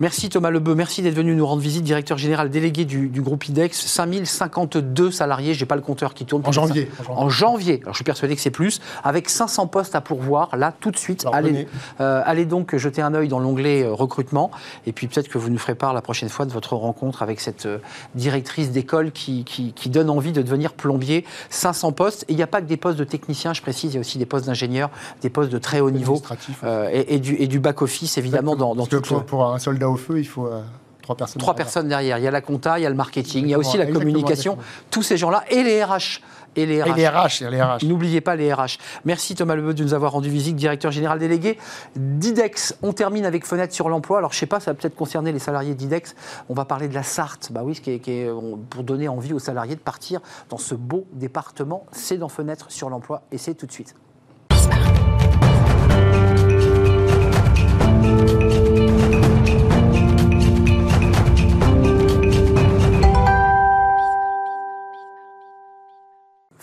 Merci 0.01 0.31
Thomas 0.31 0.49
Lebeu, 0.49 0.75
merci 0.75 1.03
d'être 1.03 1.17
venu 1.17 1.35
nous 1.35 1.45
rendre 1.45 1.61
visite, 1.61 1.85
directeur 1.85 2.17
général 2.17 2.49
délégué 2.49 2.87
du, 2.87 3.21
groupe 3.21 3.47
IDEX. 3.47 3.79
5052 3.79 5.11
salariés, 5.11 5.53
j'ai 5.53 5.67
pas 5.67 5.77
le 5.77 5.83
compteur 5.83 6.15
qui 6.15 6.25
tourne. 6.25 6.43
En 6.47 6.53
janvier, 6.53 6.91
en 7.11 7.29
janvier. 7.29 7.81
Alors 7.83 7.93
je 7.93 7.99
suis 7.99 8.05
persuadé 8.05 8.37
que 8.37 8.41
c'est 8.41 8.51
plus, 8.51 8.81
avec 9.05 9.29
500 9.29 9.67
postes 9.67 9.95
à 9.95 10.01
pourvoir, 10.01 10.57
là 10.57 10.73
tout 10.73 10.91
de 10.91 10.97
suite. 10.97 11.27
Allez, 11.31 11.69
euh, 12.01 12.23
allez, 12.25 12.47
donc 12.47 12.75
jeter 12.77 13.03
un 13.03 13.13
œil 13.13 13.29
dans 13.29 13.39
l'onglet 13.39 13.83
euh, 13.83 13.93
recrutement, 13.93 14.51
et 14.87 14.93
puis 14.93 15.09
peut-être 15.09 15.29
que 15.29 15.37
vous 15.37 15.51
nous 15.51 15.59
ferez 15.59 15.75
part 15.75 15.93
la 15.93 16.01
prochaine 16.01 16.31
fois 16.31 16.47
de 16.47 16.53
votre 16.53 16.75
rencontre 16.75 17.23
avec 17.23 17.41
cette 17.41 17.67
euh, 17.67 17.79
directrice 18.15 18.71
d'école 18.71 19.13
qui, 19.13 19.45
qui, 19.45 19.75
qui, 19.75 19.91
donne 19.91 20.09
envie 20.09 20.33
de 20.33 20.41
devenir 20.41 20.73
plombier. 20.73 21.27
500 21.51 21.93
postes, 21.93 22.25
et 22.29 22.33
il 22.33 22.37
n'y 22.37 22.43
a 22.43 22.47
pas 22.47 22.63
que 22.63 22.67
des 22.67 22.79
postes 22.79 22.99
de 22.99 23.05
techniciens, 23.05 23.53
je 23.53 23.61
précise, 23.61 23.93
il 23.93 23.95
y 23.95 23.99
a 23.99 24.01
aussi 24.01 24.17
des 24.17 24.27
postes 24.27 24.47
d'ingénieurs 24.47 24.91
des 25.21 25.31
postes 25.31 25.51
de 25.51 25.59
très 25.59 25.81
haut 25.81 25.91
niveau 25.91 26.23
euh, 26.65 26.89
et, 26.93 27.19
du, 27.19 27.37
et, 27.37 27.47
du, 27.47 27.59
back-office, 27.59 28.19
évidemment, 28.19 28.57
dans, 28.57 28.75
dans 28.75 28.87
tout 28.87 29.01
pour, 29.01 29.25
pour, 29.25 29.53
un 29.53 29.59
soldat 29.59 29.89
au 29.89 29.97
feu, 29.97 30.19
il 30.19 30.27
faut 30.27 30.47
euh, 30.47 30.61
trois 31.03 31.17
personnes 31.17 31.41
Trois 31.41 31.55
derrière. 31.55 31.67
personnes 31.67 31.89
derrière. 31.89 32.19
Il 32.19 32.25
y 32.25 32.29
a 32.29 32.31
la 32.31 32.41
compta, 32.41 32.79
il 32.79 32.83
y 32.83 32.87
a 32.87 32.91
le 32.91 32.97
marketing, 32.97 33.45
il 33.45 33.51
y 33.51 33.55
a 33.55 33.59
aussi 33.59 33.77
la 33.77 33.87
communication. 33.87 34.59
Tous 34.91 35.03
ces 35.03 35.17
gens-là 35.17 35.45
et 35.51 35.63
les 35.63 35.83
RH. 35.83 36.21
Et 36.57 36.67
les 36.67 36.83
RH. 36.83 37.43
Et 37.43 37.51
les 37.51 37.63
RH, 37.63 37.85
N'oubliez 37.85 38.21
pas 38.21 38.35
les 38.35 38.53
RH. 38.53 38.79
Merci 39.05 39.35
Thomas 39.35 39.55
Lebeu 39.55 39.75
de 39.75 39.83
nous 39.85 39.95
avoir 39.95 40.13
rendu 40.13 40.29
visite, 40.29 40.57
directeur 40.57 40.91
général 40.91 41.19
délégué 41.19 41.59
d'IDEX. 41.95 42.77
On 42.83 42.93
termine 42.93 43.25
avec 43.27 43.47
fenêtre 43.47 43.75
sur 43.75 43.89
l'emploi. 43.89 44.19
Alors 44.19 44.33
je 44.33 44.37
ne 44.37 44.41
sais 44.41 44.47
pas, 44.47 44.59
ça 44.59 44.73
va 44.73 44.75
peut-être 44.75 44.97
concerner 44.97 45.31
les 45.31 45.39
salariés 45.39 45.75
d'IDEX. 45.75 46.15
On 46.49 46.55
va 46.55 46.65
parler 46.65 46.89
de 46.89 46.95
la 46.95 47.03
Sarthe. 47.03 47.53
Bah 47.53 47.61
oui, 47.65 47.75
ce 47.75 47.81
qui 47.81 47.91
est, 47.91 48.31
pour 48.71 48.83
donner 48.83 49.09
envie 49.09 49.33
aux 49.33 49.39
salariés 49.39 49.77
de 49.77 49.81
partir 49.81 50.21
dans 50.49 50.59
ce 50.59 50.75
beau 50.75 51.07
département. 51.13 51.87
C'est 51.93 52.17
dans 52.17 52.29
fenêtre 52.29 52.67
sur 52.71 52.91
l'emploi 52.91 53.23
et 53.31 53.39
c'est 53.39 53.55
tout 53.55 53.67
de 53.67 53.73
suite. 53.73 53.95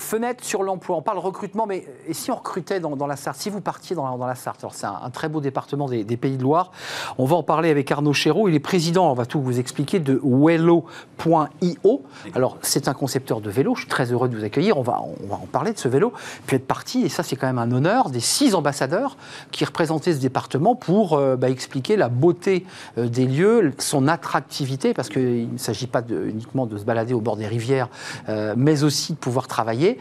Fenêtre 0.06 0.44
sur 0.44 0.64
l'emploi. 0.64 0.96
On 0.96 1.02
parle 1.02 1.18
recrutement, 1.18 1.66
mais 1.66 1.86
et 2.08 2.14
si 2.14 2.32
on 2.32 2.36
recrutait 2.36 2.80
dans, 2.80 3.08
la 3.08 3.16
Sarthe, 3.16 3.40
si 3.40 3.50
vous 3.50 3.62
partiez 3.62 3.96
dans, 3.96 4.18
la 4.18 4.36
Sarthe, 4.36 4.60
alors 4.62 4.74
c'est 4.74 4.86
un, 4.86 5.10
très 5.10 5.30
beau 5.30 5.42
département 5.42 5.88
des, 5.88 6.16
Pays 6.16 6.38
de 6.38 6.44
Loire. 6.44 6.72
On 7.18 7.26
va 7.26 7.36
en 7.36 7.44
parler 7.44 7.70
avec 7.70 7.92
Arnaud 7.92 8.14
Chéreau. 8.14 8.48
Il 8.48 8.56
est 8.56 8.60
président, 8.60 9.12
on 9.12 9.16
va 9.16 9.26
tout 9.26 9.42
vous 9.42 9.60
expliquer, 9.60 10.00
de 10.00 10.22
Wello.io. 10.24 12.04
Alors 12.34 12.58
c'est 12.62 12.88
un 12.88 12.94
concepteur 12.94 13.42
de 13.42 13.50
vélo. 13.50 13.76
Je 13.76 13.82
suis 13.82 13.90
très 13.90 14.12
heureux 14.12 14.30
de 14.30 14.38
vous 14.38 14.44
accueillir. 14.44 14.78
On 14.78 14.82
va, 14.82 15.02
on 15.02 15.28
va 15.28 15.36
en 15.36 15.48
parler 15.52 15.74
de 15.74 15.80
ce 15.80 15.88
vélo. 15.88 16.14
Puis 16.46 16.56
être 16.56 16.68
parti, 16.68 17.02
et 17.02 17.10
ça 17.10 17.24
c'est 17.24 17.36
quand 17.36 17.48
même 17.48 17.58
un 17.58 17.72
honneur, 17.72 18.10
des 18.10 18.20
six 18.20 18.56
ambassadeurs 18.56 19.18
qui 19.52 19.66
représentaient 19.66 20.14
ce 20.14 20.20
département 20.20 20.76
pour 20.76 21.14
euh, 21.14 21.36
bah, 21.36 21.50
expliquer 21.50 21.98
la 21.98 22.10
beauté 22.10 22.66
euh, 22.98 23.08
des 23.08 23.26
lieux, 23.26 23.74
son 23.80 24.08
attractivité, 24.08 24.94
parce 24.94 25.10
qu'il 25.10 25.52
ne 25.52 25.58
s'agit 25.58 25.88
pas 25.88 26.02
uniquement 26.10 26.66
de 26.66 26.78
se 26.78 26.84
balader 26.84 27.14
au 27.14 27.22
bord 27.22 27.38
des 27.38 27.48
rivières, 27.48 27.90
euh, 28.30 28.54
mais 28.56 28.84
aussi 28.84 29.14
de 29.14 29.18
pouvoir 29.18 29.48
travailler. 29.48 29.95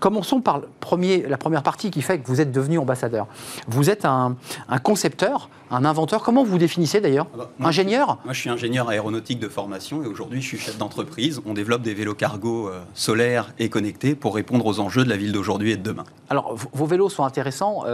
Commençons 0.00 0.40
par 0.40 0.58
le 0.58 0.68
premier, 0.80 1.26
la 1.26 1.36
première 1.36 1.62
partie 1.62 1.90
qui 1.90 2.02
fait 2.02 2.18
que 2.18 2.26
vous 2.26 2.40
êtes 2.40 2.52
devenu 2.52 2.78
ambassadeur. 2.78 3.26
Vous 3.68 3.90
êtes 3.90 4.04
un, 4.04 4.36
concepteur, 4.82 5.48
un 5.70 5.84
inventeur. 5.84 6.22
Comment 6.22 6.44
vous 6.44 6.58
définissez 6.58 7.00
d'ailleurs 7.00 7.26
Ingénieur 7.60 8.18
Moi, 8.24 8.32
je 8.32 8.40
suis 8.40 8.50
ingénieur 8.50 8.88
aéronautique 8.88 9.40
de 9.40 9.48
formation 9.48 10.02
et 10.02 10.06
aujourd'hui, 10.06 10.40
je 10.40 10.46
suis 10.46 10.58
chef 10.58 10.78
d'entreprise. 10.78 11.40
On 11.46 11.54
développe 11.54 11.82
des 11.82 11.94
vélos 11.94 12.14
cargo 12.14 12.70
solaires 12.94 13.52
et 13.58 13.68
connectés 13.68 14.14
pour 14.14 14.34
répondre 14.34 14.66
aux 14.66 14.80
enjeux 14.80 15.04
de 15.04 15.10
la 15.10 15.16
ville 15.16 15.32
d'aujourd'hui 15.32 15.72
et 15.72 15.76
de 15.76 15.82
demain. 15.82 16.04
Alors, 16.30 16.56
vos 16.72 16.86
vélos 16.86 17.08
sont 17.08 17.24
intéressants. 17.24 17.84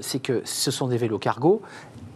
c'est 0.00 0.20
que 0.20 0.42
ce 0.44 0.70
sont 0.70 0.88
des 0.88 0.96
vélos 0.96 1.18
cargo 1.18 1.62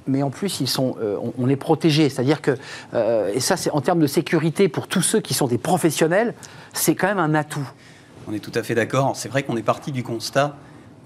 mais 0.06 0.22
en 0.22 0.30
plus, 0.30 0.60
ils 0.60 0.68
sont, 0.68 0.96
euh, 1.00 1.16
on, 1.38 1.48
est 1.48 1.56
protégé. 1.56 2.08
C'est-à-dire 2.08 2.40
que, 2.40 2.56
euh, 2.94 3.32
et 3.32 3.40
ça, 3.40 3.56
c'est 3.56 3.70
en 3.70 3.80
termes 3.80 4.00
de 4.00 4.06
sécurité 4.06 4.68
pour 4.68 4.88
tous 4.88 5.02
ceux 5.02 5.20
qui 5.20 5.34
sont 5.34 5.46
des 5.46 5.58
professionnels, 5.58 6.34
c'est 6.72 6.94
quand 6.94 7.06
même 7.06 7.18
un 7.18 7.34
atout. 7.34 7.68
On 8.28 8.32
est 8.32 8.38
tout 8.38 8.52
à 8.54 8.62
fait 8.62 8.74
d'accord. 8.74 9.16
C'est 9.16 9.28
vrai 9.28 9.42
qu'on 9.42 9.56
est 9.56 9.62
parti 9.62 9.92
du 9.92 10.02
constat 10.02 10.56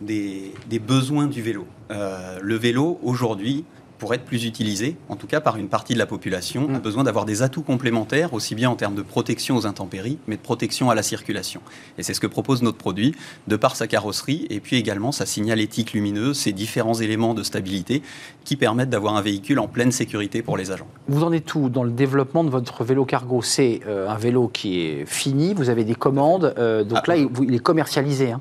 des, 0.00 0.52
besoins 0.80 1.26
du 1.26 1.42
vélo. 1.42 1.66
Euh, 1.90 2.38
le 2.42 2.54
vélo, 2.56 2.98
aujourd'hui, 3.02 3.64
pour 3.98 4.14
être 4.14 4.24
plus 4.24 4.44
utilisé, 4.44 4.96
en 5.08 5.16
tout 5.16 5.26
cas 5.26 5.40
par 5.40 5.56
une 5.56 5.68
partie 5.68 5.94
de 5.94 5.98
la 5.98 6.06
population, 6.06 6.68
a 6.68 6.78
mm. 6.78 6.80
besoin 6.80 7.04
d'avoir 7.04 7.24
des 7.24 7.42
atouts 7.42 7.62
complémentaires, 7.62 8.34
aussi 8.34 8.54
bien 8.54 8.70
en 8.70 8.76
termes 8.76 8.94
de 8.94 9.02
protection 9.02 9.56
aux 9.56 9.66
intempéries, 9.66 10.18
mais 10.26 10.36
de 10.36 10.42
protection 10.42 10.90
à 10.90 10.94
la 10.94 11.02
circulation. 11.02 11.60
Et 11.98 12.02
c'est 12.02 12.14
ce 12.14 12.20
que 12.20 12.26
propose 12.26 12.62
notre 12.62 12.78
produit, 12.78 13.14
de 13.48 13.56
par 13.56 13.76
sa 13.76 13.86
carrosserie, 13.86 14.46
et 14.50 14.60
puis 14.60 14.76
également 14.76 15.12
sa 15.12 15.26
signalétique 15.26 15.92
lumineuse, 15.92 16.38
ces 16.38 16.52
différents 16.52 16.94
éléments 16.94 17.34
de 17.34 17.42
stabilité 17.42 18.02
qui 18.44 18.56
permettent 18.56 18.90
d'avoir 18.90 19.16
un 19.16 19.22
véhicule 19.22 19.58
en 19.58 19.68
pleine 19.68 19.92
sécurité 19.92 20.42
pour 20.42 20.56
les 20.56 20.70
agents. 20.70 20.88
Vous 21.08 21.24
en 21.24 21.32
êtes 21.32 21.46
tout 21.46 21.68
dans 21.68 21.84
le 21.84 21.90
développement 21.90 22.44
de 22.44 22.50
votre 22.50 22.84
vélo 22.84 23.04
cargo? 23.04 23.42
C'est 23.42 23.80
euh, 23.86 24.08
un 24.08 24.16
vélo 24.16 24.48
qui 24.48 24.80
est 24.80 25.06
fini, 25.06 25.54
vous 25.54 25.70
avez 25.70 25.84
des 25.84 25.94
commandes, 25.94 26.54
euh, 26.58 26.84
donc 26.84 27.00
ah, 27.02 27.14
là, 27.14 27.16
il, 27.16 27.54
est 27.54 27.58
commercialisé. 27.58 28.32
Hein. 28.32 28.40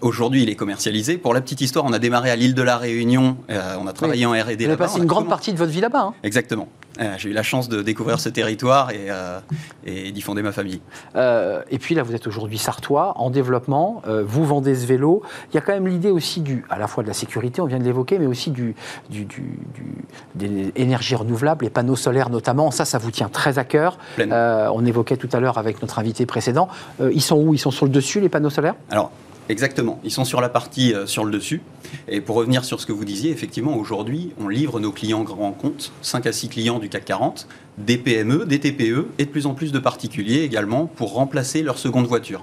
Aujourd'hui, 0.00 0.42
il 0.42 0.50
est 0.50 0.54
commercialisé. 0.54 1.18
Pour 1.18 1.34
la 1.34 1.40
petite 1.40 1.60
histoire, 1.60 1.84
on 1.84 1.92
a 1.92 1.98
démarré 1.98 2.30
à 2.30 2.36
l'île 2.36 2.54
de 2.54 2.62
la 2.62 2.76
Réunion, 2.76 3.36
euh, 3.50 3.76
on 3.80 3.86
a 3.86 3.92
travaillé 3.92 4.26
en 4.26 4.32
R&D 4.32 4.36
là-bas. 4.36 4.56
Vous 4.56 4.64
avez 4.64 4.76
passé 4.76 4.98
une 4.98 5.06
grande 5.06 5.28
partie 5.28 5.52
de 5.52 5.58
votre 5.58 5.72
vie 5.72 5.80
là-bas. 5.80 6.02
Hein. 6.08 6.14
Exactement. 6.22 6.68
Euh, 7.00 7.14
j'ai 7.18 7.30
eu 7.30 7.32
la 7.32 7.42
chance 7.42 7.68
de 7.68 7.82
découvrir 7.82 8.20
ce 8.20 8.28
territoire 8.28 8.92
et, 8.92 9.06
euh, 9.08 9.40
et 9.84 10.12
d'y 10.12 10.20
fonder 10.20 10.42
ma 10.42 10.52
famille. 10.52 10.80
et 11.16 11.78
puis 11.78 11.94
là, 11.94 12.02
vous 12.02 12.14
êtes 12.14 12.26
aujourd'hui 12.26 12.58
sartois, 12.58 13.14
en 13.16 13.30
développement, 13.30 14.02
vous 14.06 14.44
vendez 14.44 14.74
ce 14.74 14.86
vélo. 14.86 15.22
Il 15.50 15.54
y 15.54 15.58
a 15.58 15.60
quand 15.60 15.72
même 15.72 15.88
l'idée 15.88 16.10
aussi 16.10 16.40
du, 16.40 16.64
à 16.70 16.78
la 16.78 16.86
fois 16.86 17.02
de 17.02 17.08
la 17.08 17.14
sécurité, 17.14 17.60
on 17.60 17.66
vient 17.66 17.78
de 17.78 17.84
l'évoquer, 17.84 18.18
mais 18.18 18.26
aussi 18.26 18.50
du, 18.50 18.74
du, 19.10 19.24
du, 19.24 19.58
des 20.34 20.72
énergies 20.76 21.16
renouvelables, 21.16 21.64
les 21.64 21.70
panneaux 21.70 21.96
solaires 21.96 22.30
notamment. 22.30 22.70
Ça, 22.70 22.84
ça 22.84 22.98
vous 22.98 23.10
tient 23.10 23.28
très 23.28 23.58
à 23.58 23.64
cœur. 23.64 23.98
on 24.18 24.84
évoquait 24.86 25.16
tout 25.16 25.28
à 25.32 25.40
l'heure 25.40 25.58
avec 25.58 25.82
notre 25.82 25.98
invité 25.98 26.26
précédent. 26.26 26.68
ils 27.00 27.22
sont 27.22 27.36
où? 27.36 27.54
Ils 27.54 27.58
sont 27.58 27.70
sur 27.70 27.86
le 27.86 27.92
dessus, 27.92 28.20
les 28.20 28.28
panneaux 28.28 28.50
solaires? 28.50 28.74
Alors, 28.90 29.10
Exactement. 29.48 30.00
Ils 30.04 30.10
sont 30.10 30.24
sur 30.24 30.40
la 30.40 30.48
partie 30.48 30.94
euh, 30.94 31.06
sur 31.06 31.24
le 31.24 31.30
dessus. 31.30 31.60
Et 32.08 32.20
pour 32.20 32.36
revenir 32.36 32.64
sur 32.64 32.80
ce 32.80 32.86
que 32.86 32.92
vous 32.92 33.04
disiez, 33.04 33.30
effectivement, 33.30 33.76
aujourd'hui, 33.76 34.32
on 34.40 34.48
livre 34.48 34.80
nos 34.80 34.90
clients 34.90 35.22
grands 35.22 35.52
comptes, 35.52 35.92
5 36.00 36.26
à 36.26 36.32
6 36.32 36.48
clients 36.48 36.78
du 36.78 36.88
CAC 36.88 37.04
40, 37.04 37.46
des 37.76 37.98
PME, 37.98 38.46
des 38.46 38.58
TPE 38.58 39.06
et 39.18 39.26
de 39.26 39.30
plus 39.30 39.46
en 39.46 39.54
plus 39.54 39.70
de 39.70 39.78
particuliers 39.78 40.42
également 40.42 40.86
pour 40.86 41.12
remplacer 41.12 41.62
leur 41.62 41.78
seconde 41.78 42.06
voiture. 42.06 42.42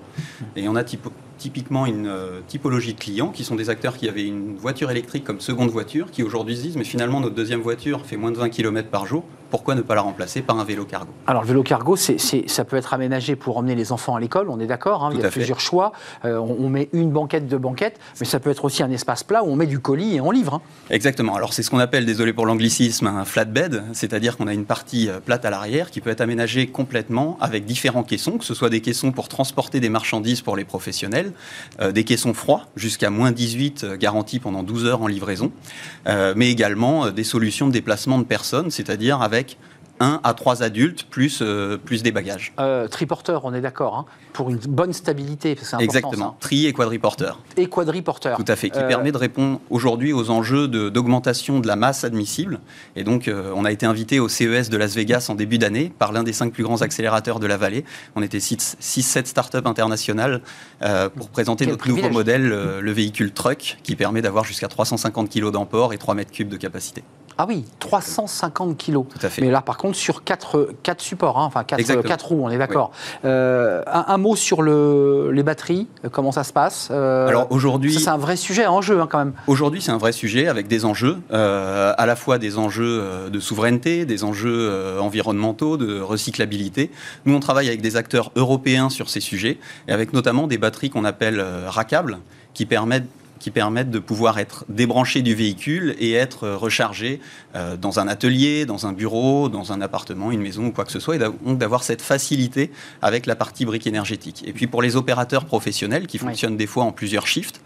Et 0.56 0.68
on 0.70 0.76
a 0.76 0.84
typiquement 0.84 1.88
une 1.88 2.08
euh, 2.08 2.42
typologie 2.48 2.94
de 2.94 3.00
clients 3.00 3.30
qui 3.30 3.44
sont 3.44 3.56
des 3.56 3.70
acteurs 3.70 3.98
qui 3.98 4.08
avaient 4.08 4.26
une 4.26 4.56
voiture 4.56 4.92
électrique 4.92 5.24
comme 5.24 5.40
seconde 5.40 5.72
voiture, 5.72 6.12
qui 6.12 6.22
aujourd'hui 6.22 6.56
se 6.56 6.62
disent 6.62 6.78
mais 6.78 6.84
finalement 6.84 7.20
notre 7.20 7.36
deuxième 7.36 7.62
voiture 7.62 8.06
fait 8.06 8.18
moins 8.18 8.32
de 8.32 8.38
20 8.38 8.50
km 8.50 8.90
par 8.90 9.08
jour, 9.08 9.24
pourquoi 9.52 9.76
ne 9.76 9.82
pas 9.82 9.96
la 9.96 10.02
remplacer 10.02 10.42
par 10.42 10.58
un 10.58 10.64
vélo 10.64 10.86
cargo 10.86 11.12
Alors 11.28 11.44
le 11.44 11.48
vélo 11.50 11.62
cargo, 11.62 11.96
ça 11.96 12.66
peut 12.66 12.78
être 12.78 12.94
aménagé 12.94 13.36
pour 13.36 13.58
emmener 13.58 13.76
les 13.76 13.92
enfants 13.92 14.16
à 14.16 14.20
l'école, 14.20 14.50
on 14.50 14.60
est 14.60 14.66
d'accord, 14.66 15.04
hein, 15.04 15.12
il 15.14 15.20
y 15.20 15.26
a 15.26 15.30
plusieurs 15.30 15.60
choix. 15.60 15.92
Euh, 16.24 16.38
on, 16.38 16.70
met 16.70 16.90
une 16.94 17.12
banquette, 17.12 17.48
deux 17.48 17.58
banquettes, 17.58 18.00
mais 18.20 18.26
ça 18.26 18.40
peut 18.40 18.50
être 18.50 18.64
aussi 18.64 18.82
un 18.82 18.90
espace 18.92 19.24
plat 19.24 19.44
où 19.44 19.48
on 19.48 19.58
met 19.58 19.68
du 19.68 19.80
colis 19.80 20.16
et 20.16 20.22
on 20.22 20.32
livre. 20.32 20.56
Hein. 20.56 20.62
Exactement, 20.90 21.36
alors 21.36 21.54
c'est 21.54 21.64
ce 21.64 21.70
qu'on 21.70 21.80
appelle, 21.80 22.06
désolé 22.06 22.32
pour 22.32 22.46
l'anglicisme, 22.46 23.08
un 23.08 23.26
flatbed, 23.26 23.84
c'est-à-dire 23.92 24.38
qu'on 24.38 24.48
a 24.48 24.54
une 24.54 24.66
partie 24.66 25.10
euh, 25.10 25.20
plate 25.20 25.44
à 25.44 25.50
l'arrière 25.50 25.92
qui 25.92 26.00
peut 26.00 26.10
être 26.10 26.22
aménagée 26.22 26.68
complètement 26.68 27.38
avec 27.42 27.66
différents 27.66 28.04
caissons, 28.04 28.38
que 28.38 28.46
ce 28.46 28.54
soit 28.54 28.70
des 28.70 28.80
caissons 28.80 29.12
pour 29.12 29.28
transporter 29.28 29.82
des 29.82 29.90
marchandises 29.90 30.42
pour 30.42 30.56
les 30.56 30.64
professionnels, 30.64 31.34
euh, 31.82 31.92
des 31.92 32.06
caissons 32.06 32.34
froids 32.34 32.68
jusqu'à 32.78 33.10
moins 33.10 33.32
18 33.32 33.86
garantis 34.00 34.40
pendant 34.40 34.64
12 34.64 34.86
heures 34.86 35.02
en 35.02 35.08
livraison, 35.08 35.52
mais 36.36 36.50
également 36.50 37.10
des 37.12 37.24
solutions 37.24 37.68
de 37.68 37.74
déplacement 37.74 38.18
de 38.18 38.24
personnes, 38.24 38.72
c'est-à-dire 38.72 39.22
avec 39.22 39.41
1 40.02 40.20
à 40.24 40.34
3 40.34 40.64
adultes 40.64 41.04
plus, 41.04 41.42
euh, 41.42 41.78
plus 41.78 42.02
des 42.02 42.12
bagages. 42.12 42.54
Euh, 42.60 42.88
triporteur, 42.88 43.46
on 43.46 43.54
est 43.54 43.62
d'accord, 43.62 43.96
hein, 43.96 44.06
pour 44.34 44.50
une 44.50 44.58
bonne 44.58 44.94
stabilité. 44.94 45.56
C'est 45.62 45.80
Exactement, 45.80 46.36
tri 46.40 46.66
et 46.66 46.74
quadriporteur. 46.74 47.40
Et 47.56 47.68
quadriporteur. 47.68 48.38
Tout 48.38 48.52
à 48.52 48.56
fait, 48.56 48.72
qui 48.72 48.80
euh, 48.80 48.88
permet 48.88 49.12
de 49.12 49.18
répondre 49.18 49.62
aujourd'hui 49.70 50.12
aux 50.12 50.32
enjeux 50.32 50.68
d'augmentation 50.68 51.60
de, 51.60 51.68
la 51.68 51.76
masse 51.76 52.04
admissible. 52.04 52.60
Et 52.96 53.04
donc, 53.04 53.30
on 53.56 53.64
a 53.64 53.72
été 53.72 53.86
invité 53.86 54.20
au 54.20 54.28
CES 54.28 54.70
de 54.70 54.78
Las 54.78 54.96
Vegas 54.96 55.28
en 55.30 55.36
début 55.36 55.60
d'année 55.60 55.94
par 56.00 56.12
l'un 56.12 56.24
des 56.24 56.34
cinq 56.34 56.52
plus 56.52 56.64
grands 56.64 56.82
accélérateurs 56.82 57.40
de 57.40 57.46
la 57.46 57.58
vallée. 57.58 57.86
On 58.16 58.24
était 58.24 58.40
6-7 58.40 59.26
startups 59.26 59.58
internationales 59.66 60.42
pour 61.16 61.30
présenter 61.30 61.68
notre 61.68 61.88
nouveau 61.88 62.10
modèle, 62.10 62.48
le 62.48 62.92
véhicule 62.92 63.32
truck, 63.32 63.78
qui 63.84 63.96
permet 63.96 64.22
d'avoir 64.22 64.44
jusqu'à 64.44 64.68
350 64.68 65.30
kg 65.30 65.52
d'emport 65.52 65.94
et 65.94 65.98
3 65.98 66.16
mètres 66.16 66.32
cubes 66.32 66.50
de 66.50 66.58
capacité. 66.58 67.04
Ah 67.38 67.46
oui, 67.48 67.66
350 67.80 68.78
kilos. 68.78 69.06
Tout 69.10 69.26
à 69.26 69.30
fait. 69.30 69.42
Mais 69.42 69.52
là, 69.52 69.62
par 69.62 69.78
contre, 69.78 69.98
sur 69.98 70.24
4, 70.24 70.70
quatre 70.84 71.02
supports, 71.02 71.40
hein, 71.40 71.46
enfin 71.46 71.64
4, 71.64 72.26
roues, 72.26 72.42
on 72.44 72.50
est 72.50 72.58
d'accord. 72.58 72.92
Euh, 73.26 73.84
un, 73.88 74.18
mot 74.18 74.36
sur 74.36 74.62
le, 74.62 75.32
les 75.32 75.44
batteries, 75.44 75.88
euh, 76.06 76.10
comment 76.10 76.32
ça 76.32 76.44
se 76.44 76.54
passe 76.54 76.90
euh, 76.92 77.28
Alors 77.28 77.52
aujourd'hui. 77.52 77.94
C'est 77.94 78.10
un 78.10 78.18
vrai 78.18 78.36
sujet 78.36 78.68
en 78.68 78.82
jeu 78.82 79.02
hein, 79.02 79.08
quand 79.10 79.20
même. 79.20 79.34
Aujourd'hui, 79.48 79.82
c'est 79.82 79.92
un 79.92 79.98
vrai 79.98 80.12
sujet 80.12 80.48
avec 80.48 80.68
des 80.68 80.86
enjeux, 80.86 81.18
à 81.32 82.06
la 82.06 82.16
fois 82.16 82.38
des 82.38 82.58
enjeux 82.58 83.30
de 83.30 83.40
souveraineté, 83.40 84.06
des 84.06 84.24
enjeux 84.24 85.00
environnementaux, 85.00 85.78
de 85.78 86.00
recyclabilité. 86.00 86.92
Nous, 87.26 87.34
on 87.34 87.40
travaille 87.40 87.68
avec 87.68 87.82
des 87.82 87.96
acteurs 87.96 88.32
européens 88.36 88.90
sur 88.90 89.10
ces 89.10 89.20
sujets, 89.20 89.58
et 89.88 89.92
avec 89.92 90.14
notamment 90.14 90.48
des 90.48 90.58
batteries 90.58 90.90
qu'on 90.90 91.06
appelle 91.06 91.44
rackables, 91.68 92.20
qui 92.54 92.66
permettent 92.66 93.08
qui 93.42 93.50
permettent 93.50 93.90
de 93.90 94.00
pouvoir 94.00 94.38
être 94.38 94.66
débranchés 94.70 95.24
du 95.24 95.34
véhicule 95.34 95.96
et 96.00 96.14
être 96.14 96.48
rechargés 96.48 97.20
euh, 97.56 97.76
dans 97.76 98.00
un 98.00 98.08
atelier, 98.08 98.66
dans 98.66 98.86
un 98.86 98.94
bureau, 98.94 99.50
dans 99.50 99.74
un 99.74 99.82
appartement, 99.82 100.32
une 100.32 100.42
maison 100.42 100.68
ou 100.68 100.72
quoi 100.72 100.86
que 100.86 100.92
ce 100.92 101.00
soit, 101.00 101.16
et 101.16 101.20
donc 101.20 101.58
d'avoir 101.58 101.84
cette 101.84 102.04
facilité 102.04 102.72
avec 103.02 103.26
la 103.26 103.36
partie 103.36 103.66
brique 103.66 103.88
énergétique. 103.88 104.44
Et 104.46 104.54
puis 104.54 104.68
pour 104.68 104.84
les 104.84 104.96
opérateurs 104.96 105.46
professionnels 105.46 106.06
qui 106.06 106.20
fonctionnent 106.20 106.56
des 106.56 106.68
fois 106.68 106.84
en 106.84 106.92
plusieurs 106.92 107.26
shifts, 107.26 107.62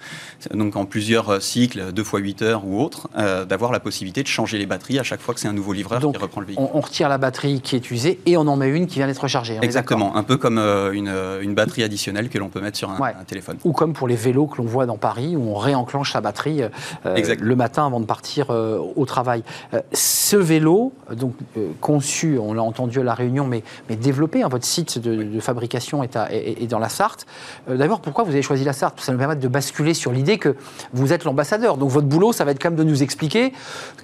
donc 0.54 0.78
en 0.78 0.86
plusieurs 0.86 1.30
euh, 1.30 1.40
cycles, 1.42 1.92
deux 1.92 2.06
fois 2.06 2.22
8 2.22 2.42
heures 2.42 2.66
ou 2.66 2.82
autres, 2.82 3.10
euh, 3.18 3.44
d'avoir 3.44 3.74
la 3.74 3.82
possibilité 3.82 4.24
de 4.24 4.28
changer 4.28 4.58
les 4.58 4.66
batteries 4.66 4.98
à 4.98 5.04
chaque 5.04 5.20
fois 5.20 5.34
que 5.34 5.42
c'est 5.42 5.50
un 5.50 5.54
nouveau 5.54 5.74
livreur 5.74 6.00
qui 6.00 6.18
reprend 6.18 6.40
le 6.40 6.48
véhicule. 6.48 6.66
On, 6.74 6.80
retire 6.80 7.10
la 7.10 7.18
batterie 7.18 7.60
qui 7.60 7.76
est 7.76 7.92
usée 7.92 8.22
et 8.26 8.38
on 8.38 8.48
en 8.48 8.56
met 8.56 8.70
une 8.70 8.88
qui 8.88 9.00
vient 9.00 9.08
d'être 9.08 9.24
rechargée. 9.24 9.58
Exactement, 9.62 10.16
un 10.16 10.24
peu 10.24 10.38
comme 10.38 10.58
une, 10.58 11.14
une, 11.42 11.54
batterie 11.54 11.84
additionnelle 11.84 12.30
que 12.30 12.38
l'on 12.38 12.50
peut 12.50 12.62
mettre 12.62 12.78
sur 12.78 12.92
un, 12.92 13.02
un, 13.02 13.24
téléphone. 13.26 13.58
Ou 13.66 13.74
comme 13.74 13.94
pour 13.94 14.08
les 14.08 14.16
vélos 14.16 14.46
que 14.46 14.58
l'on 14.58 14.66
voit 14.66 14.86
dans 14.86 14.98
Paris, 14.98 15.36
où 15.36 15.50
on 15.50 15.56
réenclenche 15.66 16.14
sa 16.14 16.22
batterie 16.22 16.62
euh, 17.06 17.36
le 17.40 17.56
matin 17.56 17.86
avant 17.86 18.00
de 18.00 18.06
partir 18.06 18.48
euh, 18.50 18.80
au 18.96 19.06
travail. 19.06 19.44
Euh, 19.74 19.82
ce 19.94 20.38
vélo, 20.38 20.94
donc 21.12 21.34
conçu, 21.82 22.38
on 22.40 22.54
l'a 22.54 22.64
entendu 22.64 23.00
à 23.00 23.04
la 23.04 23.14
Réunion, 23.14 23.46
mais, 23.46 23.64
mais 23.90 23.96
développé, 23.96 24.44
hein, 24.44 24.48
votre 24.48 24.66
site 24.66 25.00
de, 25.00 25.40
fabrication 25.40 26.04
est, 26.04 26.18
est, 26.32 26.68
dans 26.68 26.80
la 26.80 26.90
Sarthe. 26.90 27.26
D'abord, 27.68 28.02
pourquoi 28.02 28.24
vous 28.24 28.32
avez 28.32 28.42
choisi 28.42 28.64
la 28.64 28.74
Sarthe? 28.74 29.00
Ça 29.02 29.12
nous 29.12 29.18
permet 29.18 29.36
de 29.36 29.48
basculer 29.48 29.94
sur 29.94 30.12
l'idée 30.12 30.38
que 30.38 30.56
vous 30.94 31.14
êtes 31.14 31.24
l'ambassadeur. 31.24 31.78
Donc 31.78 31.90
votre 31.90 32.08
boulot, 32.08 32.34
ça 32.34 32.46
va 32.46 32.52
être 32.52 32.62
quand 32.62 32.70
même 32.70 32.80
de 32.80 32.84
nous 32.84 33.04
expliquer 33.04 33.54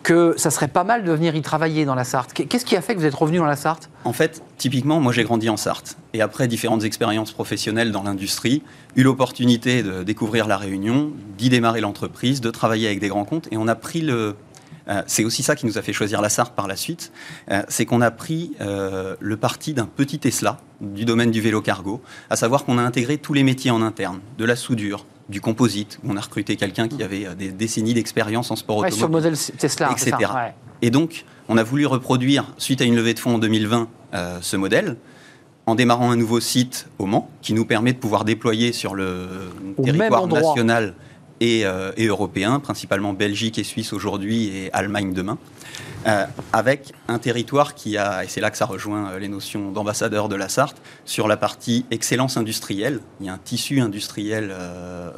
que 0.03 0.35
ça 0.37 0.51
serait 0.51 0.67
pas 0.67 0.83
mal 0.83 1.03
de 1.03 1.11
venir 1.11 1.35
y 1.35 1.41
travailler 1.41 1.85
dans 1.85 1.95
la 1.95 2.03
Sarthe. 2.03 2.33
Qu'est-ce 2.33 2.65
qui 2.65 2.75
a 2.75 2.81
fait 2.81 2.93
que 2.95 2.99
vous 2.99 3.05
êtes 3.05 3.15
revenu 3.15 3.37
dans 3.37 3.45
la 3.45 3.55
Sarthe? 3.55 3.89
En 4.03 4.13
fait, 4.13 4.43
typiquement, 4.57 4.99
moi 4.99 5.11
j'ai 5.11 5.23
grandi 5.23 5.49
en 5.49 5.57
Sarthe. 5.57 5.97
Et 6.13 6.21
après 6.21 6.47
différentes 6.47 6.83
expériences 6.83 7.31
professionnelles 7.31 7.91
dans 7.91 8.03
l'industrie, 8.03 8.63
eu 8.95 9.03
l'opportunité 9.03 9.81
de 9.83 10.03
découvrir 10.03 10.47
la 10.47 10.57
Réunion, 10.57 11.13
d'y 11.37 11.49
démarrer 11.49 11.81
l'entreprise, 11.81 12.41
de 12.41 12.51
travailler 12.51 12.87
avec 12.87 12.99
des 12.99 13.07
grands 13.07 13.25
comptes. 13.25 13.47
Et 13.51 13.57
on 13.57 13.67
a 13.67 13.75
pris 13.75 14.01
le, 14.01 14.35
euh, 14.89 15.01
c'est 15.07 15.23
aussi 15.23 15.41
ça 15.41 15.55
qui 15.55 15.65
nous 15.65 15.77
a 15.77 15.81
fait 15.81 15.93
choisir 15.93 16.21
la 16.21 16.29
Sarthe 16.29 16.55
par 16.55 16.67
la 16.67 16.75
suite, 16.75 17.11
euh, 17.49 17.63
c'est 17.69 17.85
qu'on 17.85 18.01
a 18.01 18.11
pris 18.11 18.53
euh, 18.59 19.15
le 19.19 19.37
parti 19.37 19.73
d'un 19.73 19.85
petit 19.85 20.19
Tesla 20.19 20.59
du 20.81 21.05
domaine 21.05 21.31
du 21.31 21.39
vélo 21.39 21.61
cargo, 21.61 22.01
à 22.29 22.35
savoir 22.35 22.65
qu'on 22.65 22.77
a 22.77 22.81
intégré 22.81 23.17
tous 23.17 23.33
les 23.33 23.43
métiers 23.43 23.71
en 23.71 23.81
interne, 23.81 24.19
de 24.37 24.45
la 24.45 24.55
soudure, 24.55 25.05
du 25.29 25.39
composite, 25.39 25.99
où 26.03 26.11
on 26.11 26.17
a 26.17 26.21
recruté 26.21 26.57
quelqu'un 26.57 26.89
qui 26.89 27.03
avait 27.03 27.27
des 27.37 27.51
décennies 27.51 27.93
d'expérience 27.93 28.51
en 28.51 28.57
sport 28.57 28.79
Ouais, 28.79 28.87
automobile. 28.87 28.97
sur 28.97 29.07
le 29.07 29.13
modèle 29.13 29.37
Tesla, 29.57 29.95
ça, 29.95 30.09
etc. 30.09 30.31
ouais. 30.33 30.53
Et 30.81 30.89
donc, 30.89 31.25
on 31.47 31.57
a 31.57 31.63
voulu 31.63 31.85
reproduire, 31.85 32.53
suite 32.57 32.81
à 32.81 32.85
une 32.85 32.95
levée 32.95 33.13
de 33.13 33.19
fonds 33.19 33.35
en 33.35 33.37
2020, 33.37 33.87
euh, 34.13 34.37
ce 34.41 34.57
modèle, 34.57 34.97
en 35.71 35.75
démarrant 35.75 36.11
un 36.11 36.17
nouveau 36.17 36.41
site 36.41 36.87
au 36.99 37.05
Mans, 37.05 37.29
qui 37.41 37.53
nous 37.53 37.63
permet 37.63 37.93
de 37.93 37.97
pouvoir 37.97 38.25
déployer 38.25 38.73
sur 38.73 38.93
le 38.93 39.25
Au 39.77 39.83
territoire 39.83 40.27
national 40.27 40.95
et, 41.39 41.65
euh, 41.65 41.93
et 41.95 42.07
européen, 42.07 42.59
principalement 42.59 43.13
Belgique 43.13 43.57
et 43.57 43.63
Suisse 43.63 43.93
aujourd'hui 43.93 44.49
et 44.49 44.69
Allemagne 44.73 45.13
demain, 45.13 45.37
euh, 46.07 46.25
avec 46.51 46.91
un 47.07 47.19
territoire 47.19 47.73
qui 47.73 47.97
a, 47.97 48.25
et 48.25 48.27
c'est 48.27 48.41
là 48.41 48.51
que 48.51 48.57
ça 48.57 48.65
rejoint 48.65 49.11
euh, 49.11 49.19
les 49.19 49.29
notions 49.29 49.71
d'ambassadeur 49.71 50.27
de 50.27 50.35
la 50.35 50.49
Sarthe, 50.49 50.81
sur 51.05 51.29
la 51.29 51.37
partie 51.37 51.85
excellence 51.89 52.35
industrielle. 52.35 52.99
Il 53.21 53.27
y 53.27 53.29
a 53.29 53.33
un 53.33 53.39
tissu 53.41 53.79
industriel 53.79 54.49
euh, 54.51 55.09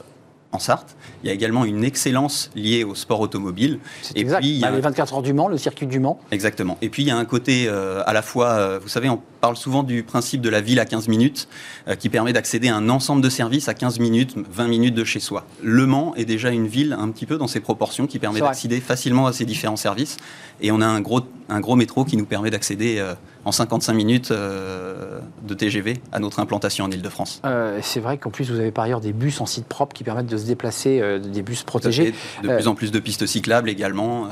en 0.54 0.60
Sarthe. 0.60 0.96
Il 1.24 1.28
y 1.28 1.30
a 1.32 1.34
également 1.34 1.66
une 1.66 1.84
excellence 1.84 2.52
liée 2.56 2.84
au 2.84 2.96
sport 2.96 3.20
automobile. 3.20 3.80
Et 4.16 4.22
exact. 4.22 4.40
puis, 4.40 4.50
il 4.50 4.58
y 4.60 4.64
a 4.64 4.70
Bah, 4.70 4.76
les 4.76 4.82
24 4.82 5.16
heures 5.16 5.22
du 5.22 5.34
Mans, 5.34 5.48
le 5.48 5.58
circuit 5.58 5.88
du 5.88 6.00
Mans. 6.00 6.20
Exactement. 6.32 6.78
Et 6.82 6.90
puis 6.90 7.04
il 7.04 7.08
y 7.08 7.12
a 7.12 7.18
un 7.18 7.26
côté 7.26 7.66
euh, 7.68 8.04
à 8.06 8.14
la 8.14 8.22
fois, 8.22 8.52
euh, 8.52 8.80
vous 8.82 8.88
savez, 8.88 9.10
on 9.10 9.22
parle 9.44 9.58
souvent 9.58 9.84
du 9.84 10.04
principe 10.04 10.40
de 10.40 10.48
la 10.48 10.62
ville 10.62 10.80
à 10.80 10.86
15 10.86 11.10
minutes, 11.10 11.50
euh, 11.90 11.96
qui 11.96 12.08
permet 12.08 12.32
d'accéder 12.32 12.70
à 12.70 12.78
un 12.78 12.88
ensemble 12.88 13.22
de 13.22 13.28
services 13.28 13.68
à 13.68 13.74
15 13.74 14.00
minutes, 14.00 14.36
20 14.50 14.70
minutes 14.70 14.96
de 14.96 15.04
chez 15.04 15.20
soi. 15.20 15.46
Le 15.62 15.86
Mans 15.86 16.16
est 16.16 16.24
déjà 16.24 16.50
une 16.50 16.66
ville 16.66 16.96
un 16.98 17.10
petit 17.10 17.26
peu 17.26 17.36
dans 17.36 17.48
ses 17.48 17.60
proportions, 17.60 18.08
qui 18.08 18.20
permet 18.20 18.40
d'accéder 18.40 18.80
facilement 18.80 19.28
à 19.28 19.34
ces 19.34 19.44
différents 19.44 19.76
services. 19.76 20.16
Et 20.64 20.72
on 20.72 20.80
a 20.80 20.86
un 20.86 21.02
gros, 21.02 21.20
un 21.50 21.60
gros 21.60 21.76
métro 21.76 22.06
qui 22.06 22.16
nous 22.16 22.26
permet 22.26 22.50
d'accéder 22.50 22.98
euh, 22.98 23.16
en 23.44 23.52
55 23.52 23.94
minutes 23.94 24.32
euh, 24.32 25.20
de 25.46 25.54
TGV 25.54 26.00
à 26.14 26.20
notre 26.20 26.40
implantation 26.40 26.86
en 26.86 26.92
Ile-de-France. 26.92 27.42
Euh, 27.44 27.80
c'est 27.82 28.00
vrai 28.00 28.18
qu'en 28.18 28.30
plus, 28.30 28.50
vous 28.50 28.60
avez 28.60 28.72
par 28.72 28.86
ailleurs 28.86 29.02
des 29.02 29.12
bus 29.12 29.42
en 29.42 29.46
site 29.46 29.66
propre 29.66 29.94
qui 29.94 30.06
permettent 30.06 30.28
de 30.28 30.38
se 30.38 30.46
déplacer, 30.46 31.20
des 31.20 31.42
bus 31.42 31.64
protégés. 31.64 32.14
De 32.44 32.48
plus 32.48 32.68
en 32.70 32.76
plus 32.76 32.92
de 32.92 33.00
pistes 33.00 33.26
cyclables 33.26 33.70
également. 33.70 34.30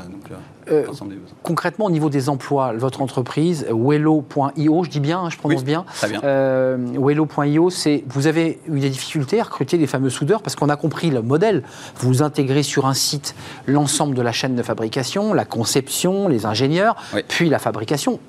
donc, 0.69 1.09
des 1.09 1.17
concrètement, 1.43 1.85
au 1.85 1.91
niveau 1.91 2.09
des 2.09 2.29
emplois, 2.29 2.71
votre 2.73 3.01
entreprise, 3.01 3.65
wello.io, 3.69 4.83
je 4.85 4.89
dis 4.89 5.00
bien, 5.01 5.19
hein, 5.19 5.29
je 5.29 5.37
prononce 5.37 5.59
Oui, 5.59 5.65
bien. 5.65 5.85
Très 5.95 6.09
bien. 6.09 6.21
Euh, 6.23 6.77
wello.io, 6.97 7.69
c'est 7.69 8.03
vous 8.07 8.27
avez 8.27 8.59
eu 8.71 8.79
des 8.79 8.89
difficultés 8.89 9.39
à 9.39 9.43
recruter 9.43 9.77
des 9.77 9.87
fameux 9.87 10.09
soudeurs 10.09 10.41
parce 10.41 10.55
qu'on 10.55 10.69
a 10.69 10.75
compris 10.75 11.09
le 11.09 11.21
modèle. 11.21 11.63
Vous 11.97 12.23
intégrez 12.23 12.63
sur 12.63 12.85
un 12.85 12.93
site 12.93 13.35
l'ensemble 13.67 14.15
de 14.15 14.21
la 14.21 14.31
chaîne 14.31 14.55
de 14.55 14.63
fabrication, 14.63 15.33
la 15.33 15.45
conception, 15.45 16.27
les 16.27 16.45
ingénieurs, 16.45 16.95
Oui. 17.13 17.21
puis 17.27 17.49
la 17.49 17.59
fabrication. 17.59 18.19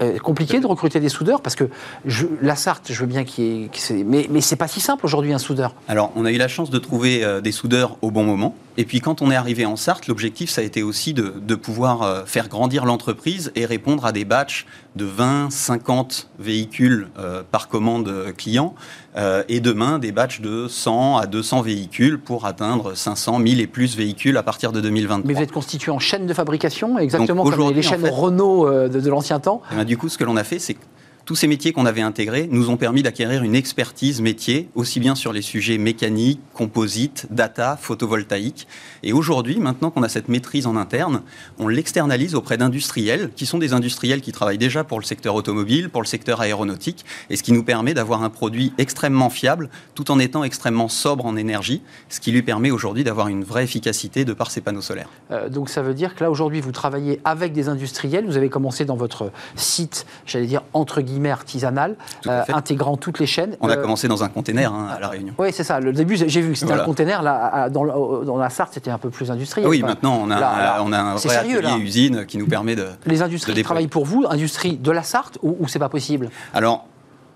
Euh, 0.00 0.18
compliqué 0.18 0.58
de 0.58 0.66
recruter 0.66 1.00
des 1.00 1.10
soudeurs 1.10 1.42
parce 1.42 1.54
que 1.54 1.68
je, 2.06 2.26
la 2.40 2.56
Sarthe, 2.56 2.90
je 2.90 2.98
veux 3.00 3.06
bien 3.06 3.24
qu'il 3.24 3.44
y 3.44 3.64
ait, 3.64 4.04
mais, 4.04 4.26
mais 4.30 4.40
c'est 4.40 4.56
pas 4.56 4.66
si 4.66 4.80
simple 4.80 5.04
aujourd'hui 5.04 5.32
un 5.32 5.38
soudeur. 5.38 5.74
Alors, 5.86 6.10
on 6.16 6.24
a 6.24 6.32
eu 6.32 6.38
la 6.38 6.48
chance 6.48 6.70
de 6.70 6.78
trouver 6.78 7.22
euh, 7.22 7.40
des 7.40 7.52
soudeurs 7.52 7.98
au 8.02 8.10
bon 8.10 8.24
moment. 8.24 8.56
Et 8.78 8.84
puis, 8.84 9.00
quand 9.00 9.20
on 9.22 9.30
est 9.30 9.36
arrivé 9.36 9.66
en 9.66 9.76
Sarthe, 9.76 10.06
l'objectif, 10.06 10.48
ça 10.50 10.60
a 10.62 10.64
été 10.64 10.82
aussi 10.82 11.12
de, 11.12 11.34
de 11.40 11.54
pouvoir 11.54 12.02
euh, 12.02 12.24
faire 12.24 12.48
grandir 12.48 12.84
l'entreprise 12.86 13.52
et 13.54 13.66
répondre 13.66 14.06
à 14.06 14.12
des 14.12 14.24
batchs 14.24 14.66
de 14.96 15.04
20, 15.04 15.50
50 15.50 16.28
véhicules 16.38 17.08
euh, 17.18 17.42
par 17.50 17.68
commande 17.68 18.08
euh, 18.08 18.32
client. 18.32 18.74
Euh, 19.16 19.42
et 19.48 19.60
demain, 19.60 19.98
des 19.98 20.10
batchs 20.10 20.40
de 20.40 20.68
100 20.68 21.18
à 21.18 21.26
200 21.26 21.60
véhicules 21.60 22.18
pour 22.18 22.46
atteindre 22.46 22.94
500, 22.94 23.38
1000 23.40 23.60
et 23.60 23.66
plus 23.66 23.94
véhicules 23.96 24.36
à 24.38 24.42
partir 24.42 24.72
de 24.72 24.80
2023. 24.80 25.26
Mais 25.28 25.34
vous 25.34 25.42
êtes 25.42 25.52
constitué 25.52 25.92
en 25.92 25.98
chaîne 25.98 26.26
de 26.26 26.32
fabrication, 26.32 26.98
exactement 26.98 27.44
comme 27.44 27.52
aujourd'hui, 27.52 27.82
les 27.82 27.86
en 27.86 27.90
chaînes 27.90 28.00
fait- 28.02 28.08
Renault 28.10 28.70
de, 28.88 29.00
de 29.00 29.10
l'ancien 29.10 29.38
temps. 29.38 29.60
Eh 29.70 29.76
ben, 29.76 29.84
du 29.84 29.98
coup, 29.98 30.08
ce 30.08 30.16
que 30.16 30.24
l'on 30.24 30.36
a 30.38 30.44
fait, 30.44 30.58
c'est 30.58 30.76
tous 31.24 31.36
ces 31.36 31.46
métiers 31.46 31.72
qu'on 31.72 31.86
avait 31.86 32.00
intégrés 32.00 32.48
nous 32.50 32.68
ont 32.68 32.76
permis 32.76 33.02
d'acquérir 33.02 33.44
une 33.44 33.54
expertise 33.54 34.20
métier, 34.20 34.68
aussi 34.74 34.98
bien 34.98 35.14
sur 35.14 35.32
les 35.32 35.42
sujets 35.42 35.78
mécaniques, 35.78 36.40
composites, 36.52 37.26
data, 37.30 37.76
photovoltaïque. 37.80 38.66
Et 39.04 39.12
aujourd'hui, 39.12 39.60
maintenant 39.60 39.90
qu'on 39.90 40.02
a 40.02 40.08
cette 40.08 40.28
maîtrise 40.28 40.66
en 40.66 40.76
interne, 40.76 41.22
on 41.58 41.68
l'externalise 41.68 42.34
auprès 42.34 42.56
d'industriels, 42.56 43.30
qui 43.36 43.46
sont 43.46 43.58
des 43.58 43.72
industriels 43.72 44.20
qui 44.20 44.32
travaillent 44.32 44.58
déjà 44.58 44.82
pour 44.82 44.98
le 44.98 45.04
secteur 45.04 45.36
automobile, 45.36 45.90
pour 45.90 46.02
le 46.02 46.06
secteur 46.06 46.40
aéronautique, 46.40 47.04
et 47.30 47.36
ce 47.36 47.44
qui 47.44 47.52
nous 47.52 47.62
permet 47.62 47.94
d'avoir 47.94 48.24
un 48.24 48.30
produit 48.30 48.72
extrêmement 48.78 49.30
fiable, 49.30 49.70
tout 49.94 50.10
en 50.10 50.18
étant 50.18 50.42
extrêmement 50.42 50.88
sobre 50.88 51.24
en 51.24 51.36
énergie, 51.36 51.82
ce 52.08 52.18
qui 52.18 52.32
lui 52.32 52.42
permet 52.42 52.72
aujourd'hui 52.72 53.04
d'avoir 53.04 53.28
une 53.28 53.44
vraie 53.44 53.64
efficacité 53.64 54.24
de 54.24 54.32
par 54.32 54.50
ses 54.50 54.60
panneaux 54.60 54.80
solaires. 54.80 55.08
Euh, 55.30 55.48
donc 55.48 55.68
ça 55.68 55.82
veut 55.82 55.94
dire 55.94 56.16
que 56.16 56.24
là 56.24 56.30
aujourd'hui 56.32 56.60
vous 56.60 56.72
travaillez 56.72 57.20
avec 57.24 57.52
des 57.52 57.68
industriels. 57.68 58.26
Vous 58.26 58.36
avez 58.36 58.48
commencé 58.48 58.84
dans 58.84 58.96
votre 58.96 59.30
site, 59.54 60.04
j'allais 60.26 60.46
dire 60.46 60.62
entre 60.72 61.00
guillemets 61.00 61.11
artisanal, 61.30 61.96
Tout 62.22 62.30
à 62.30 62.44
fait. 62.44 62.52
intégrant 62.52 62.96
toutes 62.96 63.18
les 63.18 63.26
chaînes. 63.26 63.56
On 63.60 63.68
a 63.68 63.76
Euh, 63.76 63.82
commencé 63.82 64.08
dans 64.08 64.22
un 64.24 64.28
container 64.28 64.72
hein, 64.72 64.88
à 64.96 65.00
La 65.00 65.08
Réunion. 65.08 65.34
Oui, 65.38 65.48
c'est 65.52 65.64
ça. 65.64 65.80
Le 65.80 65.92
début, 65.92 66.16
j'ai 66.16 66.40
vu 66.40 66.50
que 66.52 66.54
c'était 66.54 66.66
Voilà. 66.66 66.82
un 66.82 66.86
container. 66.86 67.22
Là, 67.22 67.46
à- 67.52 67.70
dans, 67.70 67.84
dans 68.22 68.36
la 68.36 68.50
Sarthe, 68.50 68.72
c'était 68.74 68.90
un 68.90 68.98
peu 68.98 69.10
plus 69.10 69.30
industriel. 69.30 69.66
Ah 69.66 69.70
oui, 69.70 69.80
Enfin, 69.82 69.92
maintenant 69.94 70.18
on 70.22 70.30
a, 70.30 70.40
là, 70.40 70.82
on 70.84 70.92
a 70.92 70.98
un 70.98 71.14
vrai 71.14 71.20
sérieux, 71.28 71.58
atelier 71.58 71.70
là. 71.70 71.78
usine 71.78 72.26
qui 72.26 72.38
nous 72.38 72.46
permet 72.46 72.76
de. 72.76 72.86
Les 73.06 73.22
industries 73.22 73.52
de 73.52 73.56
qui 73.58 73.62
travaillent 73.64 73.86
pour 73.88 74.04
vous, 74.06 74.24
industrie 74.28 74.76
de 74.76 74.90
la 74.90 75.02
Sarthe, 75.02 75.38
ou, 75.42 75.56
ou 75.60 75.68
c'est 75.68 75.78
pas 75.78 75.88
possible? 75.88 76.30
Alors, 76.54 76.86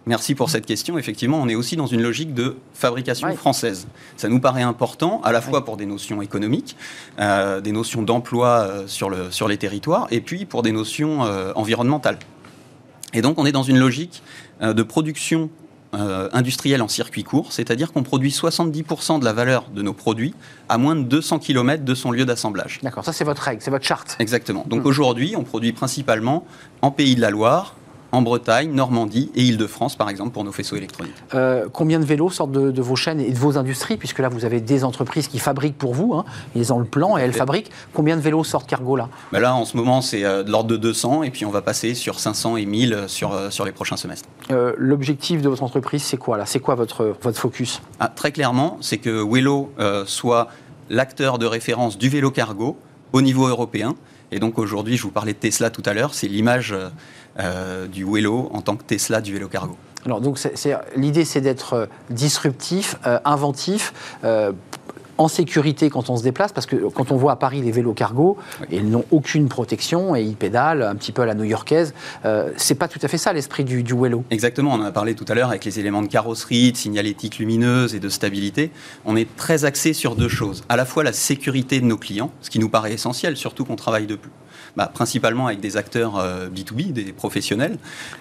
merci 0.07 0.35
pour 0.35 0.51
cette 0.51 0.66
question. 0.66 0.99
Effectivement, 0.99 1.39
on 1.43 1.49
est 1.49 1.55
aussi 1.57 1.77
dans 1.77 1.87
une 1.87 2.01
logique 2.03 2.33
de 2.35 2.57
fabrication 2.74 3.29
Ouais. 3.29 3.35
française. 3.35 3.87
Ça 4.16 4.29
nous 4.29 4.39
paraît 4.41 4.62
important, 4.62 5.20
à 5.24 5.33
la 5.33 5.41
fois 5.41 5.64
pour 5.64 5.77
des 5.77 5.87
notions 5.87 6.22
économiques, 6.22 6.77
euh, 7.18 7.61
des 7.61 7.72
notions 7.72 8.03
d'emploi 8.03 8.49
euh, 8.49 8.85
sur, 8.87 9.11
le, 9.11 9.31
sur 9.31 9.49
les 9.49 9.57
territoires, 9.57 10.07
et 10.11 10.20
puis 10.20 10.45
pour 10.45 10.62
des 10.62 10.72
notions 10.72 11.24
euh, 11.24 11.53
environnementales. 11.57 12.18
Et 13.16 13.22
donc, 13.22 13.38
on 13.38 13.46
est 13.46 13.52
dans 13.52 13.62
une 13.62 13.78
logique 13.78 14.22
euh, 14.60 14.74
de 14.74 14.82
production 14.82 15.48
euh, 15.94 16.28
industrielle 16.32 16.82
en 16.82 16.88
circuit 16.88 17.24
court, 17.24 17.52
c'est-à-dire 17.52 17.92
qu'on 17.92 18.02
produit 18.02 18.30
70% 18.30 19.20
de 19.20 19.24
la 19.24 19.32
valeur 19.32 19.70
de 19.74 19.80
nos 19.80 19.94
produits 19.94 20.34
à 20.68 20.76
moins 20.76 20.94
de 20.94 21.02
200 21.02 21.38
km 21.38 21.82
de 21.82 21.94
son 21.94 22.10
lieu 22.10 22.26
d'assemblage. 22.26 22.80
D'accord, 22.82 23.04
ça 23.04 23.14
c'est 23.14 23.24
votre 23.24 23.40
règle, 23.40 23.62
c'est 23.62 23.70
votre 23.70 23.86
charte. 23.86 24.16
Exactement. 24.18 24.66
Donc 24.68 24.82
Hmm. 24.82 24.88
aujourd'hui, 24.88 25.34
on 25.36 25.44
produit 25.44 25.72
principalement 25.72 26.44
en 26.82 26.90
Pays 26.90 27.14
de 27.14 27.22
la 27.22 27.30
Loire, 27.30 27.74
en 28.16 28.22
Bretagne, 28.22 28.72
Normandie 28.72 29.30
et 29.34 29.42
Île-de-France, 29.42 29.94
par 29.96 30.08
exemple, 30.08 30.30
pour 30.30 30.42
nos 30.42 30.52
faisceaux 30.52 30.76
électroniques. 30.76 31.14
Euh, 31.34 31.66
combien 31.70 32.00
de 32.00 32.04
vélos 32.06 32.30
sortent 32.30 32.50
de, 32.52 32.70
de 32.70 32.82
vos 32.82 32.96
chaînes 32.96 33.20
et 33.20 33.30
de 33.30 33.38
vos 33.38 33.58
industries 33.58 33.98
Puisque 33.98 34.20
là, 34.20 34.30
vous 34.30 34.46
avez 34.46 34.60
des 34.62 34.84
entreprises 34.84 35.28
qui 35.28 35.38
fabriquent 35.38 35.76
pour 35.76 35.92
vous. 35.92 36.14
hein. 36.14 36.24
Ils 36.54 36.72
ont 36.72 36.78
le 36.78 36.86
plan 36.86 37.18
et 37.18 37.20
elles 37.20 37.34
fabriquent. 37.34 37.70
Combien 37.92 38.16
de 38.16 38.22
vélos 38.22 38.42
sortent 38.42 38.68
Cargo 38.68 38.96
là? 38.96 39.10
Mais 39.32 39.40
là, 39.40 39.54
en 39.54 39.66
ce 39.66 39.76
moment, 39.76 40.00
c'est 40.00 40.24
euh, 40.24 40.42
de 40.42 40.50
l'ordre 40.50 40.70
de 40.70 40.76
200, 40.78 41.24
et 41.24 41.30
puis 41.30 41.44
on 41.44 41.50
va 41.50 41.60
passer 41.60 41.94
sur 41.94 42.18
500 42.18 42.56
et 42.56 42.64
1000 42.64 43.04
sur, 43.06 43.34
euh, 43.34 43.50
sur 43.50 43.66
les 43.66 43.72
prochains 43.72 43.98
semestres. 43.98 44.28
Euh, 44.50 44.72
L'objectif 44.78 45.42
de 45.42 45.48
votre 45.50 45.62
entreprise, 45.62 46.02
c'est 46.02 46.16
quoi 46.16 46.38
là? 46.38 46.46
C'est 46.46 46.60
quoi 46.60 46.74
votre, 46.74 47.14
votre 47.20 47.38
focus? 47.38 47.82
Ah, 48.00 48.08
très 48.08 48.32
clairement, 48.32 48.78
c'est 48.80 48.98
que 48.98 49.22
Wello 49.22 49.70
euh, 49.78 50.04
soit 50.06 50.48
l'acteur 50.88 51.38
de 51.38 51.44
référence 51.44 51.98
du 51.98 52.08
vélo 52.08 52.30
cargo 52.30 52.78
au 53.12 53.20
niveau 53.20 53.46
européen. 53.46 53.94
Et 54.32 54.38
donc 54.40 54.58
aujourd'hui, 54.58 54.96
je 54.96 55.02
vous 55.02 55.10
parlais 55.10 55.32
de 55.34 55.38
Tesla 55.38 55.70
tout 55.70 55.82
à 55.86 55.94
l'heure, 55.94 56.14
c'est 56.14 56.26
l'image 56.28 56.74
euh, 57.39 57.87
du 57.87 58.05
Wello 58.05 58.51
en 58.53 58.61
tant 58.61 58.76
que 58.76 58.84
Tesla 58.84 59.20
du 59.20 59.32
vélo 59.32 59.49
cargo. 59.49 59.76
Alors, 60.07 60.20
donc, 60.20 60.39
l'idée, 60.95 61.24
c'est 61.24 61.41
d'être 61.41 61.72
euh, 61.72 61.87
disruptif, 62.11 62.97
euh, 63.07 63.18
inventif. 63.24 63.93
En 65.18 65.28
sécurité 65.28 65.88
quand 65.90 66.10
on 66.10 66.16
se 66.16 66.22
déplace, 66.22 66.52
parce 66.52 66.66
que 66.66 66.76
quand 66.90 67.10
on 67.12 67.16
voit 67.16 67.32
à 67.32 67.36
Paris 67.36 67.62
les 67.62 67.70
vélos 67.70 67.94
cargo, 67.94 68.36
Oui. 68.60 68.66
ils 68.72 68.88
n'ont 68.90 69.04
aucune 69.10 69.48
protection 69.48 70.14
et 70.14 70.22
ils 70.22 70.36
pédalent 70.36 70.82
un 70.82 70.94
petit 70.94 71.12
peu 71.12 71.22
à 71.22 71.26
la 71.26 71.34
new-yorkaise. 71.34 71.94
Euh, 72.24 72.50
c'est 72.56 72.74
pas 72.74 72.88
tout 72.88 72.98
à 73.02 73.08
fait 73.08 73.18
ça 73.18 73.32
l'esprit 73.32 73.64
du, 73.64 73.82
du 73.82 73.94
Wello. 73.94 74.24
Exactement, 74.30 74.72
on 74.72 74.80
en 74.80 74.82
a 74.82 74.92
parlé 74.92 75.14
tout 75.14 75.24
à 75.28 75.34
l'heure 75.34 75.48
avec 75.50 75.64
les 75.64 75.80
éléments 75.80 76.02
de 76.02 76.08
carrosserie, 76.08 76.72
de 76.72 76.76
signalétique 76.76 77.38
lumineuse 77.38 77.94
et 77.94 78.00
de 78.00 78.08
stabilité. 78.08 78.70
On 79.04 79.16
est 79.16 79.34
très 79.36 79.64
axé 79.64 79.92
sur 79.92 80.16
deux 80.16 80.28
choses. 80.28 80.64
À 80.68 80.76
la 80.76 80.84
fois 80.84 81.04
la 81.04 81.12
sécurité 81.12 81.80
de 81.80 81.86
nos 81.86 81.96
clients, 81.98 82.30
ce 82.42 82.50
qui 82.50 82.58
nous 82.58 82.68
paraît 82.68 82.92
essentiel, 82.92 83.36
surtout 83.36 83.64
qu'on 83.64 83.76
travaille 83.76 84.06
de 84.06 84.16
plus. 84.16 84.30
bah, 84.76 84.90
principalement 84.92 85.46
avec 85.46 85.60
des 85.60 85.76
acteurs 85.78 86.18
euh, 86.18 86.48
B2B, 86.50 86.92
des 86.92 87.12
professionnels. 87.12 87.78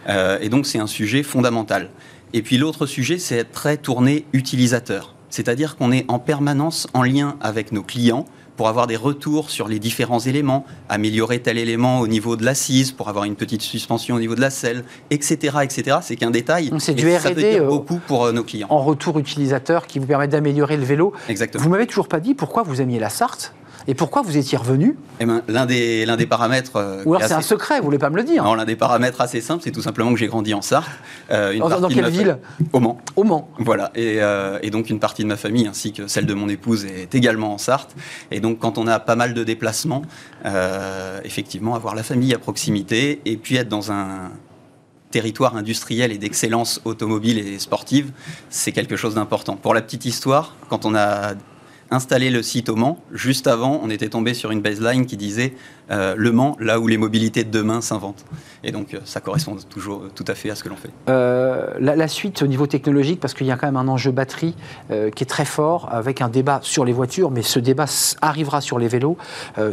Euh, 0.07 0.37
et 0.39 0.47
donc 0.49 0.65
c'est 0.65 0.79
un 0.79 0.87
sujet 0.87 1.23
fondamental. 1.23 1.89
Et 2.33 2.41
puis 2.41 2.57
l'autre 2.57 2.85
sujet, 2.85 3.17
c'est 3.17 3.35
être 3.37 3.51
très 3.51 3.77
tourné 3.77 4.25
utilisateur. 4.33 5.14
C'est-à-dire 5.29 5.75
qu'on 5.75 5.91
est 5.91 6.05
en 6.07 6.19
permanence 6.19 6.87
en 6.93 7.03
lien 7.03 7.37
avec 7.41 7.71
nos 7.71 7.83
clients 7.83 8.25
pour 8.55 8.67
avoir 8.67 8.87
des 8.87 8.95
retours 8.95 9.49
sur 9.49 9.67
les 9.67 9.79
différents 9.79 10.19
éléments, 10.19 10.65
améliorer 10.89 11.39
tel 11.41 11.57
élément 11.57 11.99
au 11.99 12.07
niveau 12.07 12.35
de 12.35 12.45
l'assise, 12.45 12.91
pour 12.91 13.09
avoir 13.09 13.25
une 13.25 13.35
petite 13.35 13.61
suspension 13.61 14.15
au 14.15 14.19
niveau 14.19 14.35
de 14.35 14.41
la 14.41 14.49
selle, 14.49 14.83
etc. 15.09 15.57
etc. 15.63 15.97
C'est 16.01 16.15
qu'un 16.15 16.31
détail. 16.31 16.71
C'est 16.79 16.93
du 16.93 17.03
ça 17.11 17.29
veut 17.29 17.33
R&D, 17.33 17.41
dire 17.41 17.63
euh, 17.63 17.67
beaucoup 17.67 17.99
pour 18.07 18.25
euh, 18.25 18.31
nos 18.31 18.43
clients. 18.43 18.67
En 18.69 18.83
retour 18.83 19.19
utilisateur 19.19 19.87
qui 19.87 19.99
vous 19.99 20.05
permet 20.05 20.27
d'améliorer 20.27 20.77
le 20.77 20.85
vélo. 20.85 21.13
Exactement. 21.27 21.63
Vous 21.63 21.69
m'avez 21.69 21.87
toujours 21.87 22.07
pas 22.07 22.19
dit 22.19 22.33
pourquoi 22.33 22.63
vous 22.63 22.81
aimiez 22.81 22.99
la 22.99 23.09
Sarthe? 23.09 23.53
Et 23.87 23.93
pourquoi 23.93 24.21
vous 24.21 24.37
étiez 24.37 24.57
revenu 24.57 24.97
eh 25.19 25.25
ben, 25.25 25.41
L'un 25.47 25.65
des, 25.65 26.05
des 26.17 26.25
paramètres. 26.25 26.75
Euh, 26.75 27.03
Ou 27.05 27.13
alors 27.13 27.27
c'est 27.27 27.35
un 27.35 27.41
secret, 27.41 27.79
vous 27.79 27.85
voulez 27.85 27.99
pas 27.99 28.09
me 28.09 28.17
le 28.17 28.23
dire 28.23 28.43
Non, 28.43 28.55
l'un 28.55 28.65
des 28.65 28.75
paramètres 28.75 29.21
assez 29.21 29.41
simples, 29.41 29.63
c'est 29.63 29.71
tout 29.71 29.81
simplement 29.81 30.11
que 30.11 30.19
j'ai 30.19 30.27
grandi 30.27 30.53
en 30.53 30.61
Sarthe. 30.61 30.89
Euh, 31.31 31.57
dans, 31.57 31.87
quelle 31.87 32.09
ville 32.09 32.37
Au 32.73 32.79
Mans. 32.79 32.99
Au 33.15 33.23
Mans. 33.23 33.49
Voilà. 33.59 33.91
Et, 33.95 34.17
euh, 34.21 34.59
et, 34.61 34.69
donc 34.69 34.89
une 34.89 34.99
partie 34.99 35.23
de 35.23 35.27
ma 35.27 35.37
famille 35.37 35.67
ainsi 35.67 35.93
que 35.93 36.07
celle 36.07 36.25
de 36.25 36.33
mon 36.33 36.49
épouse 36.49 36.85
est 36.85 37.13
également 37.13 37.53
en 37.53 37.57
Sarthe. 37.57 37.95
Et 38.31 38.39
donc 38.39 38.59
quand 38.59 38.77
on 38.77 38.87
a 38.87 38.99
pas 38.99 39.15
mal 39.15 39.33
de 39.33 39.43
déplacements, 39.43 40.03
effectivement, 41.23 41.75
avoir 41.75 41.95
la 41.95 42.03
famille 42.03 42.33
à 42.33 42.39
proximité 42.39 43.21
et 43.25 43.37
puis 43.37 43.55
être 43.55 43.69
dans 43.69 43.91
un, 43.91 44.31
territoire 45.15 45.55
industriel 45.55 46.11
et 46.11 46.17
d'excellence 46.17 46.81
automobile 46.83 47.37
et 47.37 47.57
sportive, 47.57 48.11
c'est 48.49 48.73
quelque 48.73 48.97
chose 48.97 49.15
d'important. 49.15 49.55
Pour 49.55 49.73
la 49.73 49.81
petite 49.81 50.03
histoire, 50.03 50.55
quand 50.67 50.83
on 50.83 50.93
a 50.93 51.35
installé 51.91 52.29
le 52.29 52.41
site 52.41 52.69
au 52.69 52.75
Mans. 52.75 52.99
Juste 53.11 53.47
avant, 53.47 53.79
on 53.83 53.89
était 53.89 54.09
tombé 54.09 54.33
sur 54.33 54.51
une 54.51 54.61
baseline 54.61 55.05
qui 55.05 55.17
disait 55.17 55.53
euh, 55.91 56.15
Le 56.17 56.31
Mans, 56.31 56.55
là 56.59 56.79
où 56.79 56.87
les 56.87 56.97
mobilités 56.97 57.43
de 57.43 57.51
demain 57.51 57.81
s'inventent. 57.81 58.25
Et 58.63 58.71
donc, 58.71 58.93
euh, 58.93 58.99
ça 59.05 59.21
correspond 59.21 59.55
toujours 59.69 60.01
euh, 60.01 60.11
tout 60.13 60.25
à 60.27 60.33
fait 60.33 60.49
à 60.49 60.55
ce 60.55 60.63
que 60.63 60.69
l'on 60.69 60.75
fait. 60.75 60.89
La, 61.79 62.07
suite 62.07 62.41
au 62.43 62.47
niveau 62.47 62.67
technologique, 62.67 63.19
parce 63.19 63.33
qu'il 63.33 63.47
y 63.47 63.51
a 63.51 63.57
quand 63.57 63.67
même 63.67 63.77
un 63.77 63.87
enjeu 63.87 64.11
batterie 64.11 64.55
qui 64.89 65.23
est 65.23 65.27
très 65.27 65.45
fort, 65.45 65.89
avec 65.91 66.21
un 66.21 66.29
débat 66.29 66.59
sur 66.61 66.85
les 66.85 66.93
voitures, 66.93 67.31
mais 67.31 67.41
ce 67.41 67.59
débat 67.59 67.85
arrivera 68.21 68.61
sur 68.61 68.77
les 68.77 68.87
vélos, 68.87 69.17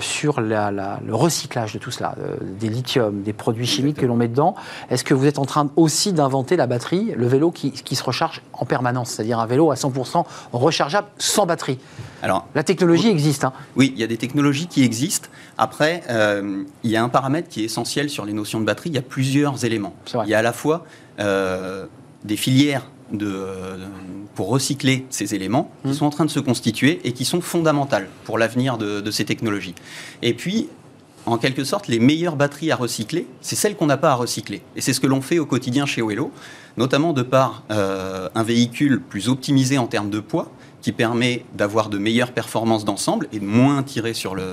sur 0.00 0.40
le 0.40 1.14
recyclage 1.14 1.74
de 1.74 1.78
tout 1.78 1.90
cela, 1.90 2.14
des 2.58 2.70
lithiums, 2.70 3.22
des 3.22 3.34
produits 3.34 3.66
chimiques 3.66 3.98
que 3.98 4.06
l'on 4.06 4.16
met 4.16 4.28
dedans. 4.28 4.54
Est-ce 4.90 5.04
que 5.04 5.12
vous 5.12 5.26
êtes 5.26 5.38
en 5.38 5.44
train 5.44 5.70
aussi 5.76 6.14
d'inventer 6.14 6.56
la 6.56 6.66
batterie, 6.66 7.12
le 7.14 7.26
vélo 7.26 7.50
qui, 7.50 7.70
qui 7.70 7.96
se 7.96 8.02
recharge 8.02 8.40
en 8.62 8.64
permanence, 8.64 9.10
c'est-à-dire 9.10 9.38
un 9.38 9.46
vélo 9.46 9.70
à 9.70 9.74
100% 9.74 10.24
rechargeable 10.52 11.08
sans 11.18 11.46
batterie 11.46 11.78
alors, 12.22 12.46
la 12.54 12.62
technologie 12.62 13.08
existe. 13.08 13.42
Hein. 13.42 13.52
Oui, 13.74 13.92
il 13.96 14.00
y 14.00 14.04
a 14.04 14.06
des 14.06 14.16
technologies 14.16 14.68
qui 14.68 14.84
existent. 14.84 15.28
Après, 15.58 16.04
euh, 16.08 16.62
il 16.84 16.90
y 16.90 16.96
a 16.96 17.02
un 17.02 17.08
paramètre 17.08 17.48
qui 17.48 17.62
est 17.62 17.64
essentiel 17.64 18.08
sur 18.08 18.24
les 18.24 18.32
notions 18.32 18.60
de 18.60 18.64
batterie. 18.64 18.90
Il 18.90 18.94
y 18.94 18.98
a 18.98 19.02
plusieurs 19.02 19.64
éléments. 19.64 19.94
Il 20.24 20.30
y 20.30 20.34
a 20.34 20.38
à 20.38 20.42
la 20.42 20.52
fois 20.52 20.84
euh, 21.18 21.86
des 22.24 22.36
filières 22.36 22.86
de, 23.12 23.44
pour 24.36 24.48
recycler 24.48 25.04
ces 25.10 25.34
éléments 25.34 25.70
qui 25.82 25.90
mmh. 25.90 25.94
sont 25.94 26.06
en 26.06 26.10
train 26.10 26.24
de 26.24 26.30
se 26.30 26.40
constituer 26.40 27.00
et 27.04 27.12
qui 27.12 27.24
sont 27.24 27.40
fondamentales 27.40 28.08
pour 28.24 28.38
l'avenir 28.38 28.78
de, 28.78 29.10
ces 29.10 29.24
technologies. 29.24 29.74
Et 30.22 30.32
puis, 30.32 30.68
en 31.26 31.38
quelque 31.38 31.64
sorte, 31.64 31.88
les 31.88 31.98
meilleures 31.98 32.36
batteries 32.36 32.72
à 32.72 32.76
recycler, 32.76 33.26
c'est 33.40 33.56
celles 33.56 33.76
qu'on 33.76 33.86
n'a 33.86 33.96
pas 33.96 34.10
à 34.10 34.14
recycler. 34.14 34.62
Et 34.76 34.80
c'est 34.80 34.92
ce 34.92 35.00
que 35.00 35.06
l'on 35.06 35.20
fait 35.20 35.38
au 35.38 35.46
quotidien 35.46 35.86
chez 35.86 36.02
Wello, 36.02 36.32
notamment 36.76 37.12
de 37.12 37.22
par 37.22 37.62
euh, 37.70 38.28
un 38.34 38.42
véhicule 38.42 39.00
plus 39.00 39.28
optimisé 39.28 39.78
en 39.78 39.86
termes 39.86 40.10
de 40.10 40.20
poids, 40.20 40.50
qui 40.82 40.92
permet 40.92 41.44
d'avoir 41.54 41.88
de 41.88 41.96
meilleures 41.96 42.32
performances 42.32 42.84
d'ensemble 42.84 43.28
et 43.32 43.38
de 43.38 43.44
moins 43.44 43.82
tirer 43.82 44.12
sur, 44.12 44.34
le, 44.34 44.44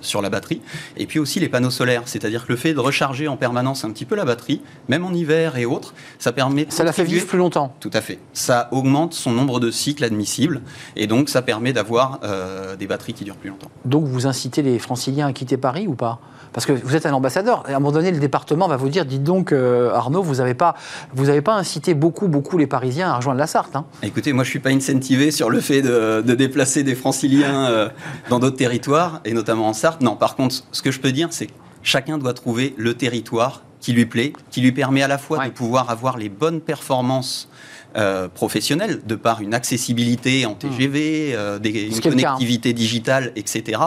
sur 0.00 0.22
la 0.22 0.30
batterie. 0.30 0.60
Et 0.96 1.06
puis 1.06 1.18
aussi 1.18 1.40
les 1.40 1.48
panneaux 1.48 1.70
solaires, 1.70 2.02
c'est-à-dire 2.04 2.46
que 2.46 2.52
le 2.52 2.58
fait 2.58 2.74
de 2.74 2.80
recharger 2.80 3.26
en 3.26 3.36
permanence 3.36 3.84
un 3.84 3.90
petit 3.90 4.04
peu 4.04 4.14
la 4.14 4.24
batterie, 4.24 4.60
même 4.88 5.04
en 5.04 5.12
hiver 5.12 5.56
et 5.56 5.64
autres, 5.64 5.94
ça 6.18 6.32
permet... 6.32 6.66
Ça 6.68 6.84
la 6.84 6.92
fait 6.92 7.04
vivre 7.04 7.26
plus 7.26 7.38
longtemps. 7.38 7.74
Tout 7.80 7.90
à 7.92 8.00
fait. 8.00 8.18
Ça 8.32 8.68
augmente 8.70 9.14
son 9.14 9.32
nombre 9.32 9.58
de 9.58 9.70
cycles 9.70 10.04
admissibles 10.04 10.60
et 10.94 11.06
donc 11.06 11.28
ça 11.28 11.42
permet 11.42 11.72
d'avoir 11.72 12.20
euh, 12.22 12.76
des 12.76 12.86
batteries 12.86 13.14
qui 13.14 13.24
durent 13.24 13.36
plus 13.36 13.50
longtemps. 13.50 13.70
Donc 13.84 14.04
vous 14.04 14.26
incitez 14.26 14.62
les 14.62 14.78
franciliens 14.78 15.26
à 15.26 15.32
quitter 15.32 15.56
Paris 15.56 15.86
ou 15.88 15.94
pas? 15.94 16.20
Parce 16.52 16.66
que 16.66 16.72
vous 16.72 16.96
êtes 16.96 17.06
un 17.06 17.12
ambassadeur. 17.12 17.64
Et 17.68 17.72
à 17.72 17.76
un 17.76 17.80
moment 17.80 17.92
donné, 17.92 18.10
le 18.10 18.18
département 18.18 18.68
va 18.68 18.76
vous 18.76 18.88
dire 18.88 19.04
dites 19.04 19.22
donc, 19.22 19.52
euh, 19.52 19.92
Arnaud, 19.92 20.22
vous 20.22 20.36
n'avez 20.36 20.54
pas, 20.54 20.74
vous 21.14 21.26
pas 21.40 21.54
incité 21.54 21.94
beaucoup, 21.94 22.28
beaucoup 22.28 22.58
les 22.58 22.66
Parisiens 22.66 23.10
à 23.10 23.16
rejoindre 23.16 23.38
la 23.38 23.46
Sarthe. 23.46 23.76
Hein. 23.76 23.84
Écoutez, 24.02 24.32
moi, 24.32 24.44
je 24.44 24.48
ne 24.48 24.52
suis 24.52 24.58
pas 24.58 24.70
incentivé 24.70 25.30
sur 25.30 25.50
le 25.50 25.60
fait 25.60 25.82
de, 25.82 26.20
déplacer 26.34 26.82
des 26.82 26.94
franciliens 26.94 27.66
euh, 27.66 27.88
dans 28.28 28.38
d'autres 28.38 28.56
territoires, 28.56 29.20
et 29.24 29.32
notamment 29.32 29.68
en 29.68 29.72
Sarthe. 29.72 30.00
Non, 30.00 30.16
par 30.16 30.36
contre, 30.36 30.56
ce 30.70 30.82
que 30.82 30.90
je 30.90 31.00
peux 31.00 31.12
dire, 31.12 31.28
c'est 31.30 31.46
que 31.46 31.52
chacun 31.82 32.18
doit 32.18 32.34
trouver 32.34 32.74
le 32.76 32.94
territoire 32.94 33.62
qui 33.80 33.92
lui 33.92 34.06
plaît, 34.06 34.32
qui 34.50 34.60
lui 34.60 34.72
permet 34.72 35.02
à 35.02 35.08
la 35.08 35.18
fois 35.18 35.44
de 35.46 35.50
pouvoir 35.50 35.90
avoir 35.90 36.18
les 36.18 36.28
bonnes 36.28 36.60
performances 36.60 37.48
euh, 37.96 38.28
professionnels, 38.28 39.00
de 39.06 39.14
par 39.14 39.40
une 39.40 39.54
accessibilité 39.54 40.44
en 40.44 40.54
TGV, 40.54 41.32
hmm. 41.32 41.36
euh, 41.36 41.58
des, 41.58 41.86
une 41.86 42.00
connectivité 42.00 42.74
digitale, 42.74 43.32
etc., 43.34 43.80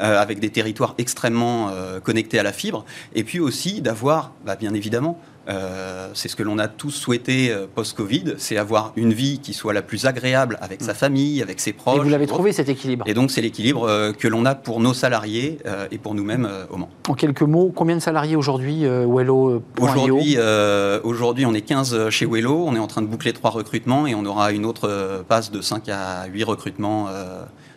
euh, 0.00 0.18
avec 0.18 0.40
des 0.40 0.48
territoires 0.48 0.94
extrêmement 0.96 1.70
connectés 2.02 2.38
à 2.38 2.42
la 2.42 2.52
fibre, 2.52 2.84
et 3.14 3.24
puis 3.24 3.40
aussi 3.40 3.82
d'avoir, 3.82 4.32
bah, 4.46 4.56
bien 4.56 4.72
évidemment, 4.72 5.20
euh, 5.48 6.08
c'est 6.14 6.28
ce 6.28 6.36
que 6.36 6.42
l'on 6.42 6.58
a 6.58 6.68
tous 6.68 6.90
souhaité 6.90 7.50
euh, 7.50 7.66
post-Covid, 7.72 8.34
c'est 8.38 8.56
avoir 8.56 8.92
une 8.96 9.12
vie 9.12 9.40
qui 9.40 9.54
soit 9.54 9.72
la 9.72 9.82
plus 9.82 10.06
agréable 10.06 10.56
avec 10.60 10.82
sa 10.82 10.94
famille, 10.94 11.42
avec 11.42 11.58
ses 11.58 11.72
proches. 11.72 11.98
Et 11.98 12.02
vous 12.02 12.08
l'avez 12.08 12.26
trouvé 12.26 12.52
cet 12.52 12.68
équilibre. 12.68 13.04
Et 13.08 13.14
donc 13.14 13.30
c'est 13.30 13.40
l'équilibre 13.40 13.88
euh, 13.88 14.12
que 14.12 14.28
l'on 14.28 14.44
a 14.44 14.54
pour 14.54 14.80
nos 14.80 14.94
salariés 14.94 15.58
et 15.90 15.98
pour 15.98 16.14
nous-mêmes 16.14 16.48
au 16.70 16.76
Mans. 16.76 16.88
En 17.08 17.14
quelques 17.14 17.42
mots, 17.42 17.72
combien 17.74 17.96
de 17.96 18.00
salariés 18.00 18.36
aujourd'hui 18.36 18.84
Wello 18.84 19.62
Aujourd'hui, 19.80 20.36
aujourd'hui, 21.02 21.46
on 21.46 21.54
est 21.54 21.62
15 21.62 22.10
chez 22.10 22.26
Wello, 22.26 22.64
on 22.66 22.74
est 22.74 22.78
en 22.78 22.86
train 22.86 23.02
de 23.02 23.06
boucler 23.06 23.32
trois 23.32 23.50
recrutements 23.50 24.06
et 24.06 24.14
on 24.14 24.24
aura 24.24 24.52
une 24.52 24.64
autre 24.64 25.24
passe 25.28 25.50
de 25.50 25.60
5 25.60 25.88
à 25.88 26.26
8 26.26 26.44
recrutements 26.44 27.08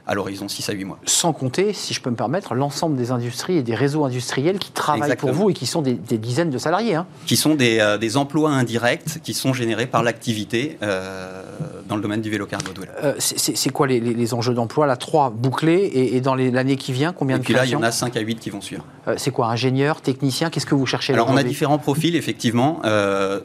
à 0.07 0.13
l'horizon 0.13 0.47
6 0.47 0.69
à 0.69 0.73
8 0.73 0.85
mois. 0.85 0.99
Sans 1.05 1.33
compter, 1.33 1.73
si 1.73 1.93
je 1.93 2.01
peux 2.01 2.09
me 2.09 2.15
permettre, 2.15 2.53
l'ensemble 2.53 2.95
des 2.95 3.11
industries 3.11 3.57
et 3.57 3.63
des 3.63 3.75
réseaux 3.75 4.05
industriels 4.05 4.59
qui 4.59 4.71
travaillent 4.71 5.15
pour 5.15 5.31
vous 5.31 5.49
et 5.49 5.53
qui 5.53 5.65
sont 5.65 5.81
des, 5.81 5.95
dizaines 5.95 6.49
de 6.49 6.57
salariés. 6.57 6.95
Hein. 6.95 7.07
Qui 7.25 7.35
sont 7.35 7.55
des, 7.55 7.79
euh, 7.79 7.97
des, 7.97 8.17
emplois 8.17 8.51
indirects 8.51 9.21
qui 9.23 9.33
sont 9.33 9.53
générés 9.53 9.87
par 9.87 10.03
l'activité 10.03 10.77
euh, 10.81 11.43
dans 11.87 11.95
le 11.95 12.01
domaine 12.01 12.21
du 12.21 12.29
vélo 12.29 12.45
cargo. 12.45 12.71
Euh, 13.03 13.13
c'est 13.19 13.69
quoi 13.69 13.87
les, 13.87 13.99
les, 13.99 14.33
enjeux 14.33 14.53
d'emploi 14.53 14.85
Là, 14.85 14.95
trois 14.95 15.29
bouclés 15.29 15.91
et, 15.93 16.21
dans 16.21 16.35
l'année 16.35 16.77
qui 16.77 16.93
vient, 16.93 17.11
combien 17.11 17.37
et 17.37 17.39
de 17.39 17.43
puis 17.43 17.53
là, 17.53 17.65
il 17.65 17.71
y 17.71 17.75
en 17.75 17.83
a 17.83 17.91
5 17.91 18.15
à 18.15 18.19
8 18.19 18.39
qui 18.39 18.49
vont 18.49 18.61
suivre. 18.61 18.85
c'est 19.17 19.31
quoi 19.31 19.47
Ingénieur, 19.47 20.01
technicien 20.01 20.49
Qu'est-ce 20.49 20.65
que 20.65 20.75
vous 20.75 20.85
cherchez 20.85 21.13
Alors, 21.13 21.29
on 21.29 21.37
a 21.37 21.43
différents 21.43 21.79
profils, 21.79 22.15
effectivement, 22.15 22.81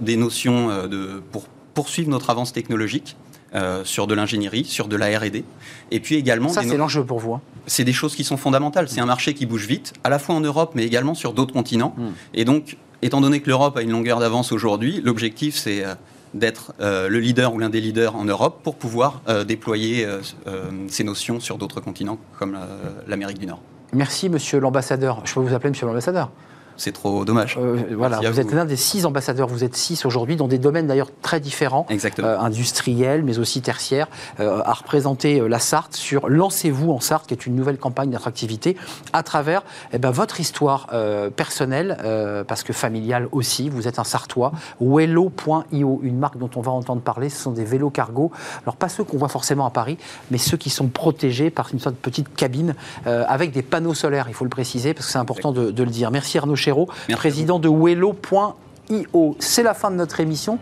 des 0.01 0.17
notions 0.17 0.87
de, 0.87 1.23
pour 1.33 1.45
poursuivre 1.75 2.11
notre 2.11 2.31
avance 2.31 2.53
technologique. 2.53 3.17
Euh, 3.53 3.83
sur 3.85 4.07
de 4.07 4.15
l'ingénierie, 4.15 4.65
sur 4.65 4.87
de 4.87 4.95
la 4.95 5.07
R&D. 5.19 5.43
Et 5.91 5.99
puis 5.99 6.15
également... 6.15 6.51
Ça, 6.51 6.63
c'est 6.63 6.77
l'enjeu 6.77 7.05
pour 7.05 7.19
vous. 7.19 7.35
Hein. 7.35 7.41
C'est 7.67 7.83
des 7.83 7.93
choses 7.93 8.15
qui 8.15 8.23
sont 8.23 8.37
fondamentales. 8.37 8.89
C'est 8.89 9.01
un 9.01 9.07
marché 9.07 9.35
qui 9.35 9.45
bouge 9.45 9.67
vite, 9.67 9.93
à 10.05 10.09
la 10.09 10.21
fois 10.21 10.37
en 10.37 10.41
Europe, 10.41 10.71
mais 10.77 10.85
également 10.85 11.15
sur 11.15 11.33
d'autres 11.33 11.53
continents. 11.53 11.93
Hmm. 11.97 12.11
Et 12.33 12.45
donc, 12.45 12.77
étant 13.03 13.21
donné 13.21 13.41
que 13.41 13.49
l'Europe 13.49 13.77
a 13.77 13.83
une 13.83 13.91
longueur 13.91 14.21
d'avance 14.21 14.53
aujourd'hui, 14.53 15.01
l'objectif, 15.03 15.57
c'est 15.57 15.85
euh, 15.85 15.97
d'être 16.33 16.75
euh, 16.81 17.09
le 17.09 17.19
leader 17.19 17.53
ou 17.53 17.59
l'un 17.59 17.71
des 17.71 17.81
leaders 17.81 18.15
en 18.15 18.25
Europe 18.25 18.61
pour 18.63 18.77
pouvoir 18.77 19.21
déployer 19.49 20.07
ces 20.87 21.03
notions 21.03 21.41
sur 21.41 21.59
d'autres 21.59 21.81
continents 21.81 22.19
comme 22.39 22.57
l'Amérique 23.09 23.41
du 23.41 23.47
Nord. 23.47 23.61
Merci, 23.93 24.29
monsieur 24.29 24.61
l'ambassadeur. 24.61 25.23
Je 25.25 25.35
peux 25.35 25.41
vous 25.41 25.55
appeler 25.55 25.71
monsieur 25.71 25.87
l'ambassadeur 25.87 26.31
c'est 26.81 26.93
trop 26.93 27.27
dommage. 27.27 27.59
Euh, 27.61 27.77
voilà, 27.95 28.19
vous, 28.19 28.41
êtes 28.41 28.53
l'un 28.53 28.65
des 28.65 28.77
six 28.77 29.05
ambassadeurs, 29.05 29.49
vous 29.49 29.65
êtes 29.65 29.77
six 29.77 30.07
aujourd'hui, 30.07 30.37
dans 30.37 30.49
des 30.49 30.59
domaines 30.59 30.87
d'ailleurs 30.87 31.11
très 31.21 31.39
différents, 31.39 31.87
euh, 31.91 32.39
industriels, 32.39 33.23
mais 33.23 33.39
aussi 33.39 33.61
tertiaires, 33.61 34.09
euh, 34.41 34.63
à 34.65 34.73
représenter 34.73 35.47
la 35.47 35.59
Sarthe 35.59 35.95
sur 35.95 36.29
Lancez-vous 36.31 36.91
en 36.91 37.01
Sarthe, 37.01 37.27
qui 37.27 37.35
est 37.35 37.45
une 37.45 37.55
nouvelle 37.55 37.77
campagne 37.77 38.11
d'attractivité, 38.11 38.79
à 39.13 39.23
travers 39.23 39.63
eh 39.93 39.99
ben, 39.99 40.11
votre 40.11 40.41
histoire 40.41 40.89
personnelle, 41.37 42.45
parce 42.47 42.63
que 42.63 42.73
familiale 42.73 43.29
aussi, 43.33 43.69
vous 43.69 43.87
êtes 43.87 43.99
un 43.99 44.05
Sartois, 44.05 44.53
Wello.io, 44.81 46.01
une 46.03 46.19
marque 46.19 46.39
dont 46.39 46.51
on 46.57 46.61
va 46.63 46.73
entendre 46.73 47.03
parler, 47.03 47.29
ce 47.29 47.43
sont 47.43 47.53
des 47.53 47.65
vélos 47.65 47.91
cargo, 47.91 48.31
alors 48.63 48.77
pas 48.77 48.89
ceux 48.89 49.05
qu'on 49.05 49.19
voit 49.19 49.29
forcément 49.29 49.67
à 49.67 49.71
Paris, 49.71 49.99
mais 50.31 50.39
ceux 50.39 50.57
qui 50.57 50.71
sont 50.71 50.89
protégés 50.89 51.51
par 51.51 51.69
une 51.73 51.79
sorte 51.79 51.97
de 51.97 52.01
petite 52.01 52.35
cabine 52.35 52.75
avec 53.05 53.53
des 53.53 53.63
panneaux 53.63 53.95
solaires, 53.95 54.27
il 54.29 54.35
faut 54.35 54.45
le 54.45 54.51
préciser, 54.51 54.95
parce 54.95 55.07
que 55.07 55.13
c'est 55.13 55.19
important 55.19 55.53
de, 55.53 55.71
de, 55.71 55.83
le 55.83 55.91
dire. 55.91 56.11
Merci 56.11 56.39
Arnaud 56.39 56.57
président 57.17 57.59
de 57.59 57.69
Wello.io. 57.69 59.37
C'est 59.39 59.63
la 59.63 59.75
fin 59.75 59.91
de 59.91 59.97
notre 59.97 60.21
émission. 60.21 60.59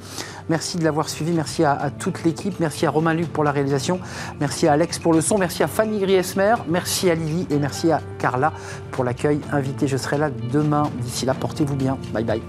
Merci 0.48 0.78
de 0.78 0.84
l'avoir 0.84 1.09
suivi. 1.09 1.32
Merci 1.32 1.64
à, 1.64 1.90
toute 1.98 2.24
l'équipe. 2.24 2.59
Merci 2.61 2.86
à 2.86 2.90
Romain 2.90 3.14
Luc 3.14 3.28
pour 3.32 3.44
la 3.44 3.52
réalisation. 3.52 4.00
Merci 4.40 4.66
à 4.66 4.72
Alex 4.72 4.98
pour 4.98 5.12
le 5.12 5.20
son. 5.20 5.38
Merci 5.38 5.62
à 5.62 5.68
Fanny 5.68 5.98
Griesmer. 5.98 6.54
Merci 6.68 7.11
à 7.11 7.14
Lily 7.14 7.46
et 7.50 7.59
merci 7.59 7.92
à 7.92 8.00
Carla 8.18 8.52
pour 8.90 9.04
l'accueil 9.04 9.40
invité. 9.52 9.86
Je 9.86 9.96
serai 9.96 10.18
là 10.18 10.30
demain. 10.52 10.90
D'ici 11.02 11.26
là, 11.26 11.34
portez-vous 11.34 11.76
bien. 11.76 11.98
Bye 12.12 12.24
bye. 12.24 12.42